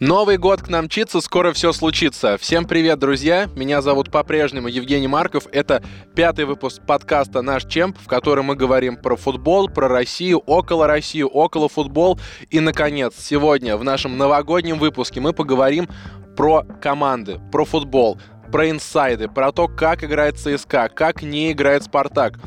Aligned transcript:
Новый 0.00 0.38
год 0.38 0.62
к 0.62 0.68
нам 0.68 0.86
мчится, 0.86 1.20
скоро 1.20 1.52
все 1.52 1.72
случится. 1.72 2.38
Всем 2.38 2.64
привет, 2.64 2.98
друзья! 2.98 3.50
Меня 3.54 3.82
зовут 3.82 4.10
по-прежнему 4.10 4.66
Евгений 4.66 5.08
Марков. 5.08 5.46
Это 5.52 5.82
пятый 6.14 6.46
выпуск 6.46 6.80
подкаста 6.86 7.42
«Наш 7.42 7.66
Чемп», 7.66 7.98
в 7.98 8.06
котором 8.06 8.46
мы 8.46 8.56
говорим 8.56 8.96
про 8.96 9.16
футбол, 9.16 9.68
про 9.68 9.88
Россию, 9.88 10.38
около 10.38 10.86
Россию, 10.86 11.28
около 11.28 11.68
футбол. 11.68 12.18
И, 12.48 12.60
наконец, 12.60 13.12
сегодня 13.18 13.76
в 13.76 13.84
нашем 13.84 14.16
новогоднем 14.16 14.78
выпуске 14.78 15.20
мы 15.20 15.34
поговорим 15.34 15.86
про 16.34 16.62
команды, 16.80 17.38
про 17.52 17.66
футбол, 17.66 18.18
про 18.50 18.70
инсайды, 18.70 19.28
про 19.28 19.52
то, 19.52 19.68
как 19.68 20.02
играет 20.02 20.38
ЦСКА, 20.38 20.88
как 20.88 21.20
не 21.20 21.52
играет 21.52 21.82
Спартак 21.84 22.38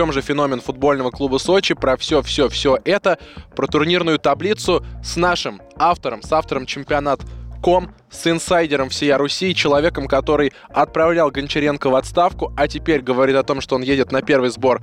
чем 0.00 0.12
же 0.12 0.22
феномен 0.22 0.62
футбольного 0.62 1.10
клуба 1.10 1.36
Сочи, 1.36 1.74
про 1.74 1.98
все-все-все 1.98 2.78
это, 2.86 3.18
про 3.54 3.66
турнирную 3.66 4.18
таблицу 4.18 4.82
с 5.04 5.16
нашим 5.16 5.60
автором, 5.76 6.22
с 6.22 6.32
автором 6.32 6.64
чемпионат 6.64 7.20
ком 7.62 7.90
с 8.10 8.26
инсайдером 8.26 8.88
всей 8.88 9.12
Руси, 9.12 9.54
человеком, 9.54 10.08
который 10.08 10.54
отправлял 10.70 11.30
Гончаренко 11.30 11.90
в 11.90 11.96
отставку, 11.96 12.50
а 12.56 12.66
теперь 12.66 13.02
говорит 13.02 13.36
о 13.36 13.42
том, 13.42 13.60
что 13.60 13.74
он 13.74 13.82
едет 13.82 14.10
на 14.10 14.22
первый 14.22 14.48
сбор 14.48 14.80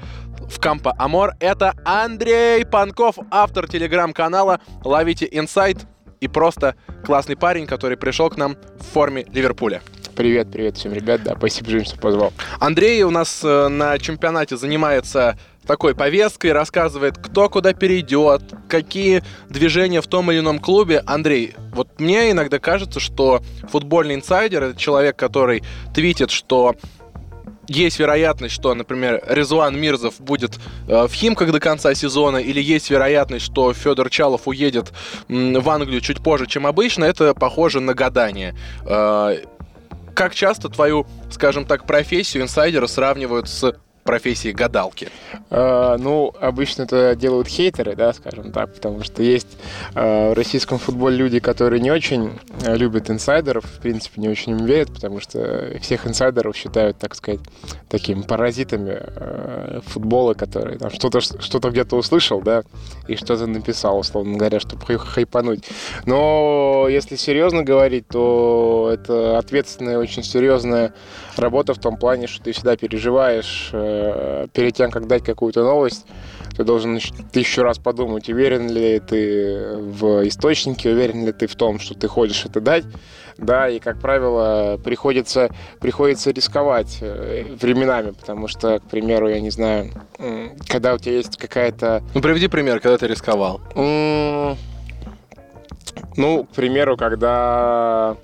в 0.47 0.59
Кампа 0.59 0.93
Амор. 0.99 1.33
Это 1.39 1.73
Андрей 1.83 2.63
Панков, 2.63 3.15
автор 3.31 3.67
телеграм-канала 3.67 4.59
«Ловите 4.83 5.27
инсайд» 5.31 5.79
и 6.19 6.27
просто 6.27 6.75
классный 7.03 7.35
парень, 7.35 7.65
который 7.65 7.97
пришел 7.97 8.29
к 8.29 8.37
нам 8.37 8.55
в 8.79 8.83
форме 8.83 9.25
Ливерпуля. 9.33 9.81
Привет, 10.17 10.47
привет 10.51 10.77
всем, 10.77 10.93
ребят. 10.93 11.21
Да, 11.23 11.35
спасибо, 11.37 11.69
Жень, 11.69 11.85
что 11.85 11.99
позвал. 11.99 12.33
Андрей 12.59 13.03
у 13.03 13.11
нас 13.11 13.41
э, 13.43 13.67
на 13.67 13.99
чемпионате 13.99 14.57
занимается 14.57 15.37
такой 15.67 15.93
повесткой, 15.93 16.53
рассказывает, 16.53 17.19
кто 17.19 17.49
куда 17.49 17.73
перейдет, 17.73 18.41
какие 18.67 19.23
движения 19.47 20.01
в 20.01 20.07
том 20.07 20.31
или 20.31 20.39
ином 20.39 20.57
клубе. 20.57 21.03
Андрей, 21.05 21.53
вот 21.71 21.99
мне 21.99 22.31
иногда 22.31 22.57
кажется, 22.57 22.99
что 22.99 23.43
футбольный 23.69 24.15
инсайдер— 24.15 24.63
это 24.63 24.79
человек, 24.79 25.17
который 25.17 25.61
твитит, 25.93 26.31
что 26.31 26.75
есть 27.67 27.99
вероятность, 27.99 28.55
что, 28.55 28.73
например, 28.73 29.21
Резуан 29.27 29.79
Мирзов 29.79 30.19
будет 30.19 30.57
э, 30.87 31.05
в 31.05 31.13
Химках 31.13 31.51
до 31.51 31.59
конца 31.59 31.93
сезона, 31.93 32.37
или 32.37 32.59
есть 32.59 32.89
вероятность, 32.89 33.45
что 33.45 33.71
Федор 33.71 34.09
Чалов 34.09 34.47
уедет 34.47 34.93
м, 35.29 35.53
в 35.61 35.69
Англию 35.69 36.01
чуть 36.01 36.23
позже, 36.23 36.47
чем 36.47 36.65
обычно, 36.65 37.05
это 37.05 37.35
похоже 37.35 37.81
на 37.81 37.93
гадание. 37.93 38.55
Э, 38.83 39.37
как 40.17 40.33
часто 40.33 40.67
твою, 40.67 41.05
скажем 41.29 41.63
так, 41.63 41.85
профессию 41.85 42.41
инсайдера 42.41 42.87
сравнивают 42.87 43.47
с 43.47 43.79
профессии 44.07 44.51
гадалки? 44.51 45.09
Э, 45.51 45.97
ну, 45.99 46.33
обычно 46.39 46.83
это 46.83 47.15
делают 47.15 47.47
хейтеры, 47.47 47.95
да, 47.95 48.13
скажем 48.13 48.51
так, 48.51 48.73
потому 48.73 49.03
что 49.03 49.21
есть 49.21 49.57
э, 49.93 50.31
в 50.31 50.33
российском 50.33 50.79
футболе 50.79 51.17
люди, 51.17 51.39
которые 51.39 51.79
не 51.81 51.91
очень 51.91 52.31
э, 52.65 52.75
любят 52.75 53.11
инсайдеров, 53.11 53.65
в 53.65 53.79
принципе, 53.79 54.21
не 54.21 54.29
очень 54.29 54.53
им 54.53 54.65
верят, 54.65 54.93
потому 54.93 55.19
что 55.19 55.77
всех 55.81 56.07
инсайдеров 56.07 56.55
считают, 56.55 56.97
так 56.97 57.13
сказать, 57.13 57.41
такими 57.89 58.21
паразитами 58.21 58.97
э, 58.97 59.81
футбола, 59.85 60.33
которые 60.33 60.79
там 60.79 60.89
что-то 60.89 61.21
что 61.21 61.69
где-то 61.69 61.97
услышал, 61.97 62.41
да, 62.41 62.63
и 63.07 63.15
что-то 63.15 63.45
написал, 63.45 63.99
условно 63.99 64.37
говоря, 64.37 64.59
чтобы 64.59 64.85
хайпануть. 64.97 65.65
Но 66.05 66.87
если 66.89 67.17
серьезно 67.17 67.63
говорить, 67.63 68.07
то 68.07 68.89
это 68.93 69.37
ответственная, 69.37 69.97
очень 69.97 70.23
серьезная 70.23 70.93
работа 71.39 71.73
в 71.73 71.79
том 71.79 71.97
плане, 71.97 72.27
что 72.27 72.43
ты 72.43 72.51
всегда 72.51 72.75
переживаешь 72.75 73.69
э, 73.73 74.47
перед 74.53 74.75
тем, 74.75 74.91
как 74.91 75.07
дать 75.07 75.23
какую-то 75.23 75.63
новость, 75.63 76.05
ты 76.55 76.63
должен 76.63 76.99
тысячу 77.31 77.61
раз 77.63 77.77
подумать, 77.77 78.29
уверен 78.29 78.69
ли 78.69 78.99
ты 78.99 79.77
в 79.77 80.27
источнике, 80.27 80.91
уверен 80.91 81.25
ли 81.25 81.31
ты 81.31 81.47
в 81.47 81.55
том, 81.55 81.79
что 81.79 81.93
ты 81.93 82.07
хочешь 82.07 82.45
это 82.45 82.61
дать. 82.61 82.85
Да, 83.37 83.69
и, 83.69 83.79
как 83.79 83.99
правило, 83.99 84.79
приходится, 84.83 85.49
приходится 85.79 86.31
рисковать 86.31 86.97
э, 87.01 87.45
временами, 87.61 88.11
потому 88.11 88.47
что, 88.47 88.79
к 88.79 88.83
примеру, 88.83 89.29
я 89.29 89.39
не 89.39 89.51
знаю, 89.51 89.91
когда 90.67 90.95
у 90.95 90.97
тебя 90.97 91.17
есть 91.17 91.37
какая-то... 91.37 92.01
Ну, 92.15 92.21
приведи 92.21 92.47
пример, 92.47 92.79
когда 92.79 92.97
ты 92.97 93.07
рисковал. 93.07 93.61
Ну, 96.15 96.43
к 96.45 96.49
примеру, 96.55 96.97
когда 96.97 98.17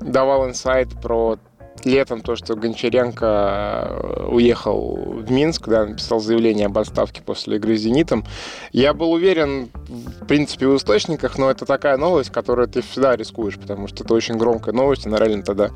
давал 0.00 0.48
инсайт 0.48 0.88
про 1.00 1.38
летом 1.84 2.20
то, 2.20 2.36
что 2.36 2.54
Гончаренко 2.54 3.26
э, 3.26 4.26
уехал 4.30 4.96
в 4.96 5.30
Минск, 5.30 5.68
да, 5.68 5.86
написал 5.86 6.20
заявление 6.20 6.66
об 6.66 6.78
отставке 6.78 7.22
после 7.22 7.56
игры 7.56 7.76
с 7.76 7.80
«Зенитом», 7.80 8.24
я 8.72 8.94
был 8.94 9.12
уверен, 9.12 9.68
в 9.88 10.26
принципе, 10.26 10.66
в 10.66 10.76
источниках, 10.76 11.38
но 11.38 11.50
это 11.50 11.66
такая 11.66 11.96
новость, 11.96 12.30
которую 12.30 12.68
ты 12.68 12.82
всегда 12.82 13.16
рискуешь, 13.16 13.58
потому 13.58 13.88
что 13.88 14.04
это 14.04 14.14
очень 14.14 14.36
громкая 14.36 14.74
новость, 14.74 15.06
она 15.06 15.18
реально 15.18 15.42
тогда 15.42 15.70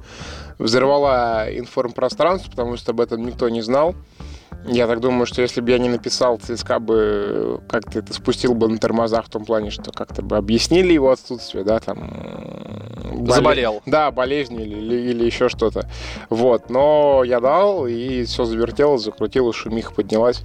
взорвала 0.58 1.46
информпространство, 1.50 2.50
потому 2.50 2.76
что 2.76 2.92
об 2.92 3.00
этом 3.00 3.24
никто 3.24 3.48
не 3.48 3.62
знал. 3.62 3.94
Я 4.66 4.86
так 4.86 5.00
думаю, 5.00 5.26
что 5.26 5.42
если 5.42 5.60
бы 5.60 5.70
я 5.70 5.78
не 5.78 5.88
написал, 5.88 6.38
ЦСКА 6.38 6.78
бы 6.78 7.60
как-то 7.68 7.98
это 7.98 8.12
спустил 8.12 8.54
бы 8.54 8.68
на 8.68 8.78
тормозах 8.78 9.26
в 9.26 9.30
том 9.30 9.44
плане, 9.44 9.70
что 9.70 9.90
как-то 9.90 10.22
бы 10.22 10.36
объяснили 10.36 10.92
его 10.92 11.10
отсутствие, 11.10 11.64
да, 11.64 11.80
там... 11.80 11.98
Боле... 13.12 13.32
Заболел. 13.32 13.82
Да, 13.86 14.10
болезнь 14.10 14.60
или, 14.60 14.74
или, 14.74 15.10
или 15.10 15.24
еще 15.24 15.48
что-то. 15.48 15.88
Вот, 16.30 16.70
но 16.70 17.22
я 17.24 17.40
дал, 17.40 17.86
и 17.86 18.24
все 18.24 18.44
завертелось, 18.44 19.02
закрутилось, 19.02 19.56
шумиха 19.56 19.92
поднялась 19.92 20.42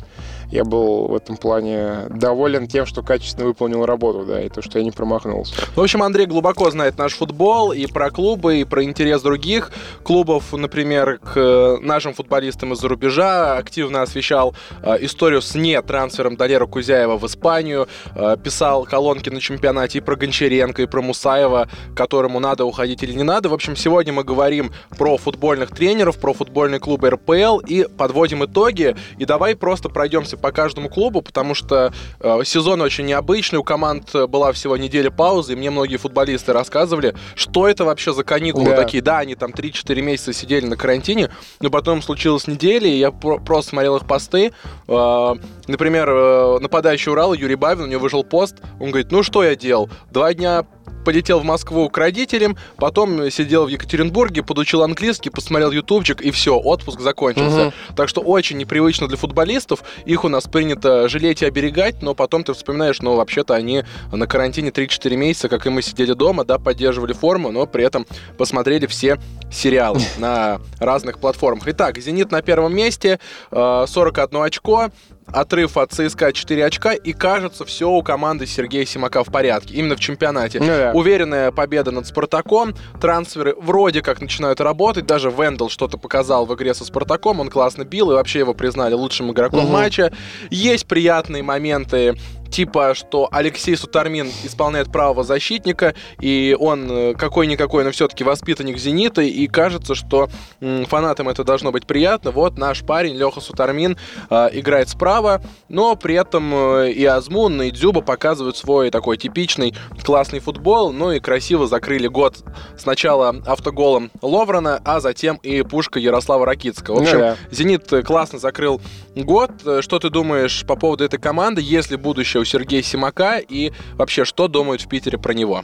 я 0.52 0.63
был 0.63 1.08
в 1.08 1.16
этом 1.16 1.38
плане 1.38 2.08
доволен 2.09 2.68
тем, 2.68 2.85
что 2.85 3.03
качественно 3.03 3.46
выполнил 3.46 3.85
работу, 3.85 4.25
да, 4.25 4.41
и 4.41 4.50
то, 4.50 4.62
что 4.62 4.80
я 4.80 4.85
не 4.85 4.91
промахнулся. 4.91 5.53
В 5.75 5.81
общем, 5.81 6.03
Андрей 6.03 6.25
глубоко 6.25 6.69
знает 6.72 6.97
наш 6.97 7.13
футбол 7.13 7.72
и 7.74 7.85
про 7.88 8.09
клубы, 8.09 8.62
и 8.62 8.63
про 8.63 8.84
интерес 8.84 9.22
других 9.22 9.72
клубов, 10.03 10.53
например, 10.53 11.19
к 11.19 11.78
нашим 11.81 12.13
футболистам 12.13 12.74
из-за 12.74 12.88
рубежа, 12.88 13.58
активно 13.58 14.02
освещал 14.02 14.56
э, 14.81 14.97
историю 15.02 15.41
с 15.41 15.53
не 15.56 15.81
трансфером 15.81 16.38
Далера 16.38 16.66
Кузяева 16.66 17.18
в 17.18 17.25
Испанию, 17.25 17.88
э, 18.16 18.38
писал 18.41 18.85
колонки 18.85 19.29
на 19.29 19.41
чемпионате 19.41 19.97
и 19.97 20.02
про 20.02 20.16
Гончаренко, 20.16 20.81
и 20.81 20.85
про 20.85 21.02
Мусаева, 21.02 21.68
которому 21.96 22.40
надо 22.40 22.66
уходить 22.66 23.03
или 23.03 23.14
не 23.14 23.24
надо. 23.24 23.50
В 23.50 23.53
общем, 23.53 23.75
сегодня 23.75 24.14
мы 24.14 24.24
говорим 24.24 24.72
про 24.97 25.18
футбольных 25.18 25.72
тренеров, 25.72 26.18
про 26.18 26.34
футбольный 26.34 26.79
клуб 26.79 27.03
РПЛ 27.03 27.59
и 27.59 27.85
подводим 27.97 28.46
итоги. 28.46 28.96
И 29.18 29.25
давай 29.25 29.56
просто 29.56 29.90
пройдемся 29.90 30.37
по 30.42 30.52
каждому 30.52 30.90
клубу, 30.90 31.22
потому 31.22 31.53
что 31.56 31.94
э, 32.20 32.40
сезон 32.44 32.81
очень 32.81 33.06
необычный, 33.06 33.59
у 33.59 33.64
команд 33.64 34.14
была 34.14 34.52
всего 34.52 34.78
неделя 34.78 35.12
паузы, 35.12 35.53
и 35.53 35.56
мне 35.56 35.70
многие 35.70 35.98
футболисты 35.98 36.53
рассказывали, 36.53 37.16
что 37.36 37.68
это 37.68 37.86
вообще 37.86 38.14
за 38.14 38.24
каникулы 38.24 38.72
да. 38.72 38.78
такие. 38.78 39.02
Да, 39.02 39.20
они 39.20 39.36
там 39.36 39.52
3-4 39.52 40.02
месяца 40.02 40.34
сидели 40.34 40.66
на 40.66 40.76
карантине, 40.76 41.30
но 41.59 41.70
потом 41.70 42.02
случилась 42.02 42.47
неделя, 42.47 42.88
и 42.88 42.97
я 42.97 43.12
про- 43.12 43.40
просто 43.40 43.72
смотрел 43.72 43.97
их 43.97 44.06
посты. 44.06 44.52
Э, 44.88 45.36
например, 45.67 46.09
э, 46.09 46.59
нападающий 46.59 47.11
Урал 47.11 47.33
Юрий 47.33 47.55
Бавин, 47.55 47.83
у 47.83 47.88
него 47.88 48.01
вышел 48.01 48.23
пост, 48.23 48.57
он 48.79 48.89
говорит, 48.89 49.11
ну 49.11 49.23
что 49.23 49.44
я 49.44 49.55
делал? 49.55 49.89
Два 50.11 50.33
дня 50.33 50.66
полетел 51.07 51.39
в 51.39 51.45
Москву 51.45 51.89
к 51.89 51.97
родителям, 51.97 52.57
потом 52.75 53.31
сидел 53.31 53.63
в 53.63 53.69
Екатеринбурге, 53.69 54.44
подучил 54.44 54.83
английский, 54.83 55.29
посмотрел 55.29 55.72
ютубчик, 55.72 56.22
и 56.22 56.31
все, 56.31 56.59
отпуск 56.59 57.00
закончился. 57.00 57.67
Угу. 57.67 57.73
Так 57.95 58.09
что 58.09 58.19
очень 58.19 58.57
непривычно 58.57 59.07
для 59.07 59.16
футболистов. 59.16 59.83
Их 60.03 60.25
у 60.25 60.28
нас 60.28 60.50
принято 60.50 61.07
жалеть 61.07 61.44
и 61.44 61.45
оберегать, 61.45 62.01
но 62.01 62.13
потом 62.13 62.44
ты 62.44 62.53
вспоминаешь, 62.53 63.01
ну, 63.01 63.16
вообще-то 63.16 63.55
они 63.55 63.85
на 64.11 64.28
карантине 64.28 64.69
3-4 64.69 65.16
месяца, 65.16 65.47
как 65.47 65.66
и 65.66 65.69
мы 65.69 65.81
сидели 65.81 66.11
дома, 66.11 66.44
да, 66.44 66.59
поддерживали 66.59 67.13
форму, 67.13 67.51
но 67.51 67.66
при 67.67 67.85
этом 67.85 68.05
посмотрели 68.38 68.85
все 68.85 69.17
сериалы 69.49 70.01
на 70.17 70.59
разных 70.78 71.19
платформах. 71.19 71.69
Итак, 71.69 71.99
«Зенит» 71.99 72.31
на 72.34 72.41
первом 72.41 72.75
месте, 72.75 73.22
41 73.51 74.28
э, 74.34 74.45
очко, 74.45 74.89
отрыв 75.32 75.78
от 75.78 75.92
ЦСКА 75.92 76.34
4 76.34 76.66
очка, 76.66 76.94
и 76.94 77.14
кажется, 77.14 77.66
все 77.66 77.90
у 77.90 78.02
команды 78.02 78.46
Сергея 78.46 78.86
Симака 78.86 79.24
в 79.24 79.32
порядке, 79.32 79.76
именно 79.76 79.96
в 79.96 80.00
чемпионате. 80.00 80.59
Ну, 80.59 80.68
да. 80.68 80.91
Уверенная 80.94 81.52
победа 81.52 81.91
над 81.91 82.08
Спартаком, 82.08 82.74
трансферы 83.00 83.56
вроде 83.59 84.02
как 84.02 84.22
начинают 84.22 84.62
работать, 84.62 85.06
даже 85.06 85.29
Вендел 85.29 85.70
что-то 85.70 85.97
показал 85.97 86.46
в 86.46 86.56
игре 86.56 86.74
со 86.74 86.85
Спартаком, 86.85 87.40
он 87.40 87.50
классно 87.50 87.84
бил, 87.84 88.12
и 88.12 88.14
вообще 88.14 88.40
его 88.40 88.53
признали 88.53 88.94
лучшим 88.94 89.32
игроком 89.32 89.66
угу. 89.66 89.74
матча. 89.74 90.12
Есть 90.50 90.88
приятные 90.88 91.44
моменты 91.44 92.16
типа, 92.49 92.94
что 92.96 93.28
Алексей 93.32 93.76
Сутармин 93.76 94.32
исполняет 94.44 94.91
правого 94.91 95.23
защитника, 95.23 95.96
и 96.20 96.55
он 96.59 96.90
э, 96.90 97.14
какой-никакой, 97.14 97.84
но 97.84 97.91
все-таки 97.91 98.23
воспитанник 98.23 98.78
«Зенита», 98.78 99.22
и 99.22 99.47
кажется, 99.47 99.96
что 99.96 100.29
фанатам 100.59 101.29
это 101.29 101.44
должно 101.44 101.72
быть 101.72 101.85
приятно. 101.85 102.32
Вот 102.32 102.58
наш 102.58 102.84
парень 102.84 103.16
Леха 103.16 103.41
Сутармин 103.41 103.97
э, 104.29 104.49
играет 104.53 104.90
справа, 104.90 105.41
но 105.70 105.96
при 105.96 106.16
этом 106.16 106.53
э, 106.53 106.91
и 106.91 107.05
Азмун, 107.05 107.61
и 107.61 107.72
Дзюба 107.72 108.02
показывают 108.02 108.58
свой 108.58 108.90
такой 108.90 109.17
типичный 109.17 109.76
классный 110.03 110.40
футбол, 110.40 110.91
ну 110.91 111.11
и 111.11 111.20
красиво 111.20 111.67
закрыли 111.67 112.08
год 112.08 112.38
сначала 112.78 113.35
автоголом 113.46 114.11
Ловрана, 114.22 114.82
а 114.85 114.99
затем 114.99 115.38
и 115.38 115.61
пушка 115.64 115.99
Ярослава 115.99 116.46
Ракитского. 116.46 116.99
В 116.99 117.02
общем, 117.02 117.17
ну, 117.17 117.20
да. 117.20 117.38
«Зенит» 117.52 117.88
классно 118.05 118.40
закрыл 118.40 118.82
год. 119.16 119.52
Что 119.82 119.99
ты 119.99 120.09
думаешь 120.09 120.66
по 120.66 120.76
поводу 120.76 121.03
этой 121.03 121.20
команды, 121.20 121.61
если 121.64 121.96
будущее 121.96 122.36
у 122.39 122.45
Сергея 122.45 122.81
Симака 122.81 123.37
и 123.37 123.72
вообще, 123.93 124.25
что 124.25 124.47
думают 124.47 124.81
в 124.81 124.87
Питере 124.87 125.17
про 125.17 125.34
него? 125.34 125.63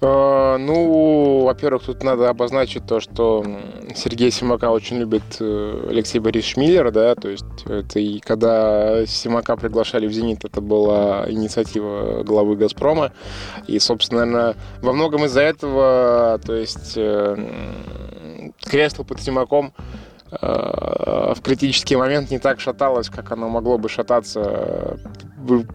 Э, 0.00 0.56
ну, 0.58 1.42
во-первых, 1.44 1.82
тут 1.82 2.04
надо 2.04 2.28
обозначить 2.28 2.86
то, 2.86 3.00
что 3.00 3.44
Сергей 3.96 4.30
Симака 4.30 4.70
очень 4.70 4.98
любит 4.98 5.22
э, 5.40 5.86
Алексей 5.90 6.20
Борисович 6.20 6.56
Миллер, 6.56 6.92
да, 6.92 7.16
то 7.16 7.28
есть 7.28 7.44
это 7.66 7.98
и 7.98 8.20
когда 8.20 9.04
Симака 9.06 9.56
приглашали 9.56 10.06
в 10.06 10.12
«Зенит», 10.12 10.44
это 10.44 10.60
была 10.60 11.24
инициатива 11.28 12.22
главы 12.22 12.54
«Газпрома», 12.54 13.12
и, 13.66 13.78
собственно, 13.80 14.24
наверное, 14.24 14.56
во 14.82 14.92
многом 14.92 15.24
из-за 15.24 15.42
этого, 15.42 16.40
то 16.46 16.54
есть 16.54 16.92
э, 16.94 18.52
кресло 18.62 19.02
под 19.02 19.20
Симаком 19.20 19.72
в 20.30 21.38
критический 21.42 21.96
момент 21.96 22.30
не 22.30 22.38
так 22.38 22.60
шаталось, 22.60 23.08
как 23.08 23.32
оно 23.32 23.48
могло 23.48 23.78
бы 23.78 23.88
шататься 23.88 24.98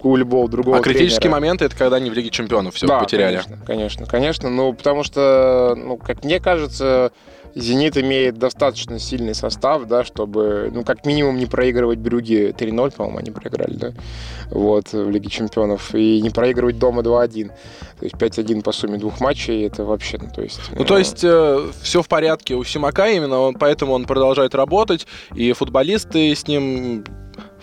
у 0.03 0.15
любого 0.15 0.47
другого 0.47 0.77
А 0.77 0.81
критические 0.81 1.21
тренера. 1.21 1.39
моменты 1.39 1.65
это 1.65 1.75
когда 1.75 1.95
они 1.97 2.09
в 2.09 2.13
Лиге 2.13 2.29
Чемпионов 2.29 2.75
все 2.75 2.85
да, 2.85 2.99
потеряли. 2.99 3.37
Конечно, 3.37 3.57
конечно, 3.65 4.05
конечно. 4.05 4.49
Ну, 4.49 4.73
потому 4.73 5.03
что, 5.03 5.73
ну, 5.75 5.97
как 5.97 6.23
мне 6.23 6.39
кажется, 6.39 7.11
Зенит 7.55 7.97
имеет 7.97 8.37
достаточно 8.37 8.99
сильный 8.99 9.35
состав, 9.35 9.85
да, 9.85 10.03
чтобы, 10.03 10.71
ну, 10.73 10.83
как 10.83 11.05
минимум 11.05 11.37
не 11.37 11.45
проигрывать 11.45 11.99
Брюги 11.99 12.53
3-0, 12.57 12.95
по-моему, 12.95 13.19
они 13.19 13.31
проиграли, 13.31 13.75
да, 13.75 13.93
вот, 14.49 14.91
в 14.91 15.09
Лиге 15.09 15.29
Чемпионов, 15.29 15.93
и 15.93 16.21
не 16.21 16.29
проигрывать 16.29 16.79
дома 16.79 17.01
2-1. 17.01 17.47
То 17.99 18.05
есть 18.05 18.15
5-1 18.15 18.63
по 18.63 18.71
сумме 18.71 18.97
двух 18.97 19.19
матчей, 19.19 19.65
это 19.65 19.83
вообще, 19.85 20.17
ну, 20.19 20.29
то 20.33 20.41
есть... 20.41 20.59
Ну, 20.75 20.83
то 20.83 20.97
есть 20.97 21.23
э, 21.23 21.69
все 21.81 22.01
в 22.01 22.07
порядке 22.07 22.55
у 22.55 22.63
Симака 22.63 23.09
именно, 23.09 23.39
он, 23.39 23.55
поэтому 23.55 23.93
он 23.93 24.05
продолжает 24.05 24.55
работать, 24.55 25.07
и 25.35 25.51
футболисты 25.53 26.35
с 26.35 26.47
ним 26.47 27.03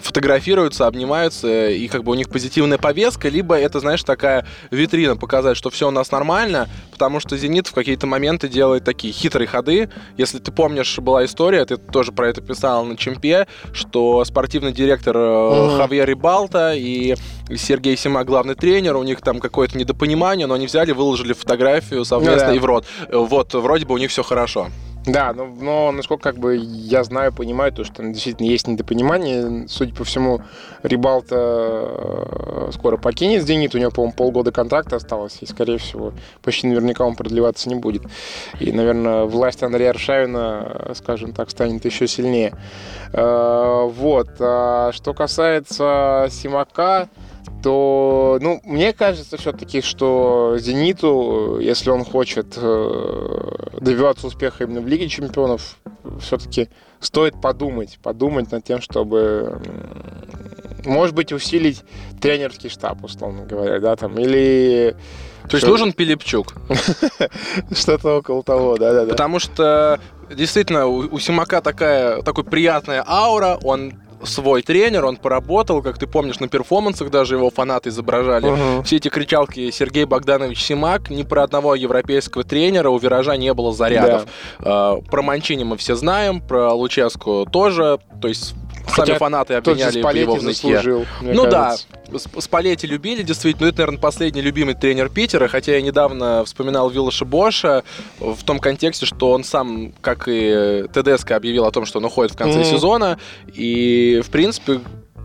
фотографируются, 0.03 0.87
обнимаются, 0.87 1.71
и 1.71 1.89
как 1.89 2.05
бы 2.05 2.13
у 2.13 2.15
них 2.15 2.29
позитивная 2.29 2.79
повестка, 2.79 3.29
либо 3.29 3.57
это, 3.57 3.81
знаешь, 3.81 4.03
такая 4.03 4.47
витрина, 4.71 5.17
показать, 5.17 5.57
что 5.57 5.71
все 5.71 5.89
у 5.89 5.91
нас 5.91 6.11
нормально, 6.11 6.69
потому 6.91 7.21
что 7.21 7.37
«Зенит» 7.37 7.69
в 7.69 7.73
какие-то 7.73 8.07
моменты 8.07 8.49
делает 8.49 8.85
такие 8.85 9.13
хитрые 9.13 9.47
ходы. 9.47 9.91
Если 10.17 10.39
ты 10.39 10.53
помнишь, 10.53 10.99
была 10.99 11.25
история, 11.25 11.65
ты 11.65 11.77
тоже 11.77 12.13
про 12.13 12.29
это 12.29 12.41
писал 12.41 12.85
на 12.85 12.97
Чемпе, 12.97 13.47
что 13.73 14.25
спортивный 14.25 14.73
директор 14.73 15.17
uh-huh. 15.17 15.77
Хавьер 15.79 16.09
Рибалта 16.09 16.75
и 16.75 17.17
Сергей 17.57 17.97
Сима, 17.97 18.25
главный 18.25 18.55
тренер, 18.55 18.97
у 18.97 19.03
них 19.03 19.21
там 19.21 19.41
какое-то 19.41 19.79
недопонимание, 19.79 20.47
но 20.47 20.55
они 20.55 20.67
взяли, 20.67 20.93
выложили 20.93 21.33
фотографию 21.33 22.05
совместно 22.05 22.49
ну, 22.49 22.53
да. 22.53 22.55
и 22.55 22.59
в 22.59 22.65
рот. 22.65 22.87
Вот, 23.11 23.55
вроде 23.55 23.87
бы 23.87 23.95
у 23.95 23.99
них 23.99 24.11
все 24.11 24.23
хорошо. 24.23 24.69
Да, 25.07 25.33
но, 25.33 25.47
но 25.47 25.93
насколько 25.93 26.23
как 26.23 26.39
бы 26.39 26.57
я 26.57 27.03
знаю, 27.05 27.33
понимаю, 27.33 27.73
то, 27.73 27.85
что 27.85 27.97
там 27.97 28.13
действительно 28.13 28.49
есть 28.49 28.67
недопонимание. 28.67 29.67
Судя 29.67 29.95
по 29.95 30.05
всему, 30.05 30.43
Рибалта 30.83 31.37
э, 31.37 32.71
скоро 32.73 32.99
покинет 32.99 33.45
«Зенит». 33.47 33.75
У 33.75 33.79
него, 33.79 33.91
по-моему, 33.91 34.13
полгода 34.13 34.53
контракта 34.53 34.97
осталось, 34.97 35.39
и, 35.41 35.47
скорее 35.47 35.79
всего, 35.79 36.13
почти 36.43 36.67
наверняка 36.67 37.05
он 37.05 37.17
продлеваться 37.17 37.71
не 37.71 37.77
будет. 37.77 38.03
И, 38.61 38.73
наверное, 38.73 39.25
власть 39.25 39.63
Андрея 39.63 39.91
Аршавина, 39.91 40.93
скажем 40.95 41.33
так, 41.33 41.49
станет 41.49 41.85
еще 41.87 42.07
сильнее. 42.07 42.53
Э, 43.15 43.89
вот. 43.91 44.29
А 44.39 44.93
что 44.93 45.15
касается 45.15 46.29
Симака, 46.31 47.09
то, 47.63 48.39
ну, 48.41 48.61
мне 48.65 48.93
кажется 48.93 49.37
все-таки, 49.37 49.81
что 49.81 50.57
«Зениту», 50.59 51.59
если 51.61 51.91
он 51.91 52.05
хочет 52.05 52.55
э, 52.57 53.79
добиваться 53.81 54.27
успеха 54.27 54.65
именно 54.65 54.81
в 54.81 54.87
Лиге 54.87 55.09
чемпионов, 55.09 55.77
все-таки 56.21 56.69
стоит 57.01 57.41
подумать, 57.41 57.99
подумать 58.03 58.51
над 58.51 58.65
тем, 58.65 58.81
чтобы, 58.81 59.61
может 60.85 61.15
быть, 61.15 61.33
усилить 61.33 61.83
тренерский 62.21 62.71
штаб, 62.71 63.05
условно 63.05 63.45
говоря, 63.45 63.81
да, 63.81 63.97
там, 63.97 64.19
или... 64.19 64.97
То 65.49 65.57
есть 65.57 65.67
нужен 65.67 65.93
Пилипчук? 65.93 66.55
Что-то 67.73 68.19
около 68.19 68.43
того, 68.43 68.77
да-да-да. 68.77 69.11
Потому 69.11 69.39
что 69.39 69.99
действительно 70.31 70.87
у 70.87 71.19
Симака 71.19 71.61
такая, 71.61 72.23
такой 72.23 72.45
приятная 72.45 73.03
аура, 73.07 73.59
он 73.65 73.95
свой 74.25 74.63
тренер, 74.63 75.05
он 75.05 75.17
поработал, 75.17 75.83
как 75.83 75.99
ты 75.99 76.07
помнишь, 76.07 76.41
на 76.41 76.49
перформансах 76.49 77.11
даже 77.11 77.37
его 77.37 77.51
фанаты 77.51 77.89
изображали. 77.89 78.49
Uh-huh. 78.49 78.85
Все 78.85 78.97
эти 78.97 79.09
кричалки 79.09 79.71
Сергей 79.71 80.05
Богданович 80.05 80.63
Симак, 80.63 81.11
ни 81.11 81.23
про 81.23 81.45
одного 81.45 81.75
европейского 81.75 82.45
тренера 82.45 82.91
у 82.91 82.99
Виража 82.99 83.37
не 83.37 83.53
было 83.55 83.73
зарядов. 83.73 84.27
Да. 84.59 84.93
Uh, 84.93 85.11
про 85.11 85.23
Манчини 85.23 85.65
мы 85.65 85.77
все 85.77 85.95
знаем, 85.95 86.41
про 86.41 86.73
Луческу 86.73 87.47
тоже, 87.51 87.99
то 88.21 88.29
есть 88.29 88.55
Хотя 88.87 89.07
сами 89.07 89.19
фанаты 89.19 89.55
обвиняли 89.55 90.19
его 90.19 90.37
в 90.37 90.43
нытье. 90.43 91.07
Ну 91.21 91.45
кажется. 91.45 91.87
да, 92.11 92.19
Спалетти 92.41 92.87
любили, 92.87 93.23
действительно. 93.23 93.67
Ну, 93.67 93.69
это, 93.71 93.79
наверное, 93.79 94.01
последний 94.01 94.41
любимый 94.41 94.75
тренер 94.75 95.09
Питера, 95.09 95.49
хотя 95.49 95.73
я 95.73 95.83
недавно 95.83 96.45
вспоминал 96.45 96.91
Виллаша 96.91 97.25
Боша 97.25 97.85
в 98.19 98.43
том 98.45 98.59
контексте, 98.59 99.07
что 99.07 99.31
он 99.31 99.45
сам, 99.45 99.93
как 100.01 100.25
и 100.27 100.87
ТДСК, 100.93 101.33
объявил 101.33 101.67
о 101.67 101.71
том, 101.71 101.87
что 101.87 101.99
он 101.99 102.05
уходит 102.07 102.33
в 102.33 102.37
конце 102.37 102.61
mm-hmm. 102.61 102.71
сезона, 102.71 103.19
и, 103.55 104.21
в 104.25 104.31
принципе, 104.31 104.81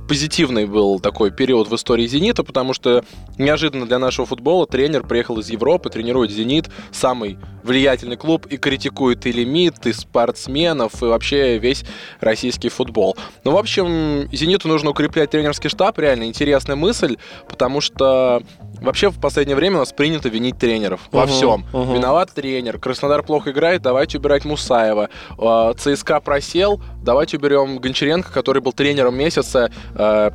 позитивный 0.07 0.65
был 0.65 0.99
такой 0.99 1.31
период 1.31 1.69
в 1.69 1.75
истории 1.75 2.07
«Зенита», 2.07 2.43
потому 2.43 2.73
что 2.73 3.03
неожиданно 3.37 3.85
для 3.85 3.99
нашего 3.99 4.25
футбола 4.25 4.67
тренер 4.67 5.03
приехал 5.03 5.39
из 5.39 5.49
Европы, 5.49 5.89
тренирует 5.89 6.31
«Зенит», 6.31 6.69
самый 6.91 7.37
влиятельный 7.63 8.15
клуб, 8.15 8.45
и 8.45 8.57
критикует 8.57 9.25
и 9.25 9.31
лимит, 9.31 9.85
и 9.85 9.93
спортсменов, 9.93 11.01
и 11.01 11.05
вообще 11.05 11.57
весь 11.57 11.83
российский 12.19 12.69
футбол. 12.69 13.17
Ну, 13.43 13.51
в 13.51 13.57
общем, 13.57 14.29
«Зениту» 14.31 14.67
нужно 14.67 14.91
укреплять 14.91 15.31
тренерский 15.31 15.69
штаб, 15.69 15.97
реально 15.99 16.25
интересная 16.25 16.75
мысль, 16.75 17.17
потому 17.49 17.81
что 17.81 18.43
Вообще 18.81 19.09
в 19.09 19.19
последнее 19.19 19.55
время 19.55 19.77
у 19.77 19.79
нас 19.79 19.91
принято 19.93 20.29
винить 20.29 20.57
тренеров 20.57 21.01
uh-huh, 21.11 21.17
во 21.17 21.27
всем. 21.27 21.65
Uh-huh. 21.71 21.95
Виноват 21.95 22.31
тренер. 22.33 22.79
Краснодар 22.79 23.23
плохо 23.23 23.51
играет, 23.51 23.81
давайте 23.81 24.17
убирать 24.17 24.45
Мусаева. 24.45 25.09
А, 25.37 25.73
ЦСКА 25.73 26.19
просел, 26.19 26.81
давайте 27.03 27.37
уберем 27.37 27.79
Гончаренко, 27.79 28.31
который 28.31 28.61
был 28.61 28.73
тренером 28.73 29.15
месяца 29.15 29.71
а, 29.93 30.31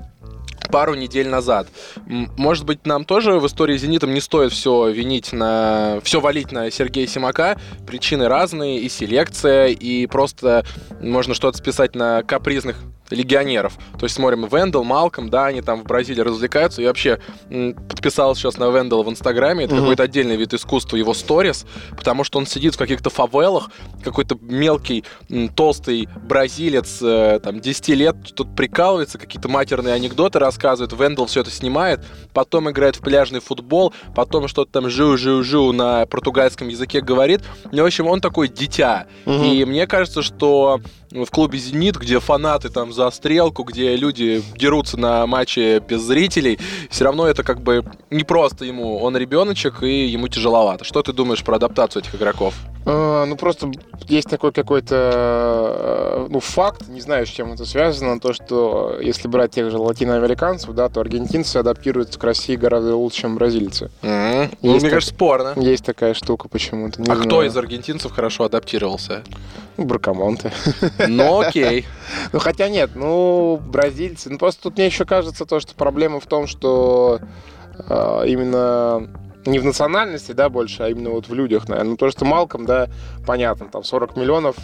пару 0.70 0.94
недель 0.94 1.28
назад. 1.28 1.69
Может 2.06 2.64
быть, 2.64 2.87
нам 2.87 3.04
тоже 3.04 3.38
в 3.38 3.46
истории 3.46 3.76
с 3.76 3.81
«Зенитом» 3.81 4.14
не 4.14 4.20
стоит 4.20 4.52
все 4.52 4.88
винить 4.88 5.32
на... 5.32 6.00
все 6.02 6.20
валить 6.20 6.52
на 6.52 6.70
Сергея 6.70 7.06
Симака. 7.06 7.58
Причины 7.86 8.28
разные, 8.28 8.78
и 8.78 8.88
селекция, 8.88 9.69
и 9.69 10.06
просто 10.06 10.64
можно 11.00 11.34
что-то 11.34 11.58
списать 11.58 11.94
на 11.94 12.22
капризных 12.22 12.76
легионеров. 13.10 13.76
То 13.98 14.04
есть 14.04 14.14
смотрим 14.14 14.46
Вендел, 14.46 14.84
Малком, 14.84 15.30
да, 15.30 15.46
они 15.46 15.62
там 15.62 15.80
в 15.80 15.84
Бразилии 15.84 16.20
развлекаются. 16.20 16.82
Я 16.82 16.88
вообще 16.88 17.20
подписал 17.88 18.34
сейчас 18.34 18.58
на 18.58 18.70
Вендела 18.70 19.02
в 19.02 19.10
Инстаграме. 19.10 19.64
Это 19.64 19.74
mm-hmm. 19.74 19.80
какой-то 19.80 20.02
отдельный 20.02 20.36
вид 20.36 20.54
искусства, 20.54 20.96
его 20.96 21.14
сторис, 21.14 21.67
потому 21.96 22.24
что 22.24 22.38
он 22.38 22.46
сидит 22.46 22.74
в 22.74 22.79
каких-то 22.79 23.10
фавелах, 23.10 23.70
какой-то 24.02 24.38
мелкий, 24.40 25.05
толстый 25.55 26.08
бразилец, 26.22 27.00
э, 27.02 27.40
там, 27.43 27.60
10 27.60 27.88
лет, 27.88 28.17
тут 28.34 28.55
прикалывается, 28.56 29.19
какие-то 29.19 29.48
матерные 29.48 29.94
анекдоты 29.94 30.38
рассказывает. 30.38 30.93
Вендел 30.93 31.26
все 31.26 31.40
это 31.40 31.50
снимает, 31.50 32.05
потом 32.32 32.70
играет 32.70 32.96
в 32.96 33.00
пляжный 33.00 33.40
футбол, 33.40 33.93
потом 34.14 34.48
что-то 34.48 34.72
там 34.72 34.88
жу-жу-жу 34.88 35.72
на 35.72 36.06
португальском 36.06 36.69
языке 36.69 37.00
говорит. 37.00 37.43
Ну, 37.72 37.82
в 37.82 37.86
общем, 37.86 38.06
он 38.06 38.20
такой 38.20 38.48
дитя. 38.48 39.06
Mm-hmm. 39.24 39.55
И 39.55 39.64
мне 39.64 39.86
кажется, 39.86 40.22
что 40.22 40.81
в 41.10 41.26
клубе 41.31 41.58
«Зенит», 41.58 41.96
где 41.96 42.20
фанаты 42.20 42.69
там 42.69 42.93
за 42.93 43.10
стрелку, 43.10 43.64
где 43.64 43.96
люди 43.96 44.43
дерутся 44.56 44.96
на 44.96 45.26
матче 45.26 45.81
без 45.81 46.02
зрителей, 46.02 46.58
все 46.88 47.05
равно 47.05 47.26
это 47.26 47.43
как 47.43 47.60
бы 47.60 47.84
не 48.10 48.24
просто 48.24 48.64
ему. 48.64 48.98
Он 48.98 49.17
ребеночек, 49.17 49.82
и 49.82 50.06
ему 50.06 50.29
тяжеловато. 50.29 50.84
Что 50.84 51.02
ты 51.02 51.12
думаешь 51.12 51.43
про 51.43 51.56
адаптацию 51.56 52.02
этих 52.02 52.14
игроков? 52.14 52.55
А, 52.86 53.26
ну, 53.26 53.36
просто 53.36 53.70
есть 54.08 54.29
такой 54.29 54.52
какой-то, 54.52 56.26
ну, 56.31 56.40
факт, 56.40 56.88
не 56.88 57.00
знаю, 57.00 57.26
с 57.26 57.29
чем 57.29 57.52
это 57.52 57.67
связано, 57.67 58.20
то, 58.20 58.32
что 58.32 58.96
если 59.02 59.29
брать 59.29 59.52
тех 59.52 59.70
же 59.70 59.79
латиноамериканцев, 59.79 60.70
да, 60.74 60.88
то 60.88 61.00
аргентинцы 61.00 61.58
адаптируются 61.58 62.19
к 62.19 62.24
России 62.24 62.56
гораздо 62.56 62.96
лучше, 62.96 63.22
чем 63.22 63.34
бразильцы. 63.34 63.90
Mm-hmm. 64.02 64.58
Ну, 64.62 64.70
мне 64.70 64.81
так, 64.81 64.90
кажется, 64.90 65.14
спорно. 65.14 65.52
Есть 65.56 65.84
такая 65.84 66.14
штука 66.14 66.48
почему-то. 66.48 67.02
а 67.02 67.05
знаю. 67.05 67.20
кто 67.22 67.43
из 67.43 67.56
аргентинцев 67.56 68.12
хорошо 68.12 68.44
адаптировался? 68.44 69.22
Ну, 69.81 69.87
Бракамонте. 69.87 70.53
Ну, 71.08 71.41
окей. 71.41 71.87
Ну, 72.32 72.39
хотя 72.39 72.69
нет, 72.69 72.91
ну, 72.94 73.56
бразильцы. 73.56 74.29
Ну, 74.29 74.37
просто 74.37 74.65
тут 74.65 74.77
мне 74.77 74.87
еще 74.87 75.06
кажется 75.06 75.46
то, 75.46 75.58
что 75.58 75.75
проблема 75.75 76.20
в 76.20 76.27
том, 76.27 76.46
что 76.46 77.19
э, 77.89 78.25
именно 78.27 79.08
не 79.47 79.59
в 79.59 79.65
национальности, 79.65 80.32
да, 80.32 80.49
больше, 80.49 80.82
а 80.82 80.89
именно 80.89 81.11
вот 81.11 81.29
в 81.29 81.35
людях, 81.35 81.69
наверное. 81.69 81.93
Ну, 81.93 81.97
то, 81.97 82.11
что 82.11 82.25
Малком, 82.25 82.67
да, 82.67 82.89
понятно, 83.27 83.67
там 83.67 83.85
40 83.85 84.17
миллионов, 84.17 84.56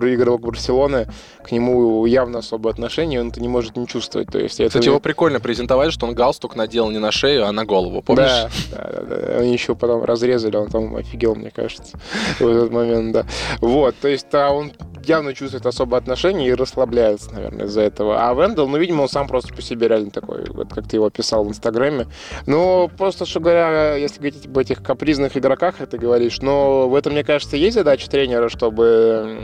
игрок 0.00 0.42
Барселоны, 0.42 1.06
к 1.44 1.52
нему 1.52 2.06
явно 2.06 2.38
особое 2.38 2.72
отношение, 2.72 3.20
он 3.20 3.28
это 3.28 3.40
не 3.40 3.48
может 3.48 3.76
не 3.76 3.86
чувствовать. 3.86 4.28
То 4.28 4.38
есть, 4.38 4.54
Кстати, 4.54 4.78
это... 4.78 4.86
его 4.86 5.00
прикольно 5.00 5.40
презентовали, 5.40 5.90
что 5.90 6.06
он 6.06 6.14
галстук 6.14 6.56
надел 6.56 6.90
не 6.90 6.98
на 6.98 7.12
шею, 7.12 7.46
а 7.46 7.52
на 7.52 7.64
голову, 7.64 8.02
помнишь? 8.02 8.48
Да, 8.70 8.90
да, 8.92 9.02
да, 9.02 9.16
да. 9.16 9.38
Они 9.38 9.52
еще 9.52 9.74
потом 9.74 10.04
разрезали, 10.04 10.56
он 10.56 10.68
там 10.68 10.96
офигел, 10.96 11.34
мне 11.34 11.50
кажется, 11.50 11.98
в 12.38 12.46
этот 12.46 12.70
момент, 12.72 13.12
да. 13.12 13.26
Вот, 13.60 13.94
то 14.00 14.08
есть, 14.08 14.26
а 14.32 14.50
он 14.50 14.72
явно 15.04 15.34
чувствует 15.34 15.66
особое 15.66 15.98
отношение 16.00 16.48
и 16.48 16.54
расслабляется, 16.54 17.32
наверное, 17.32 17.66
из-за 17.66 17.82
этого. 17.82 18.28
А 18.28 18.34
Вендел, 18.34 18.68
ну, 18.68 18.78
видимо, 18.78 19.02
он 19.02 19.08
сам 19.08 19.26
просто 19.26 19.52
по 19.54 19.62
себе 19.62 19.88
реально 19.88 20.10
такой, 20.10 20.44
вот 20.48 20.72
как 20.72 20.88
ты 20.88 20.96
его 20.96 21.06
описал 21.06 21.44
в 21.44 21.48
Инстаграме. 21.48 22.06
Но 22.46 22.88
просто, 22.88 23.26
что 23.26 23.40
говоря, 23.40 23.96
если 23.96 24.21
говорить 24.22 24.46
об 24.46 24.56
этих 24.56 24.82
капризных 24.82 25.36
игроках, 25.36 25.80
это 25.80 25.98
говоришь, 25.98 26.40
но 26.40 26.88
в 26.88 26.94
этом, 26.94 27.12
мне 27.12 27.24
кажется, 27.24 27.56
есть 27.56 27.74
задача 27.74 28.08
тренера, 28.08 28.48
чтобы 28.48 29.40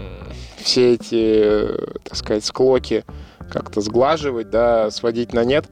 все 0.58 0.94
эти, 0.94 1.66
так 2.04 2.16
сказать, 2.16 2.44
склоки 2.44 3.04
как-то 3.50 3.80
сглаживать, 3.80 4.50
да, 4.50 4.90
сводить 4.90 5.32
на 5.32 5.42
нет, 5.42 5.66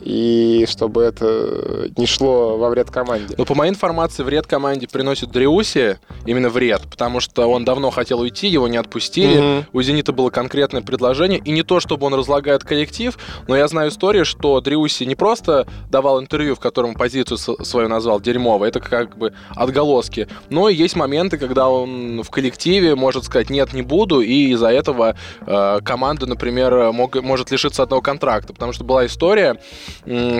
и 0.00 0.66
чтобы 0.68 1.02
это 1.02 1.90
не 1.96 2.06
шло 2.06 2.56
во 2.56 2.70
вред 2.70 2.90
команде. 2.90 3.34
Ну, 3.36 3.44
по 3.44 3.54
моей 3.54 3.70
информации, 3.70 4.22
вред 4.22 4.46
команде 4.46 4.88
приносит 4.88 5.30
Дриуси, 5.30 5.98
именно 6.26 6.48
вред, 6.48 6.82
потому 6.90 7.20
что 7.20 7.46
он 7.50 7.64
давно 7.64 7.90
хотел 7.90 8.20
уйти, 8.20 8.48
его 8.48 8.68
не 8.68 8.76
отпустили, 8.76 9.58
угу. 9.58 9.66
у 9.72 9.82
«Зенита» 9.82 10.12
было 10.12 10.30
конкретное 10.30 10.82
предложение, 10.82 11.40
и 11.44 11.50
не 11.50 11.62
то, 11.62 11.80
чтобы 11.80 12.06
он 12.06 12.14
разлагает 12.14 12.64
коллектив, 12.64 13.18
но 13.46 13.56
я 13.56 13.68
знаю 13.68 13.90
историю, 13.90 14.24
что 14.24 14.60
Дриуси 14.60 15.04
не 15.04 15.14
просто 15.14 15.66
давал 15.90 16.20
интервью, 16.20 16.54
в 16.54 16.60
котором 16.60 16.94
позицию 16.94 17.38
свою 17.38 17.88
назвал 17.88 18.20
дерьмово, 18.20 18.64
это 18.64 18.80
как 18.80 19.16
бы 19.16 19.32
отголоски, 19.50 20.28
но 20.48 20.68
есть 20.68 20.96
моменты, 20.96 21.38
когда 21.38 21.68
он 21.68 22.22
в 22.22 22.30
коллективе 22.30 22.94
может 22.94 23.24
сказать 23.24 23.50
«нет, 23.50 23.72
не 23.72 23.82
буду», 23.82 24.20
и 24.20 24.50
из-за 24.52 24.68
этого 24.68 25.16
э, 25.46 25.80
команда, 25.84 26.26
например, 26.26 26.92
мог, 26.92 27.20
может 27.22 27.50
лишиться 27.50 27.82
одного 27.82 28.02
контракта, 28.02 28.52
потому 28.52 28.72
что 28.72 28.84
была 28.84 29.06
история, 29.06 29.58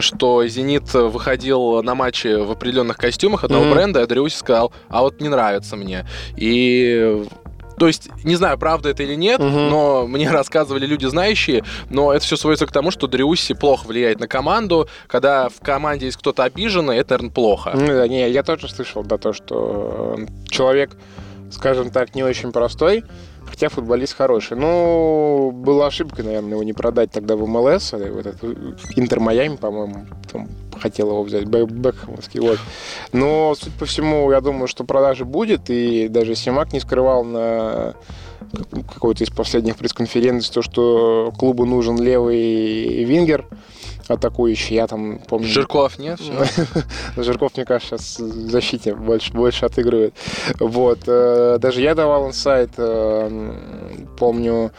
что 0.00 0.46
«Зенит» 0.46 0.92
выходил 0.94 1.82
на 1.82 1.94
матчи 1.94 2.42
в 2.42 2.50
определенных 2.50 2.96
костюмах 2.96 3.44
одного 3.44 3.64
mm-hmm. 3.64 3.74
бренда, 3.74 4.02
а 4.02 4.06
Дриуси 4.06 4.36
сказал, 4.36 4.72
а 4.88 5.02
вот 5.02 5.20
не 5.20 5.28
нравится 5.28 5.76
мне. 5.76 6.06
И 6.36 7.24
то 7.80 7.86
есть, 7.86 8.10
не 8.24 8.36
знаю, 8.36 8.58
правда 8.58 8.90
это 8.90 9.02
или 9.04 9.14
нет, 9.14 9.40
угу. 9.40 9.48
но 9.48 10.06
мне 10.06 10.30
рассказывали 10.30 10.84
люди 10.84 11.06
знающие, 11.06 11.64
но 11.88 12.12
это 12.12 12.22
все 12.22 12.36
сводится 12.36 12.66
к 12.66 12.72
тому, 12.72 12.90
что 12.90 13.06
Дриуси 13.06 13.54
плохо 13.54 13.86
влияет 13.86 14.20
на 14.20 14.28
команду. 14.28 14.86
Когда 15.06 15.48
в 15.48 15.60
команде 15.62 16.04
есть 16.04 16.18
кто-то 16.18 16.44
обиженный, 16.44 16.98
это, 16.98 17.14
наверное, 17.14 17.32
плохо. 17.32 17.72
Ну, 17.74 17.86
да, 17.86 18.06
не, 18.06 18.28
я 18.28 18.42
тоже 18.42 18.68
слышал, 18.68 19.02
да, 19.02 19.16
то, 19.16 19.32
что 19.32 20.18
человек, 20.50 20.90
скажем 21.50 21.90
так, 21.90 22.14
не 22.14 22.22
очень 22.22 22.52
простой, 22.52 23.02
Хотя 23.50 23.68
футболист 23.68 24.16
хороший. 24.16 24.56
Ну, 24.56 25.50
была 25.52 25.88
ошибка, 25.88 26.22
наверное, 26.22 26.52
его 26.52 26.62
не 26.62 26.72
продать 26.72 27.10
тогда 27.10 27.34
в 27.36 27.46
МЛС. 27.46 27.92
Вот 27.92 28.26
этот 28.26 28.44
Интер 28.96 29.18
Майами, 29.20 29.56
по-моему, 29.56 30.06
там 30.30 30.48
хотел 30.80 31.08
его 31.08 31.22
взять, 31.22 31.44
Бекхэмовский. 31.46 32.40
Вот. 32.40 32.58
Но, 33.12 33.54
судя 33.58 33.76
по 33.78 33.84
всему, 33.86 34.30
я 34.30 34.40
думаю, 34.40 34.68
что 34.68 34.84
продажи 34.84 35.24
будет. 35.24 35.68
И 35.68 36.08
даже 36.08 36.36
Симак 36.36 36.72
не 36.72 36.80
скрывал 36.80 37.24
на 37.24 37.94
какой-то 38.94 39.24
из 39.24 39.30
последних 39.30 39.76
пресс-конференций 39.76 40.52
то, 40.54 40.62
что 40.62 41.32
клубу 41.36 41.66
нужен 41.66 42.00
левый 42.00 43.04
вингер 43.04 43.46
атакующий. 44.14 44.76
Я 44.76 44.86
там 44.86 45.20
помню... 45.28 45.48
Жирков 45.48 45.98
нет? 45.98 46.20
Жирков, 47.16 47.56
мне 47.56 47.64
кажется, 47.64 47.96
сейчас 47.96 48.18
в 48.18 48.50
защите 48.50 48.94
больше, 48.94 49.32
больше 49.32 49.66
отыгрывает. 49.66 50.14
Вот. 50.58 51.00
Э, 51.06 51.58
даже 51.60 51.80
я 51.80 51.94
давал 51.94 52.28
инсайт, 52.28 52.70
э, 52.76 53.54
помню, 54.18 54.72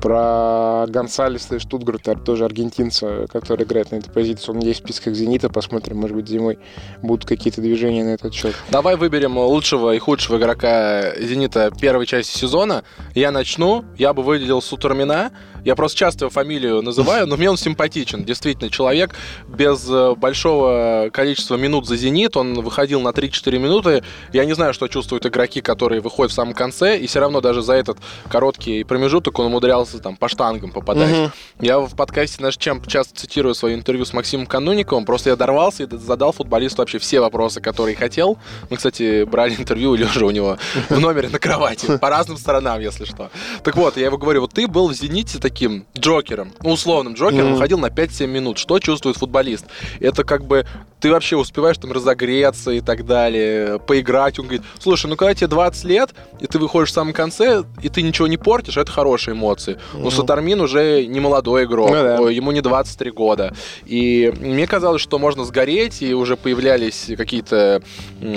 про 0.00 0.86
Гонсалеса 0.88 1.56
и 1.56 1.58
Штутгарта, 1.58 2.14
тоже 2.14 2.44
аргентинца, 2.44 3.26
который 3.32 3.64
играет 3.64 3.90
на 3.90 3.96
этой 3.96 4.10
позиции. 4.10 4.50
Он 4.52 4.58
есть 4.58 4.80
в 4.80 4.84
списках 4.84 5.14
«Зенита». 5.14 5.48
Посмотрим, 5.48 5.98
может 5.98 6.16
быть, 6.16 6.28
зимой 6.28 6.58
будут 7.00 7.26
какие-то 7.26 7.60
движения 7.60 8.04
на 8.04 8.10
этот 8.10 8.34
счет. 8.34 8.54
Давай 8.70 8.96
выберем 8.96 9.38
лучшего 9.38 9.94
и 9.94 9.98
худшего 9.98 10.36
игрока 10.36 11.14
«Зенита» 11.18 11.70
первой 11.70 12.06
части 12.06 12.36
сезона. 12.36 12.84
Я 13.14 13.30
начну. 13.30 13.84
Я 13.96 14.12
бы 14.12 14.22
выделил 14.22 14.60
Сутурмина. 14.60 15.32
Я 15.64 15.74
просто 15.74 15.98
часто 15.98 16.24
его 16.24 16.30
фамилию 16.30 16.82
называю, 16.82 17.26
но 17.26 17.36
мне 17.36 17.50
он 17.50 17.56
симпатичен. 17.56 18.24
Действительно, 18.24 18.70
человек 18.70 19.14
без 19.48 19.88
э, 19.88 20.14
большого 20.14 21.10
количества 21.12 21.56
минут 21.56 21.86
за 21.86 21.96
«Зенит». 21.96 22.36
Он 22.36 22.54
выходил 22.60 23.00
на 23.00 23.08
3-4 23.08 23.58
минуты. 23.58 24.04
Я 24.32 24.44
не 24.44 24.52
знаю, 24.54 24.74
что 24.74 24.88
чувствуют 24.88 25.26
игроки, 25.26 25.60
которые 25.60 26.00
выходят 26.00 26.32
в 26.32 26.34
самом 26.34 26.54
конце, 26.54 26.98
и 26.98 27.06
все 27.06 27.20
равно 27.20 27.40
даже 27.40 27.62
за 27.62 27.74
этот 27.74 27.98
короткий 28.28 28.84
промежуток 28.84 29.38
он 29.38 29.46
умудрялся 29.46 29.98
там 29.98 30.16
по 30.16 30.28
штангам 30.28 30.70
попадать. 30.70 31.12
Угу. 31.12 31.30
Я 31.60 31.80
в 31.80 31.96
подкасте 31.96 32.42
наш 32.42 32.56
чем 32.56 32.84
часто 32.84 33.14
цитирую 33.14 33.54
свое 33.54 33.74
интервью 33.74 34.04
с 34.04 34.12
Максимом 34.12 34.46
Кануниковым. 34.46 35.04
Просто 35.04 35.30
я 35.30 35.36
дорвался 35.36 35.84
и 35.84 35.96
задал 35.96 36.32
футболисту 36.32 36.82
вообще 36.82 36.98
все 36.98 37.20
вопросы, 37.20 37.60
которые 37.60 37.96
хотел. 37.96 38.38
Мы, 38.70 38.76
кстати, 38.76 39.24
брали 39.24 39.54
интервью 39.54 39.94
лежа 39.94 40.26
у 40.26 40.30
него 40.30 40.58
в 40.90 40.98
номере 40.98 41.28
на 41.30 41.38
кровати. 41.38 41.96
По 41.98 42.10
разным 42.10 42.36
сторонам, 42.36 42.80
если 42.80 43.04
что. 43.04 43.30
Так 43.62 43.76
вот, 43.76 43.96
я 43.96 44.06
его 44.06 44.18
говорю, 44.18 44.42
вот 44.42 44.52
ты 44.52 44.66
был 44.66 44.88
в 44.88 44.94
«Зените» 44.94 45.38
таким 45.38 45.53
джокером, 45.98 46.52
ну, 46.62 46.70
условным 46.70 47.14
джокером, 47.14 47.52
mm-hmm. 47.52 47.56
уходил 47.56 47.78
на 47.78 47.86
5-7 47.86 48.26
минут. 48.26 48.58
Что 48.58 48.78
чувствует 48.78 49.16
футболист? 49.16 49.66
Это 50.00 50.24
как 50.24 50.44
бы 50.44 50.66
ты 51.04 51.10
вообще 51.10 51.36
успеваешь 51.36 51.76
там 51.76 51.92
разогреться 51.92 52.70
и 52.70 52.80
так 52.80 53.04
далее, 53.04 53.78
поиграть. 53.78 54.38
Он 54.38 54.46
говорит, 54.46 54.62
слушай, 54.78 55.06
ну 55.06 55.16
когда 55.16 55.34
тебе 55.34 55.48
20 55.48 55.84
лет, 55.84 56.14
и 56.40 56.46
ты 56.46 56.58
выходишь 56.58 56.88
в 56.88 56.92
самом 56.92 57.12
конце, 57.12 57.62
и 57.82 57.90
ты 57.90 58.00
ничего 58.00 58.26
не 58.26 58.38
портишь, 58.38 58.78
это 58.78 58.90
хорошие 58.90 59.34
эмоции. 59.34 59.78
Но 59.92 60.10
Сатармин 60.10 60.62
уже 60.62 61.04
не 61.04 61.20
молодой 61.20 61.64
игрок, 61.64 61.90
ну, 61.90 62.02
да. 62.02 62.30
ему 62.30 62.52
не 62.52 62.62
23 62.62 63.10
года. 63.10 63.54
И 63.84 64.32
мне 64.40 64.66
казалось, 64.66 65.02
что 65.02 65.18
можно 65.18 65.44
сгореть, 65.44 66.00
и 66.00 66.14
уже 66.14 66.38
появлялись 66.38 67.10
какие-то 67.18 67.82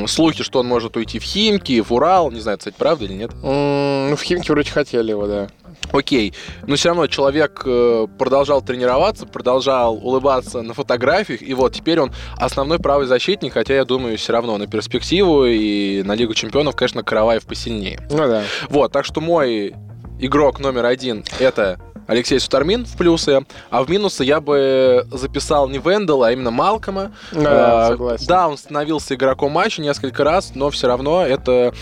слухи, 0.08 0.44
что 0.44 0.60
он 0.60 0.68
может 0.68 0.98
уйти 0.98 1.20
в 1.20 1.24
Химки, 1.24 1.80
в 1.80 1.94
Урал. 1.94 2.32
Не 2.32 2.42
знаю, 2.42 2.58
кстати, 2.58 2.76
правда 2.78 3.06
или 3.06 3.14
нет? 3.14 3.32
Ну, 3.42 4.14
в 4.14 4.22
Химки 4.22 4.52
вроде 4.52 4.72
хотели 4.72 5.12
его, 5.12 5.26
да. 5.26 5.48
Окей, 5.92 6.34
но 6.66 6.76
все 6.76 6.90
равно 6.90 7.08
человек 7.08 7.62
э, 7.66 8.08
продолжал 8.18 8.62
тренироваться, 8.62 9.26
продолжал 9.26 9.96
улыбаться 9.96 10.62
на 10.62 10.74
фотографиях, 10.74 11.42
и 11.42 11.54
вот 11.54 11.74
теперь 11.74 12.00
он 12.00 12.12
основной 12.38 12.80
правый 12.80 13.08
защитник, 13.08 13.54
хотя 13.54 13.76
я 13.76 13.86
думаю, 13.86 14.18
все 14.18 14.34
равно 14.34 14.58
на 14.58 14.68
перспективу 14.68 15.46
и 15.46 16.04
на 16.04 16.14
Лигу 16.14 16.34
Чемпионов, 16.34 16.76
конечно, 16.76 17.04
Караваев 17.04 17.46
посильнее. 17.46 18.00
Ну 18.10 18.18
да. 18.18 18.44
Вот, 18.70 18.92
так 18.92 19.06
что 19.06 19.22
мой 19.22 19.76
игрок 20.20 20.60
номер 20.60 20.86
один 20.86 21.24
это 21.40 21.80
Алексей 22.08 22.40
Сутармин 22.40 22.86
в 22.86 22.98
плюсы, 22.98 23.46
а 23.70 23.84
в 23.84 23.90
минусы 23.90 24.24
я 24.24 24.40
бы 24.40 25.06
записал 25.12 25.68
не 25.68 25.78
Вендела, 25.78 26.28
а 26.28 26.32
именно 26.32 26.52
Малкома. 26.52 27.12
Да, 27.34 27.86
а, 27.86 27.88
согласен. 27.90 28.26
да, 28.28 28.48
он 28.48 28.58
становился 28.58 29.16
игроком 29.16 29.52
матча 29.52 29.82
несколько 29.82 30.24
раз, 30.24 30.54
но 30.56 30.70
все 30.70 30.88
равно 30.88 31.26
это 31.26 31.74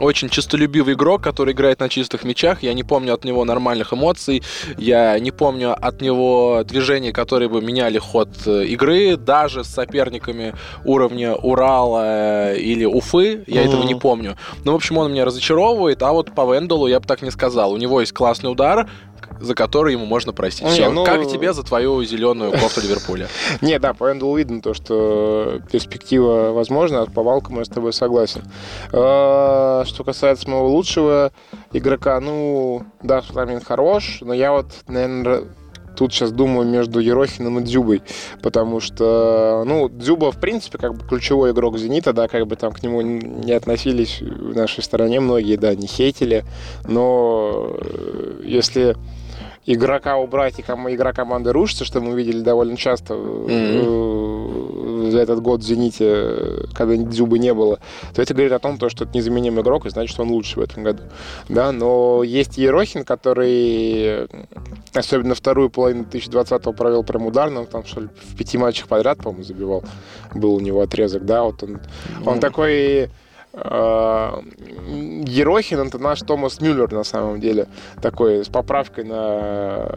очень 0.00 0.28
честолюбивый 0.28 0.94
игрок, 0.94 1.22
который 1.22 1.52
играет 1.52 1.80
на 1.80 1.88
чистых 1.88 2.24
мячах. 2.24 2.62
Я 2.62 2.74
не 2.74 2.84
помню 2.84 3.14
от 3.14 3.24
него 3.24 3.44
нормальных 3.44 3.92
эмоций. 3.92 4.42
Я 4.76 5.18
не 5.18 5.30
помню 5.30 5.74
от 5.74 6.00
него 6.00 6.62
движений, 6.64 7.12
которые 7.12 7.48
бы 7.48 7.60
меняли 7.60 7.98
ход 7.98 8.28
э, 8.46 8.64
игры, 8.66 9.16
даже 9.16 9.64
с 9.64 9.68
соперниками 9.68 10.54
уровня 10.84 11.34
Урала 11.34 12.52
э, 12.52 12.58
или 12.58 12.84
Уфы. 12.84 13.44
Я 13.46 13.62
mm-hmm. 13.62 13.68
этого 13.68 13.82
не 13.84 13.94
помню. 13.94 14.36
Ну, 14.64 14.72
в 14.72 14.74
общем, 14.76 14.98
он 14.98 15.12
меня 15.12 15.24
разочаровывает, 15.24 16.02
а 16.02 16.12
вот 16.12 16.34
по 16.34 16.52
Венделу 16.52 16.86
я 16.86 17.00
бы 17.00 17.06
так 17.06 17.22
не 17.22 17.30
сказал. 17.30 17.72
У 17.72 17.76
него 17.76 18.00
есть 18.00 18.12
классный 18.12 18.50
удар, 18.50 18.88
за 19.40 19.54
который 19.54 19.92
ему 19.92 20.06
можно 20.06 20.32
простить. 20.32 20.66
Не, 20.66 20.72
Все. 20.72 20.90
Ну... 20.90 21.04
Как 21.04 21.26
тебе 21.28 21.52
за 21.52 21.62
твою 21.62 22.02
зеленую 22.04 22.52
кофту 22.52 22.80
Ливерпуля? 22.80 23.28
Не, 23.60 23.78
да, 23.78 23.94
по 23.94 24.10
Эндулу 24.10 24.36
видно 24.36 24.60
то, 24.60 24.74
что 24.74 25.60
перспектива 25.70 26.52
возможна, 26.52 27.02
а 27.02 27.06
по 27.06 27.22
Валкому 27.22 27.60
я 27.60 27.64
с 27.64 27.68
тобой 27.68 27.92
согласен. 27.92 28.42
А, 29.58 29.84
что 29.84 30.04
касается 30.04 30.48
моего 30.48 30.68
лучшего 30.68 31.32
игрока, 31.72 32.20
ну, 32.20 32.84
да, 33.02 33.20
Фламин 33.20 33.60
хорош, 33.60 34.18
но 34.20 34.32
я 34.32 34.52
вот, 34.52 34.66
наверное, 34.86 35.44
тут 35.96 36.12
сейчас 36.12 36.30
думаю 36.30 36.68
между 36.68 37.00
Ерохиным 37.00 37.58
и 37.58 37.62
Дзюбой, 37.62 38.02
потому 38.40 38.78
что, 38.78 39.64
ну, 39.66 39.88
Дзюба, 39.88 40.30
в 40.30 40.40
принципе, 40.40 40.78
как 40.78 40.94
бы 40.94 41.04
ключевой 41.04 41.50
игрок 41.50 41.76
«Зенита», 41.76 42.12
да, 42.12 42.28
как 42.28 42.46
бы 42.46 42.54
там 42.54 42.72
к 42.72 42.82
нему 42.82 43.00
не 43.00 43.52
относились 43.52 44.20
в 44.20 44.54
нашей 44.56 44.84
стороне 44.84 45.18
многие, 45.18 45.56
да, 45.56 45.74
не 45.74 45.88
хейтили, 45.88 46.44
но 46.86 47.76
э, 47.80 48.42
если 48.44 48.96
игрока 49.66 50.16
убрать 50.16 50.58
и 50.58 50.62
игра 50.62 51.12
команды 51.12 51.52
рушится, 51.52 51.84
что 51.84 52.00
мы 52.00 52.14
видели 52.14 52.40
довольно 52.40 52.76
часто 52.76 53.14
mm-hmm. 53.14 54.77
За 55.10 55.20
этот 55.20 55.40
год 55.40 55.60
в 55.60 55.64
«Зените», 55.64 56.66
когда 56.74 56.96
Дзюбы 56.96 57.38
не 57.38 57.54
было, 57.54 57.78
то 58.14 58.22
это 58.22 58.34
говорит 58.34 58.52
о 58.52 58.58
том, 58.58 58.76
что 58.76 59.04
это 59.04 59.16
незаменимый 59.16 59.62
игрок, 59.62 59.86
и 59.86 59.90
значит, 59.90 60.18
он 60.20 60.30
лучше 60.30 60.60
в 60.60 60.62
этом 60.62 60.84
году. 60.84 61.02
Да, 61.48 61.72
но 61.72 62.22
есть 62.22 62.58
Ерохин, 62.58 63.04
который 63.04 64.28
особенно 64.94 65.34
вторую 65.34 65.70
половину 65.70 66.04
2020-го 66.04 66.72
провел 66.72 67.04
прям 67.04 67.26
ударно, 67.26 67.64
там, 67.66 67.84
что 67.84 68.02
ли, 68.02 68.08
в 68.08 68.36
пяти 68.36 68.58
матчах 68.58 68.88
подряд, 68.88 69.18
по-моему, 69.18 69.44
забивал. 69.44 69.84
Был 70.34 70.54
у 70.54 70.60
него 70.60 70.80
отрезок, 70.80 71.24
да, 71.24 71.42
вот 71.42 71.62
он, 71.62 71.80
он 72.24 72.36
mm-hmm. 72.36 72.40
такой 72.40 73.10
а, 73.54 74.42
Ерохин 75.26 75.80
это 75.80 75.98
наш 75.98 76.20
Томас 76.20 76.60
Мюллер 76.60 76.92
на 76.92 77.04
самом 77.04 77.40
деле. 77.40 77.66
Такой 78.00 78.44
с 78.44 78.48
поправкой 78.48 79.04
на 79.04 79.88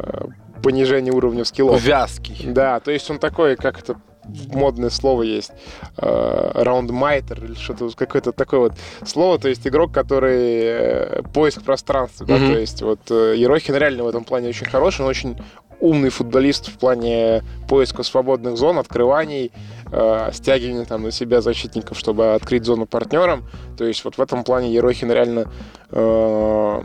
понижение 0.63 1.13
уровня 1.13 1.43
скиллов. 1.45 1.81
Вязкий. 1.81 2.47
Да, 2.47 2.79
то 2.79 2.91
есть 2.91 3.09
он 3.09 3.19
такой, 3.19 3.55
как 3.55 3.79
это 3.79 3.95
модное 4.53 4.89
слово 4.89 5.23
есть, 5.23 5.51
раундмайтер 5.97 7.43
или 7.43 7.53
что-то, 7.55 7.89
какое-то 7.95 8.31
такое 8.31 8.59
вот 8.59 8.73
слово, 9.05 9.39
то 9.39 9.49
есть 9.49 9.67
игрок, 9.67 9.91
который 9.91 11.23
поиск 11.33 11.63
пространства, 11.63 12.25
mm-hmm. 12.25 12.39
да, 12.39 12.53
то 12.53 12.59
есть 12.59 12.81
вот 12.81 13.09
Ерохин 13.09 13.75
реально 13.75 14.03
в 14.03 14.07
этом 14.07 14.23
плане 14.23 14.49
очень 14.49 14.65
хороший, 14.65 15.01
он 15.01 15.07
очень 15.07 15.37
умный 15.81 16.09
футболист 16.09 16.67
в 16.69 16.77
плане 16.77 17.43
поиска 17.67 18.03
свободных 18.03 18.55
зон, 18.55 18.77
открываний, 18.77 19.51
э, 19.91 20.29
стягивания 20.31 20.85
там 20.85 21.03
на 21.03 21.11
себя 21.11 21.41
защитников, 21.41 21.97
чтобы 21.97 22.33
открыть 22.35 22.63
зону 22.63 22.85
партнерам. 22.85 23.43
То 23.77 23.85
есть 23.85 24.05
вот 24.05 24.17
в 24.17 24.21
этом 24.21 24.43
плане 24.43 24.71
Ерохин 24.71 25.11
реально 25.11 25.51
э, 25.89 26.81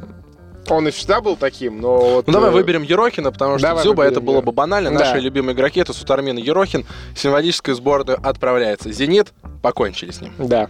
он 0.74 0.88
и 0.88 0.90
всегда 0.90 1.20
был 1.20 1.36
таким, 1.36 1.80
но 1.80 1.98
вот... 1.98 2.26
Ну, 2.26 2.32
давай 2.32 2.50
э, 2.50 2.52
выберем 2.52 2.82
Ерохина, 2.82 3.32
потому 3.32 3.58
что 3.58 3.74
Дзюба 3.82 4.04
это 4.04 4.20
было 4.20 4.40
бы 4.40 4.52
банально. 4.52 4.90
Да. 4.90 4.98
Наши 4.98 5.18
любимые 5.18 5.54
игроки 5.54 5.80
это 5.80 5.92
Сутармин 5.92 6.38
и 6.38 6.42
Ерохин. 6.42 6.84
Символическая 7.14 7.74
сборная 7.74 8.16
отправляется. 8.16 8.90
Зенит, 8.92 9.32
покончили 9.62 10.10
с 10.10 10.20
ним. 10.20 10.32
Да. 10.38 10.68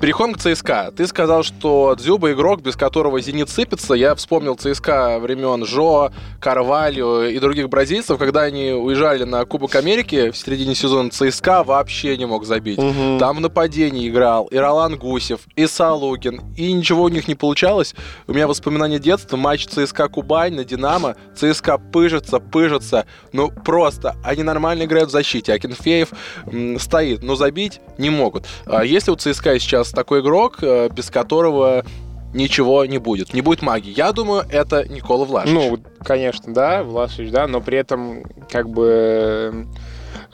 Переходим 0.00 0.32
к 0.32 0.38
ЦСКА. 0.38 0.94
Ты 0.96 1.06
сказал, 1.06 1.42
что 1.42 1.94
Дзюба 1.94 2.32
игрок, 2.32 2.62
без 2.62 2.74
которого 2.74 3.20
«Зенит» 3.20 3.50
сыпется. 3.50 3.92
Я 3.92 4.14
вспомнил 4.14 4.56
ЦСКА 4.56 5.18
времен 5.20 5.66
Жо, 5.66 6.10
Карвалью 6.40 7.28
и 7.28 7.38
других 7.38 7.68
бразильцев, 7.68 8.18
когда 8.18 8.40
они 8.40 8.70
уезжали 8.70 9.24
на 9.24 9.44
Кубок 9.44 9.74
Америки 9.74 10.30
в 10.30 10.38
середине 10.38 10.74
сезона, 10.74 11.10
ЦСКА 11.10 11.64
вообще 11.64 12.16
не 12.16 12.24
мог 12.24 12.46
забить. 12.46 12.78
Угу. 12.78 13.18
Там 13.18 13.36
в 13.36 13.40
нападении 13.42 14.08
играл 14.08 14.46
и 14.46 14.56
Ролан 14.56 14.96
Гусев, 14.96 15.40
и 15.54 15.66
Салугин, 15.66 16.40
и 16.56 16.72
ничего 16.72 17.02
у 17.02 17.08
них 17.08 17.28
не 17.28 17.34
получалось. 17.34 17.94
У 18.26 18.32
меня 18.32 18.46
воспоминания 18.48 18.98
детства, 18.98 19.36
матч 19.36 19.66
ЦСКА 19.66 20.08
Кубань 20.08 20.54
на 20.54 20.64
Динамо, 20.64 21.16
ЦСКА 21.36 21.76
пыжится, 21.76 22.40
пыжится, 22.40 23.04
ну 23.34 23.50
просто, 23.50 24.16
они 24.24 24.44
нормально 24.44 24.84
играют 24.84 25.10
в 25.10 25.12
защите, 25.12 25.52
а 25.52 25.58
Кенфеев 25.58 26.08
м, 26.46 26.78
стоит, 26.78 27.22
но 27.22 27.34
забить 27.34 27.82
не 27.98 28.08
могут. 28.08 28.46
А 28.64 28.82
если 28.82 29.10
у 29.10 29.16
ЦСКА 29.16 29.58
сейчас 29.58 29.89
такой 29.92 30.20
игрок, 30.20 30.58
э, 30.62 30.88
без 30.90 31.10
которого 31.10 31.84
ничего 32.32 32.84
не 32.84 32.98
будет. 32.98 33.34
Не 33.34 33.42
будет 33.42 33.62
магии. 33.62 33.92
Я 33.96 34.12
думаю, 34.12 34.44
это 34.48 34.88
Никола 34.88 35.24
Влашич. 35.24 35.52
Ну, 35.52 35.78
конечно, 36.04 36.52
да, 36.52 36.82
Влашич, 36.82 37.30
да, 37.30 37.46
но 37.46 37.60
при 37.60 37.78
этом, 37.78 38.22
как 38.48 38.68
бы, 38.68 39.66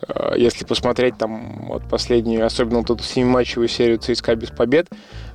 э, 0.09 0.35
если 0.37 0.65
посмотреть 0.65 1.17
там 1.17 1.69
вот 1.69 1.89
последнюю, 1.89 2.45
особенно 2.45 2.79
вот 2.79 2.91
эту 2.91 3.03
семиматчевую 3.03 3.69
серию 3.69 3.99
ЦСКА 3.99 4.37
без 4.37 4.51
побед, 4.51 4.89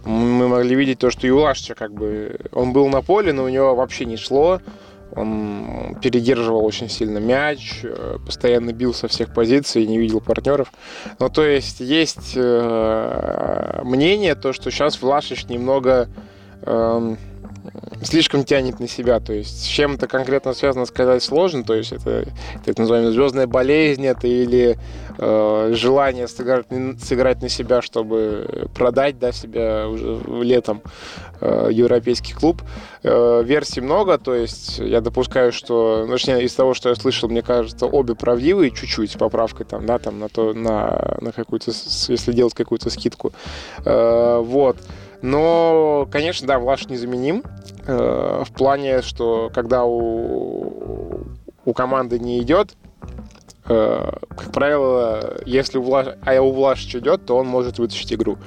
мы 0.06 0.48
могли 0.48 0.76
видеть 0.76 1.00
то, 1.00 1.10
что 1.10 1.26
и 1.28 1.32
Влашича, 1.32 1.76
как 1.76 1.94
бы, 1.94 2.40
он 2.52 2.74
был 2.74 2.88
на 2.90 3.02
поле, 3.02 3.34
но 3.34 3.44
у 3.44 3.50
него 3.50 3.76
вообще 3.76 4.06
не 4.06 4.18
шло. 4.18 4.62
Он 5.16 5.98
передерживал 6.02 6.66
очень 6.66 6.90
сильно 6.90 7.18
мяч, 7.18 7.82
э, 7.84 8.18
постоянно 8.26 8.72
бил 8.72 8.94
со 8.94 9.08
всех 9.08 9.34
позиций, 9.34 9.86
не 9.86 9.98
видел 9.98 10.22
партнеров. 10.22 10.72
Ну, 11.20 11.30
то 11.30 11.46
есть 11.46 11.80
есть 11.80 12.34
э, 12.36 13.82
мнение, 13.84 14.36
то, 14.36 14.54
что 14.54 14.72
сейчас 14.72 15.02
Влашич 15.02 15.46
немного 15.46 16.08
э, 16.62 17.16
слишком 18.04 18.44
тянет 18.44 18.80
на 18.80 18.88
себя. 18.88 19.20
То 19.20 19.34
есть 19.34 19.64
с 19.64 19.66
чем 19.66 19.96
это 19.96 20.08
конкретно 20.08 20.54
связано, 20.54 20.86
сказать 20.86 21.24
сложно. 21.24 21.64
То 21.64 21.74
есть 21.74 21.92
это, 21.92 22.26
это 22.66 22.82
называемая 22.82 23.12
звездная 23.12 23.48
болезнь, 23.48 24.06
это 24.06 24.28
или 24.28 24.78
э, 25.18 25.72
желание 25.74 26.28
сыграть, 26.28 26.66
сыграть 27.02 27.42
на 27.42 27.50
себя, 27.50 27.82
чтобы 27.82 28.70
продать 28.76 29.20
да, 29.20 29.32
себя 29.32 29.88
уже 29.88 30.22
летом 30.44 30.82
э, 31.40 31.70
европейский 31.72 32.34
клуб. 32.34 32.62
Э, 33.04 33.42
версий 33.44 33.82
много, 33.82 34.18
то 34.18 34.36
есть 34.36 34.80
я 34.80 35.02
допускаю, 35.02 35.52
что, 35.52 36.06
ну, 36.08 36.14
точнее, 36.14 36.44
из 36.44 36.54
того, 36.54 36.74
что 36.74 36.90
я 36.90 36.96
слышал, 36.96 37.30
мне 37.30 37.42
кажется, 37.42 37.86
обе 37.86 38.16
правдивые 38.16 38.72
чуть-чуть 38.72 39.12
с 39.12 39.16
поправкой 39.16 39.66
там, 39.66 39.86
да, 39.86 39.98
там 40.00 40.20
на 40.20 40.30
то, 40.30 40.54
на, 40.54 41.18
на 41.22 41.32
какую-то, 41.32 41.72
если 41.72 42.32
делать 42.32 42.54
какую-то 42.54 42.90
скидку. 42.90 43.34
Э, 43.86 44.40
вот. 44.44 44.78
Но, 45.22 46.08
конечно, 46.12 46.48
да, 46.48 46.60
Влаш 46.60 46.88
незаменим 46.88 47.44
э, 47.86 48.44
в 48.46 48.52
плане, 48.52 49.02
что 49.02 49.52
когда 49.54 49.86
у, 49.86 51.28
у 51.66 51.74
команды 51.74 52.20
не 52.20 52.40
идет, 52.42 52.76
как 53.64 54.52
правило, 54.52 55.38
если 55.46 55.78
у 55.78 55.84
Влаш, 55.84 56.08
а 56.26 56.42
у 56.42 56.52
Влашича 56.52 57.00
идет, 57.00 57.26
то 57.26 57.38
он 57.38 57.48
может 57.48 57.78
вытащить 57.78 58.12
игру. 58.14 58.38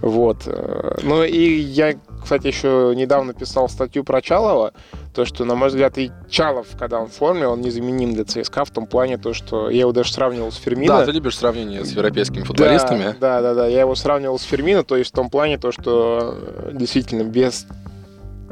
Вот. 0.00 0.44
Э, 0.46 0.96
ну 1.02 1.22
и 1.24 1.58
я, 1.58 1.94
кстати, 2.22 2.46
еще 2.46 2.92
недавно 2.96 3.34
писал 3.34 3.68
статью 3.68 4.02
про 4.02 4.22
Чалова, 4.22 4.72
то, 5.14 5.26
что, 5.26 5.44
на 5.44 5.54
мой 5.54 5.68
взгляд, 5.68 5.98
и 5.98 6.10
Чалов, 6.30 6.68
когда 6.78 7.00
он 7.00 7.08
в 7.08 7.12
форме, 7.12 7.46
он 7.46 7.60
незаменим 7.60 8.14
для 8.14 8.24
ЦСКА 8.24 8.64
в 8.64 8.70
том 8.70 8.86
плане, 8.86 9.18
то, 9.18 9.34
что 9.34 9.68
я 9.68 9.80
его 9.80 9.92
даже 9.92 10.12
сравнивал 10.12 10.50
с 10.50 10.56
Фермино. 10.56 10.98
Да, 10.98 11.04
ты 11.04 11.12
любишь 11.12 11.36
сравнение 11.36 11.84
с 11.84 11.90
европейскими 11.90 12.42
футболистами. 12.42 13.14
Да, 13.20 13.42
да, 13.42 13.42
да, 13.42 13.54
да. 13.54 13.66
Я 13.66 13.80
его 13.80 13.94
сравнивал 13.94 14.38
с 14.38 14.42
Фермино, 14.42 14.84
то 14.84 14.96
есть 14.96 15.10
в 15.10 15.14
том 15.14 15.28
плане, 15.28 15.58
то, 15.58 15.70
что 15.70 16.38
э, 16.40 16.70
действительно 16.72 17.24
без 17.24 17.66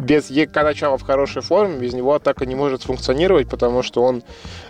без 0.01 0.31
Еканачава 0.31 0.99
в 0.99 1.03
хорошей 1.03 1.43
форме, 1.43 1.79
без 1.79 1.93
него 1.93 2.15
атака 2.15 2.47
не 2.47 2.55
может 2.55 2.83
функционировать, 2.83 3.49
потому 3.49 3.83
что 3.83 4.03
он 4.03 4.23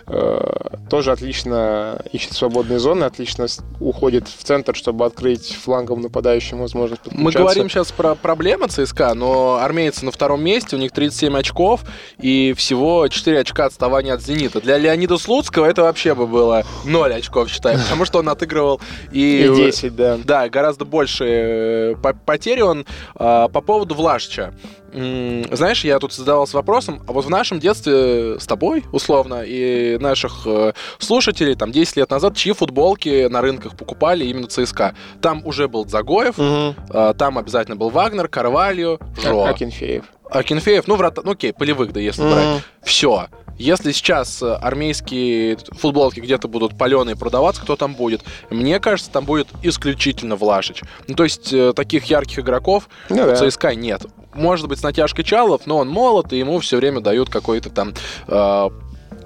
тоже 0.89 1.11
отлично 1.11 2.01
ищет 2.11 2.33
свободные 2.33 2.79
зоны, 2.79 3.05
отлично 3.05 3.47
уходит 3.79 4.27
в 4.27 4.43
центр, 4.43 4.75
чтобы 4.75 5.05
открыть 5.05 5.55
флангом 5.55 6.01
нападающим 6.01 6.59
возможность 6.59 7.01
Мы 7.11 7.31
говорим 7.31 7.69
сейчас 7.69 7.91
про 7.91 8.15
проблемы 8.15 8.67
ЦСКА, 8.67 9.13
но 9.13 9.59
армейцы 9.61 10.05
на 10.05 10.11
втором 10.11 10.43
месте, 10.43 10.75
у 10.75 10.79
них 10.79 10.91
37 10.91 11.37
очков 11.37 11.81
и 12.19 12.53
всего 12.57 13.07
4 13.07 13.39
очка 13.39 13.65
отставания 13.65 14.13
от 14.13 14.21
«Зенита». 14.21 14.61
Для 14.61 14.77
Леонида 14.77 15.17
Слуцкого 15.17 15.65
это 15.65 15.83
вообще 15.83 16.13
бы 16.13 16.27
было 16.27 16.63
0 16.85 17.13
очков, 17.13 17.49
считай, 17.49 17.77
потому 17.77 18.05
что 18.05 18.19
он 18.19 18.29
отыгрывал 18.29 18.81
и... 19.11 19.45
И 19.45 19.55
10, 19.55 19.95
да. 19.95 20.17
Да, 20.23 20.49
гораздо 20.49 20.85
больше 20.85 21.25
э, 21.25 21.95
потери 22.25 22.61
он. 22.61 22.85
А, 23.15 23.47
по 23.47 23.61
поводу 23.61 23.95
Влашича. 23.95 24.53
Знаешь, 24.93 25.85
я 25.85 25.99
тут 25.99 26.11
задавался 26.11 26.57
вопросом, 26.57 27.01
а 27.07 27.13
вот 27.13 27.23
в 27.23 27.29
нашем 27.29 27.59
детстве 27.59 28.37
с 28.39 28.45
тобой, 28.45 28.83
условно, 28.91 29.41
и 29.45 29.90
наших 29.97 30.41
э, 30.45 30.73
слушателей, 30.99 31.55
там, 31.55 31.71
10 31.71 31.97
лет 31.97 32.09
назад, 32.09 32.35
чьи 32.35 32.53
футболки 32.53 33.27
на 33.27 33.41
рынках 33.41 33.75
покупали 33.75 34.25
именно 34.25 34.47
ЦСКА? 34.47 34.95
Там 35.21 35.45
уже 35.45 35.67
был 35.67 35.87
Загоев, 35.87 36.37
угу. 36.37 36.75
э, 36.89 37.13
там 37.17 37.37
обязательно 37.37 37.75
был 37.75 37.89
Вагнер, 37.89 38.27
Карвалью, 38.27 38.99
Жо. 39.21 39.45
Акинфеев. 39.45 40.05
Акинфеев, 40.29 40.87
ну, 40.87 40.95
врата, 40.95 41.21
ну, 41.25 41.31
окей, 41.31 41.53
полевых, 41.53 41.91
да, 41.93 41.99
если 41.99 42.23
угу. 42.23 42.31
брать. 42.31 42.63
Все. 42.83 43.27
Если 43.57 43.91
сейчас 43.91 44.41
э, 44.41 44.53
армейские 44.53 45.57
футболки 45.71 46.19
где-то 46.19 46.47
будут 46.47 46.77
паленые 46.77 47.15
продаваться, 47.15 47.61
кто 47.61 47.75
там 47.75 47.93
будет? 47.95 48.21
Мне 48.49 48.79
кажется, 48.79 49.11
там 49.11 49.25
будет 49.25 49.47
исключительно 49.61 50.35
Влашич. 50.35 50.81
Ну, 51.07 51.15
то 51.15 51.23
есть 51.23 51.53
таких 51.75 52.05
ярких 52.05 52.39
игроков 52.39 52.89
ну, 53.09 53.17
да. 53.17 53.35
ЦСКА 53.35 53.75
нет 53.75 54.03
может 54.33 54.67
быть, 54.67 54.79
с 54.79 54.83
натяжкой 54.83 55.23
Чалов, 55.23 55.61
но 55.65 55.77
он 55.77 55.89
молод, 55.89 56.33
и 56.33 56.37
ему 56.37 56.59
все 56.59 56.77
время 56.77 57.01
дают 57.01 57.29
какой-то 57.29 57.69
там 57.69 57.93
э, 58.27 58.69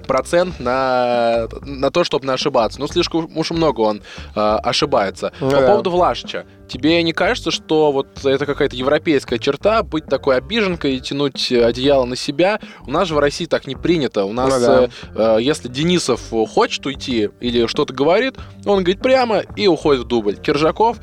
процент 0.06 0.60
на, 0.60 1.48
на 1.62 1.90
то, 1.90 2.04
чтобы 2.04 2.26
не 2.26 2.32
ошибаться. 2.32 2.80
Ну, 2.80 2.86
слишком 2.86 3.30
уж 3.36 3.50
много 3.50 3.80
он 3.80 4.02
э, 4.34 4.40
ошибается. 4.40 5.32
Ну, 5.40 5.50
По 5.50 5.60
да. 5.60 5.66
поводу 5.66 5.90
Влашича. 5.90 6.46
Тебе 6.68 7.02
не 7.02 7.12
кажется, 7.12 7.50
что 7.50 7.92
вот 7.92 8.24
это 8.24 8.44
какая-то 8.44 8.74
европейская 8.74 9.38
черта, 9.38 9.82
быть 9.82 10.06
такой 10.06 10.36
обиженкой 10.36 10.96
и 10.96 11.00
тянуть 11.00 11.52
одеяло 11.52 12.04
на 12.04 12.16
себя? 12.16 12.58
У 12.86 12.90
нас 12.90 13.08
же 13.08 13.14
в 13.14 13.18
России 13.18 13.46
так 13.46 13.66
не 13.66 13.76
принято. 13.76 14.24
У 14.24 14.32
нас, 14.32 14.52
ну, 14.52 14.60
да. 14.60 14.84
э, 14.84 15.36
э, 15.38 15.42
если 15.42 15.68
Денисов 15.68 16.20
хочет 16.52 16.84
уйти 16.86 17.30
или 17.40 17.66
что-то 17.66 17.92
говорит, 17.92 18.34
он 18.64 18.78
говорит 18.82 19.00
прямо 19.00 19.42
и 19.56 19.66
уходит 19.68 20.04
в 20.04 20.08
дубль. 20.08 20.36
Киржаков 20.36 20.98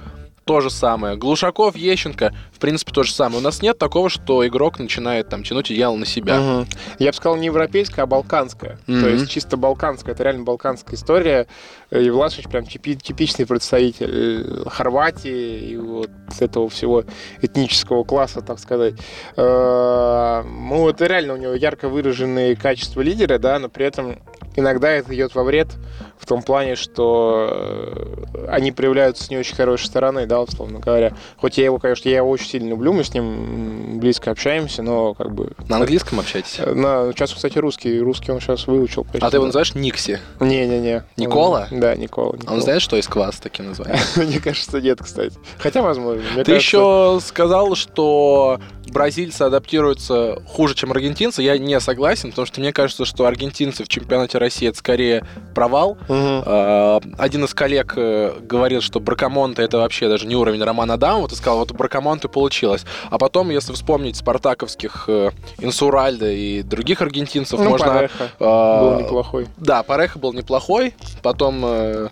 то 0.46 0.62
же 0.62 0.70
самое. 0.70 1.16
Глушаков, 1.16 1.76
Ещенко, 1.76 2.34
в 2.52 2.60
принципе, 2.60 2.92
то 2.92 3.04
же 3.04 3.12
самое. 3.14 3.40
У 3.40 3.44
нас 3.44 3.62
нет 3.62 3.78
такого, 3.78 4.10
что 4.10 4.46
игрок 4.46 4.80
начинает 4.80 5.30
там 5.30 5.44
тянуть 5.44 5.72
одеяло 5.72 5.96
на 5.96 6.06
себя. 6.06 6.40
Угу. 6.40 6.68
Я 7.00 7.12
бы 7.12 7.14
сказал 7.16 7.38
не 7.38 7.48
европейская, 7.48 8.04
а 8.04 8.06
балканская. 8.06 8.80
Угу. 8.88 9.00
То 9.00 9.10
есть 9.10 9.30
чисто 9.30 9.58
балканская. 9.58 10.14
Это 10.14 10.24
реально 10.24 10.44
балканская 10.44 10.96
история. 10.96 11.48
И 11.92 12.10
Влашич 12.10 12.46
прям 12.46 12.66
типи, 12.66 12.96
типичный 12.96 13.46
представитель 13.46 14.68
Хорватии 14.68 15.70
и 15.70 15.78
вот 15.78 16.10
этого 16.40 16.70
всего 16.70 17.04
этнического 17.42 18.04
класса, 18.04 18.42
так 18.42 18.60
сказать. 18.60 18.96
Э, 19.36 20.44
ну, 20.44 20.90
это 20.90 21.06
реально 21.06 21.34
у 21.34 21.38
него 21.38 21.54
ярко 21.54 21.90
выраженные 21.90 22.56
качества 22.56 23.02
лидера, 23.02 23.38
да, 23.38 23.60
но 23.60 23.70
при 23.70 23.86
этом 23.86 24.20
иногда 24.56 24.90
это 24.90 25.14
идет 25.16 25.36
во 25.36 25.44
вред 25.44 25.70
в 26.18 26.26
том 26.26 26.42
плане, 26.42 26.76
что 26.76 27.50
э, 27.52 28.46
они 28.48 28.72
проявляются 28.72 29.26
с 29.26 29.30
не 29.30 29.38
очень 29.38 29.56
хорошей 29.56 29.88
стороны, 29.88 30.26
да, 30.26 30.42
условно 30.42 30.80
говоря. 30.80 31.14
Хоть 31.38 31.58
я 31.58 31.66
его, 31.66 31.80
конечно, 31.80 32.08
я 32.08 32.18
его 32.18 32.30
очень 32.30 32.48
сильно 32.48 32.70
люблю, 32.70 32.94
мы 32.94 33.04
с 33.04 33.14
ним 33.14 34.00
близко 34.00 34.32
общаемся, 34.32 34.84
но 34.84 35.14
как 35.14 35.34
бы... 35.34 35.52
На 35.68 35.78
английском 35.78 36.20
общаетесь? 36.20 36.60
Э, 36.60 36.74
на, 36.74 37.12
сейчас, 37.12 37.34
кстати, 37.34 37.58
русский. 37.58 38.00
Русский 38.00 38.32
он 38.32 38.40
сейчас 38.40 38.68
выучил. 38.68 39.04
Почти. 39.04 39.20
А 39.20 39.30
ты 39.30 39.38
его 39.38 39.46
называешь 39.46 39.76
Никси? 39.76 40.20
Не-не-не. 40.40 41.04
Никола? 41.18 41.68
Он, 41.70 41.80
да, 41.80 41.96
Никола, 41.96 42.38
Никола. 42.38 42.54
Он 42.54 42.62
знает, 42.62 42.82
что 42.82 42.96
из 42.96 43.08
квас 43.08 43.40
таким 43.42 43.68
называют? 43.68 44.00
Мне 44.16 44.40
кажется, 44.40 44.80
нет, 44.80 45.00
кстати. 45.02 45.36
Хотя, 45.58 45.82
возможно. 45.82 46.24
Ты 46.44 46.54
еще 46.54 47.20
сказал, 47.22 47.76
что 47.76 48.60
бразильцы 48.94 49.42
адаптируются 49.42 50.42
хуже, 50.48 50.76
чем 50.76 50.92
аргентинцы, 50.92 51.42
я 51.42 51.58
не 51.58 51.80
согласен, 51.80 52.30
потому 52.30 52.46
что 52.46 52.62
мне 52.62 52.72
кажется, 52.72 53.06
что 53.06 53.26
аргентинцы 53.26 53.84
в 53.84 53.88
чемпионате 53.88 54.38
России 54.38 54.70
это 54.70 54.78
скорее 54.78 55.26
провал. 55.54 55.98
Угу. 56.08 57.14
Один 57.18 57.44
из 57.44 57.54
коллег 57.54 57.94
э, 57.98 58.34
говорил, 58.42 58.82
что 58.82 59.00
Бракамонте 59.00 59.64
это 59.64 59.78
вообще 59.78 60.08
даже 60.08 60.28
не 60.28 60.36
уровень 60.36 60.64
Романа 60.64 60.94
Адамова, 60.94 61.28
ты 61.28 61.36
сказал, 61.36 61.60
вот 61.60 61.72
Бракамонте 61.72 62.28
получилось. 62.28 62.86
А 63.10 63.18
потом, 63.18 63.50
если 63.50 63.74
вспомнить 63.74 64.16
спартаковских 64.16 65.06
э, 65.08 65.32
Инсуральда 65.58 66.32
и 66.32 66.62
других 66.62 67.02
аргентинцев, 67.02 67.60
ну, 67.60 67.72
можно... 67.72 67.88
Пареха 67.88 68.30
э, 68.40 68.80
был 68.80 69.00
неплохой. 69.00 69.48
Да, 69.58 69.84
Пареха 69.84 70.20
был 70.20 70.34
неплохой, 70.34 70.94
потом 71.22 71.62
э, 71.66 72.10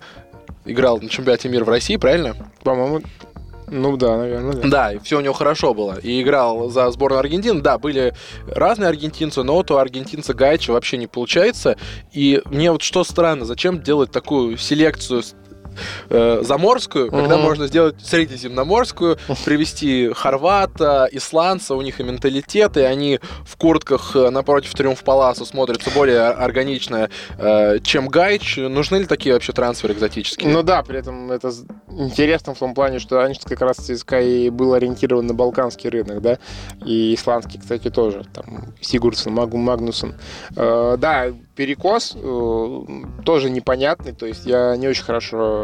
играл 0.66 1.00
на 1.00 1.10
чемпионате 1.10 1.50
мира 1.50 1.64
в 1.64 1.70
России, 1.70 1.98
правильно? 1.98 2.36
По-моему, 2.64 3.02
ну 3.72 3.96
да, 3.96 4.18
наверное, 4.18 4.54
да. 4.54 4.68
Да, 4.68 4.94
и 4.94 5.00
все 5.00 5.18
у 5.18 5.22
него 5.22 5.34
хорошо 5.34 5.74
было. 5.74 5.98
И 5.98 6.22
играл 6.22 6.70
за 6.70 6.92
сборную 6.92 7.20
Аргентины. 7.20 7.62
Да, 7.62 7.78
были 7.78 8.14
разные 8.48 8.90
аргентинцы, 8.90 9.44
но 9.44 9.56
вот 9.56 9.72
у 9.72 9.78
аргентинца 9.78 10.34
Гайча 10.34 10.72
вообще 10.72 10.98
не 10.98 11.08
получается. 11.08 11.78
И 12.12 12.42
мне 12.46 12.72
вот 12.72 12.82
что 12.82 13.04
странно, 13.06 13.46
зачем 13.46 13.82
делать 13.82 14.12
такую 14.12 14.58
селекцию 14.58 15.24
э, 16.10 16.40
заморскую, 16.44 17.08
угу. 17.08 17.18
когда 17.18 17.38
можно 17.38 17.68
сделать 17.68 17.96
средиземноморскую, 18.04 19.18
привести 19.46 20.12
хорвата, 20.14 21.08
исландца, 21.12 21.76
у 21.76 21.82
них 21.82 22.00
и 22.00 22.04
менталитет, 22.04 22.78
и 22.78 22.82
они 22.82 23.20
в 23.46 23.58
куртках 23.58 24.16
э, 24.16 24.30
напротив 24.30 24.74
Триумф 24.74 25.04
Паласа 25.04 25.46
смотрятся 25.46 25.92
более 25.92 26.28
органично, 26.28 27.10
э, 27.38 27.80
чем 27.80 28.08
Гайч. 28.08 28.58
Нужны 28.58 28.98
ли 28.98 29.06
такие 29.06 29.34
вообще 29.34 29.54
трансферы 29.54 29.94
экзотические? 29.94 30.50
Ну 30.50 30.64
да, 30.64 30.84
при 30.84 31.00
этом 31.00 31.32
это 31.32 31.52
интересно 31.90 32.54
в 32.54 32.60
том 32.60 32.74
плане, 32.74 33.00
что 33.00 33.18
раньше 33.18 33.42
как 33.44 33.62
раз 33.62 33.78
ЦСКА 33.78 34.22
и 34.22 34.50
был 34.50 34.74
ориентирован 34.74 35.28
на 35.28 35.34
балканский 35.34 35.90
рынок, 35.90 36.22
да, 36.22 36.38
и 36.86 37.14
исландский, 37.14 37.60
кстати, 37.60 37.90
тоже, 37.90 38.24
там, 38.34 38.74
Сигурдсон, 38.82 39.34
Магнусон. 39.34 40.16
Э, 40.56 40.96
да, 40.98 41.28
перекос 41.56 42.16
э, 42.16 42.82
тоже 43.24 43.50
непонятный, 43.50 44.14
то 44.14 44.26
есть 44.26 44.46
я 44.46 44.76
не 44.78 44.88
очень 44.88 45.04
хорошо 45.04 45.61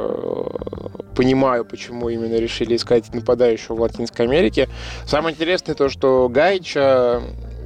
понимаю, 1.16 1.66
почему 1.66 2.10
именно 2.10 2.36
решили 2.36 2.76
искать 2.76 3.14
нападающего 3.14 3.76
в 3.76 3.82
Латинской 3.82 4.26
Америке. 4.26 4.70
Самое 5.06 5.34
интересное 5.34 5.74
то, 5.74 5.90
что 5.90 6.30
Гайча 6.30 7.22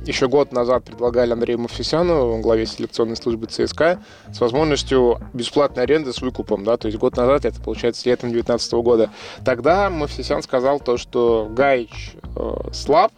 еще 0.05 0.27
год 0.27 0.51
назад 0.51 0.83
предлагали 0.83 1.33
Андрею 1.33 1.59
Мафисяну, 1.59 2.39
главе 2.39 2.65
селекционной 2.65 3.15
службы 3.15 3.47
ЦСКА, 3.47 4.01
с 4.33 4.39
возможностью 4.39 5.19
бесплатной 5.33 5.83
аренды 5.83 6.11
с 6.11 6.21
выкупом, 6.21 6.63
да, 6.63 6.77
то 6.77 6.87
есть 6.87 6.97
год 6.97 7.17
назад, 7.17 7.45
это 7.45 7.61
получается 7.61 8.09
летом 8.09 8.31
2019 8.31 8.73
года. 8.73 9.11
Тогда 9.45 9.89
Мафисян 9.89 10.41
сказал 10.41 10.79
то, 10.79 10.97
что 10.97 11.47
Гайч 11.51 12.13
э, 12.35 12.53
слаб, 12.73 13.11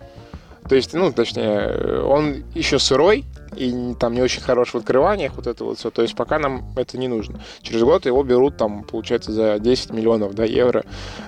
то 0.67 0.75
есть, 0.75 0.93
ну, 0.93 1.11
точнее, 1.11 2.01
он 2.03 2.43
еще 2.53 2.79
сырой, 2.79 3.25
и 3.55 3.93
там 3.95 4.13
не 4.13 4.21
очень 4.21 4.41
хорош 4.41 4.73
в 4.73 4.75
открываниях, 4.75 5.33
вот 5.35 5.47
это 5.47 5.63
вот 5.63 5.77
все. 5.77 5.89
То 5.89 6.01
есть 6.01 6.15
пока 6.15 6.39
нам 6.39 6.73
это 6.75 6.97
не 6.97 7.07
нужно. 7.07 7.41
Через 7.61 7.81
год 7.83 8.05
его 8.05 8.23
берут 8.23 8.57
там, 8.57 8.83
получается, 8.83 9.31
за 9.31 9.59
10 9.59 9.91
миллионов 9.91 10.33
да, 10.33 10.43
евро 10.43 10.83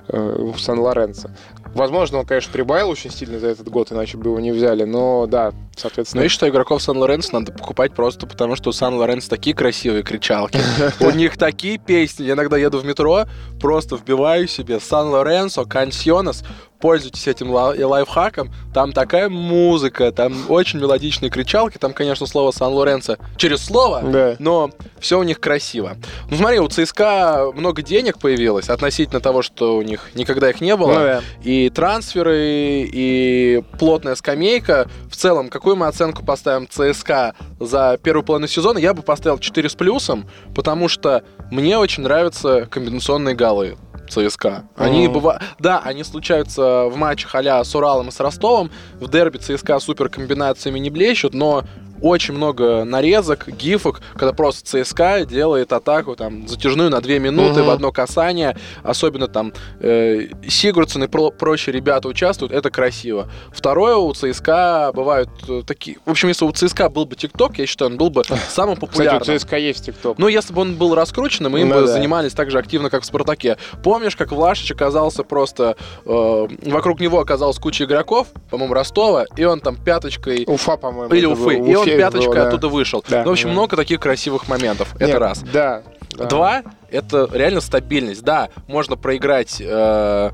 э, 0.08 0.52
в 0.54 0.60
Сан-Лоренцо. 0.60 1.30
Возможно, 1.74 2.20
он, 2.20 2.26
конечно, 2.26 2.54
прибавил 2.54 2.90
очень 2.90 3.12
сильно 3.12 3.38
за 3.38 3.48
этот 3.48 3.68
год, 3.70 3.92
иначе 3.92 4.18
бы 4.18 4.30
его 4.30 4.40
не 4.40 4.52
взяли, 4.52 4.86
но 4.86 5.26
да, 5.28 5.52
соответственно... 5.76 6.22
Но 6.22 6.24
я 6.24 6.30
считаю, 6.30 6.52
игроков 6.52 6.82
Сан-Лоренцо 6.82 7.30
надо 7.34 7.52
покупать 7.52 7.94
просто 7.94 8.28
потому, 8.28 8.56
что 8.56 8.70
у 8.70 8.74
Сан-Лоренцо 8.74 9.30
такие 9.30 9.56
красивые 9.56 10.04
кричалки. 10.04 10.60
У 11.02 11.10
них 11.12 11.38
такие 11.38 11.78
песни. 11.78 12.24
Я 12.24 12.34
иногда 12.34 12.58
еду 12.58 12.80
в 12.80 12.86
метро, 12.86 13.26
просто 13.60 13.98
вбиваю 13.98 14.48
себе 14.48 14.80
Сан-Лоренцо, 14.80 15.66
Кансьонес, 15.66 16.44
пользуйтесь 16.86 17.28
этим 17.28 17.50
лайфхаком. 17.50 18.52
Там 18.71 18.93
такая 18.93 19.28
музыка, 19.28 20.12
там 20.12 20.36
очень 20.50 20.80
мелодичные 20.80 21.32
кричалки, 21.32 21.80
там, 21.80 21.93
конечно, 21.93 22.28
слово 22.28 22.52
Сан-Лоренцо 22.52 23.17
через 23.38 23.65
слово, 23.65 24.04
да. 24.04 24.36
но 24.38 24.69
все 25.00 25.17
у 25.17 25.24
них 25.24 25.39
красиво. 25.39 25.98
Ну 26.30 26.38
смотри, 26.38 26.60
у 26.60 26.67
ЦСКА 26.67 27.52
много 27.56 27.82
денег 27.82 28.19
появилось 28.19 28.69
относительно 28.69 29.19
того, 29.19 29.41
что 29.41 29.78
у 29.78 29.82
них 29.82 30.12
никогда 30.13 30.48
их 30.52 30.62
не 30.62 30.76
было. 30.76 30.93
Ну, 30.93 30.93
да. 30.93 31.21
И 31.41 31.71
трансферы, 31.71 32.88
и 32.93 33.63
плотная 33.80 34.13
скамейка. 34.13 34.88
В 35.10 35.15
целом, 35.15 35.50
какую 35.50 35.78
мы 35.78 35.88
оценку 35.88 36.24
поставим 36.24 36.67
ЦСКА 36.67 37.34
за 37.60 37.98
первую 38.04 38.24
половину 38.24 38.48
сезона? 38.48 38.78
Я 38.78 38.93
бы 38.93 39.02
поставил 39.02 39.39
4 39.39 39.69
с 39.69 39.74
плюсом, 39.74 40.30
потому 40.54 40.88
что 40.88 41.24
мне 41.50 41.80
очень 41.80 42.04
нравятся 42.04 42.67
комбинационные 42.69 43.34
голы. 43.34 43.76
ЦСКА. 44.10 44.65
Они 44.76 45.08
бывают... 45.08 45.41
Да, 45.60 45.82
они 45.84 46.04
случаются 46.04 46.86
в 46.86 46.96
матчах 46.96 47.36
а 47.36 47.63
с 47.63 47.76
Уралом 47.76 48.10
и 48.10 48.12
с 48.12 48.20
Ростовом. 48.20 48.72
В 49.00 49.10
дерби 49.10 49.38
ЦСКА 49.38 49.80
супер 49.80 50.10
комбинациями 50.10 50.80
не 50.80 50.89
блещут, 50.89 51.34
но 51.34 51.63
очень 52.06 52.36
много 52.36 52.84
нарезок, 52.84 53.48
гифок, 53.48 54.00
когда 54.13 54.32
просто 54.32 54.84
ЦСКА 54.84 55.26
делает 55.26 55.74
атаку 55.74 56.15
там 56.15 56.48
затяжную 56.48 56.91
на 56.91 57.02
2 57.02 57.13
минуты 57.18 57.62
угу. 57.62 57.70
в 57.70 57.70
одно 57.72 57.91
касание. 57.91 58.56
Особенно 58.84 59.28
там 59.28 59.54
э, 59.80 60.28
Сигурдсон 60.48 61.06
и 61.06 61.08
про 61.08 61.32
прочие 61.32 61.74
ребята 61.74 62.08
участвуют, 62.08 62.54
это 62.54 62.70
красиво. 62.70 63.28
Второе, 63.52 63.96
у 63.96 64.13
ЦСКА 64.13 64.91
бывают 64.94 65.30
э, 65.50 65.63
такие... 65.65 65.98
В 66.06 66.12
общем, 66.12 66.28
если 66.28 66.46
у 66.46 66.52
ЦСКА 66.52 66.89
был 66.89 67.08
бы 67.08 67.15
ТикТок, 67.15 67.58
я 67.58 67.65
считаю, 67.65 67.89
он 67.89 67.98
был 67.98 68.12
бы 68.12 68.24
самым 68.50 68.78
популярным. 68.78 69.22
Кстати, 69.22 69.38
у 69.38 69.39
ЦСКА 69.39 69.58
есть 69.58 69.86
ТикТок. 69.88 70.20
Ну, 70.20 70.28
если 70.28 70.54
бы 70.54 70.62
он 70.62 70.76
был 70.76 70.94
раскрученным, 70.94 71.54
мы 71.54 71.62
им 71.62 71.70
ну, 71.70 71.76
бы 71.76 71.82
да. 71.82 71.88
занимались 71.88 72.34
так 72.34 72.52
же 72.52 72.60
активно, 72.60 72.91
как 72.91 73.02
в 73.02 73.06
Спартаке. 73.08 73.58
Помнишь, 73.84 74.15
как 74.15 74.32
Влашич 74.32 74.72
оказался 74.72 75.24
просто... 75.24 75.76
Э, 76.06 76.48
вокруг 76.65 77.00
него 77.00 77.20
оказалась 77.20 77.58
куча 77.58 77.86
игроков, 77.86 78.28
по-моему, 78.52 78.76
Ростова, 78.76 79.26
и 79.36 79.44
он 79.44 79.60
там 79.60 79.76
пяточкой... 79.76 80.44
Уфа, 80.46 80.78
по-моему. 80.78 81.12
Или 81.12 81.26
Уфы. 81.26 81.56
И 81.56 81.76
он 81.76 81.95
он 81.96 82.12
пяточкой 82.12 82.36
да. 82.36 82.48
оттуда 82.48 82.68
вышел. 82.68 83.04
Да, 83.08 83.24
ну, 83.24 83.30
в 83.30 83.32
общем, 83.34 83.50
да. 83.50 83.54
много 83.54 83.76
таких 83.76 84.00
красивых 84.00 84.48
моментов. 84.48 84.94
Нет, 85.00 85.10
это 85.10 85.20
раз. 85.20 85.44
Да. 85.54 85.84
Два— 86.10 86.64
это 86.92 87.30
реально 87.32 87.62
стабильность. 87.62 88.24
Да, 88.24 88.50
можно 88.68 88.96
проиграть... 88.96 89.58
Э, 89.60 90.32